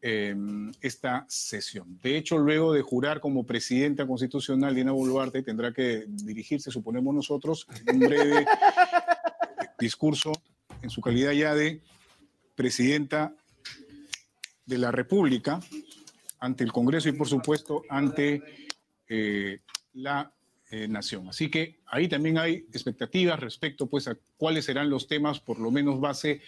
[0.00, 0.34] eh,
[0.80, 1.98] esta sesión.
[2.02, 7.66] De hecho, luego de jurar como presidenta constitucional, Dina Boluarte tendrá que dirigirse, suponemos nosotros,
[7.86, 8.44] en un breve
[9.78, 10.32] discurso
[10.82, 11.80] en su calidad ya de
[12.62, 13.34] presidenta
[14.64, 15.58] de la República
[16.38, 18.40] ante el Congreso y, por supuesto, ante
[19.08, 19.58] eh,
[19.94, 20.32] la
[20.70, 21.28] eh, nación.
[21.28, 25.72] Así que ahí también hay expectativas respecto pues, a cuáles serán los temas, por lo
[25.72, 26.40] menos base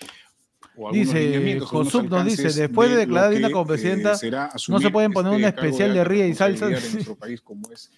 [0.76, 4.50] o algunos Dice, Josup nos dice, después de declarar a Dina como presidenta, eh, será
[4.68, 6.66] no se pueden poner este una cargo especial de ría y salsa.
[6.66, 7.90] en nuestro país como es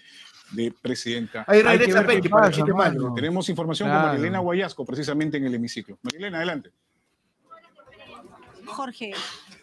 [0.53, 1.45] de presidenta.
[1.47, 3.03] Ahí Hay que regresa ver qué Peque para el pasa, chiste mano.
[3.03, 3.15] malo.
[3.15, 4.03] Tenemos información Claro.
[4.03, 5.99] con Marilena Guayasco, precisamente en el hemiciclo.
[6.03, 6.71] Marilena, adelante.
[8.67, 9.13] Jorge,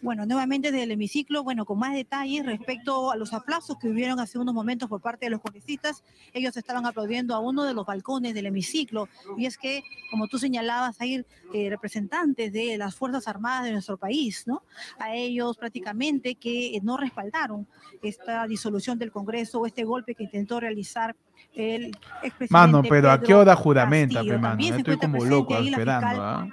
[0.01, 4.19] bueno, nuevamente desde el hemiciclo, bueno, con más detalles respecto a los aplausos que hubieron
[4.19, 6.03] hace unos momentos por parte de los congresistas.
[6.33, 9.07] Ellos estaban aplaudiendo a uno de los balcones del hemiciclo.
[9.37, 13.97] Y es que, como tú señalabas, hay eh, representantes de las Fuerzas Armadas de nuestro
[13.97, 14.63] país, ¿no?
[14.99, 17.67] A ellos prácticamente que eh, no respaldaron
[18.01, 21.15] esta disolución del Congreso o este golpe que intentó realizar
[21.55, 21.85] el
[22.23, 24.39] expresidente Mano, pero ¿a qué Pedro hora juramenta, Castillo.
[24.39, 24.61] mano?
[24.61, 26.47] Estoy como loco esperando, ¿ah?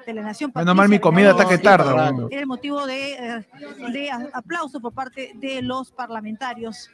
[0.55, 2.13] Menos mal mi comida está que tarda.
[2.31, 3.47] Era el motivo de, eh,
[3.93, 6.91] de aplauso por parte de los parlamentarios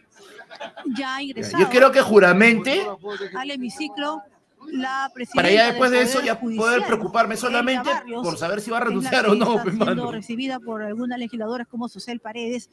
[0.97, 2.87] ya ingresados Yo quiero que juramente,
[3.37, 4.23] al hemiciclo
[4.73, 8.61] la presidenta para ya después de eso, ya Judicial, poder preocuparme solamente Barrios, por saber
[8.61, 12.71] si va a renunciar o no, siendo recibida por algunas legisladoras como Susel Paredes,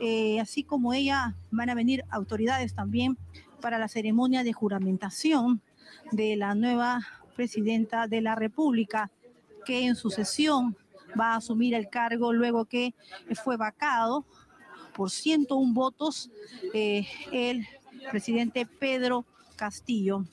[0.00, 3.16] Eh, así como ella van a venir autoridades también
[3.60, 5.60] para la ceremonia de juramentación
[6.12, 7.00] de la nueva
[7.36, 9.10] presidenta de la República,
[9.64, 10.76] que en su sesión
[11.18, 12.94] va a asumir el cargo luego que
[13.42, 14.24] fue vacado
[14.94, 16.30] por 101 votos
[16.74, 17.66] eh, el
[18.10, 19.24] presidente Pedro
[19.56, 20.24] Castillo.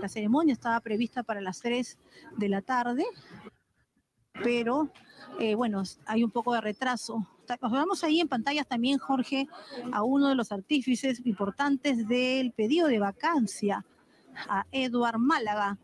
[0.00, 1.98] La ceremonia estaba prevista para las 3
[2.36, 3.04] de la tarde,
[4.42, 4.90] pero
[5.38, 7.26] eh, bueno, hay un poco de retraso.
[7.60, 9.48] Vamos ahí en pantallas también, Jorge,
[9.92, 13.84] a uno de los artífices importantes del pedido de vacancia,
[14.48, 15.76] a Eduard Málaga.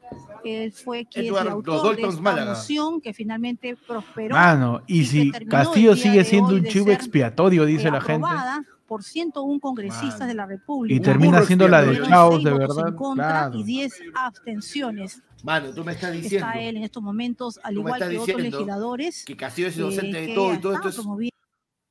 [0.45, 2.53] Él fue quien Eduard, el autor de esta Málaga.
[2.55, 4.35] moción que finalmente prosperó.
[4.37, 8.27] Mano, y si Castillo sigue de siendo un de chivo expiatorio, dice eh, la gente,
[8.27, 10.95] aprobada por 101 congresistas de la República.
[10.95, 12.01] y termina siendo la de.
[12.03, 12.89] Chaos, de verdad.
[12.89, 13.59] en contra Claro.
[13.59, 15.23] y 10 abstenciones.
[15.43, 18.43] Mano, tú me estás diciendo Está él en estos momentos, al igual que otros diciendo
[18.45, 19.25] legisladores.
[19.25, 20.99] que Castillo es eh, inocente de que todo y todo esto es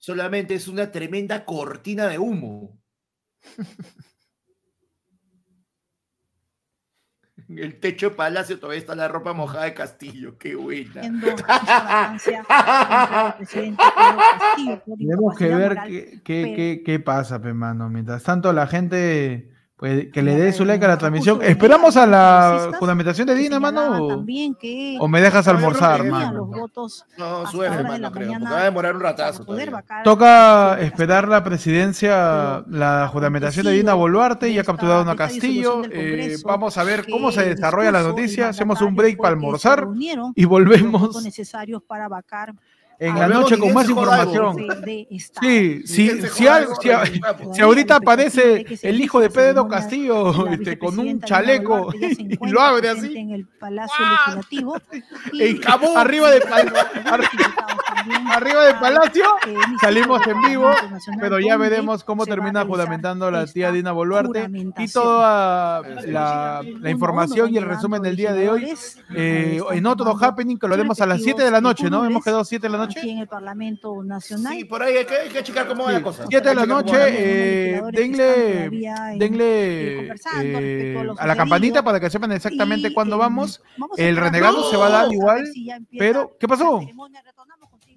[0.05, 2.79] solamente es una tremenda cortina de humo.
[7.49, 10.37] En el techo de Palacio todavía está la ropa mojada de Castillo.
[10.37, 11.01] Qué buena.
[14.97, 17.89] Tenemos que ver qué, qué, qué- qué pasa, pe, mano.
[17.89, 19.51] Mientras tanto, la gente,
[19.85, 21.43] pues, que le dé su like a la transmisión.
[21.43, 24.03] ¿Esperamos a la juramentación de Dina, mano?
[24.03, 26.49] O, también que o me dejas almorzar, mano?
[27.19, 28.31] No, suerte, mano, creo.
[28.43, 29.45] Va a demorar un ratazo
[30.03, 35.83] Toca esperar la presidencia, la juramentación de Dina Boluarte, ya capturaron a Castillo.
[35.91, 38.49] eh, vamos a ver cómo se desarrolla la noticia.
[38.49, 39.87] Hacemos un break para almorzar
[40.33, 42.55] y volvemos necesarios para vacar
[42.99, 44.55] en a la noche con más información.
[45.41, 46.73] Sí, sí, si, algo,
[47.53, 52.89] si ahorita aparece el hijo de Pedro Castillo este, con un chaleco y lo abre
[52.89, 54.05] así en el Palacio.
[54.09, 54.77] Legislativo
[55.33, 56.37] en y Cabo, arriba de
[58.29, 59.25] arriba del al, palacio.
[59.81, 60.69] Salimos en vivo,
[61.19, 67.53] pero ya veremos cómo termina juramentando la tía Dina Boluarte y toda la, la información
[67.53, 68.73] y el resumen del día de hoy
[69.15, 72.05] eh, en otro happening que lo haremos a las 7 de la noche, ¿no?
[72.05, 73.11] Hemos quedado 7 de la Aquí noche.
[73.11, 74.53] en el Parlamento Nacional.
[74.53, 76.25] Sí, por ahí hay que, hay que checar cómo va la cosa.
[76.29, 78.69] 7 de la noche, eh, denle, eh,
[79.17, 83.61] denle a eh, lo a la campanita para que sepan exactamente Y, cuándo eh, vamos.
[83.77, 86.81] vamos a El renegado más, se va a dar igual, ver si pero ¿qué pasó?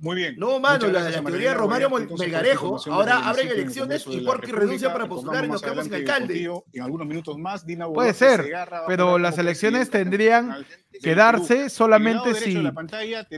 [0.01, 0.37] Muy bien.
[0.39, 2.81] No, mano, Muchas la, gracias la teoría de Romario Melgarejo.
[2.91, 6.51] Ahora abren elecciones y Porky renuncia para postular y nos quedamos sin alcalde.
[6.73, 10.65] En algunos minutos más, Dina Puede ser, Segarra pero las elecciones tendrían
[11.03, 12.63] que darse solamente si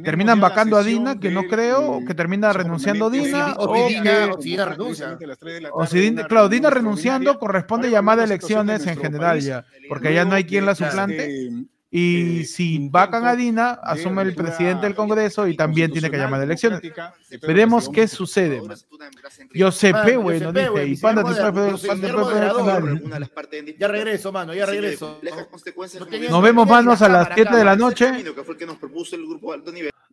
[0.03, 4.31] terminan vacando a Dina, que no creo, que termina renunciando Dina, o Dina Dina- que,
[4.33, 4.87] o si Dina renuncia.
[4.87, 8.25] precisamente a las tres de la o si Dina, claro, Dina renunciando corresponde llamar a
[8.25, 11.51] elecciones en general ya, porque ya no hay quien la de suplante.
[11.93, 16.17] Y eh, si vacan a Dina, asume el presidente del Congreso y también tiene que
[16.17, 16.81] llamar a elecciones.
[17.43, 18.63] Veremos qué sucede.
[18.65, 18.87] Pues,
[19.53, 20.87] yo sé, bueno, dice.
[20.87, 21.25] Y panda,
[23.77, 25.21] Ya regreso, mano, ya regreso.
[26.31, 28.25] Nos vemos, manos, a las 7 de la noche.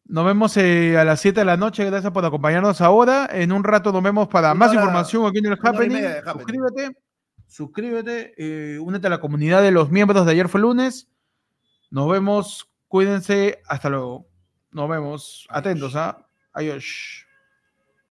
[0.06, 1.86] Nos vemos a las 7 de la noche.
[1.86, 3.30] Gracias por acompañarnos ahora.
[3.32, 6.04] En un rato nos vemos para más información aquí en el Happening.
[6.34, 6.98] Suscríbete,
[7.46, 11.08] suscríbete, eh, únete a la comunidad de los miembros de ayer fue lunes.
[11.90, 14.28] Nos vemos, cuídense, hasta luego.
[14.72, 16.24] Nos vemos, atentos a ¿eh?
[16.54, 17.27] Adiós.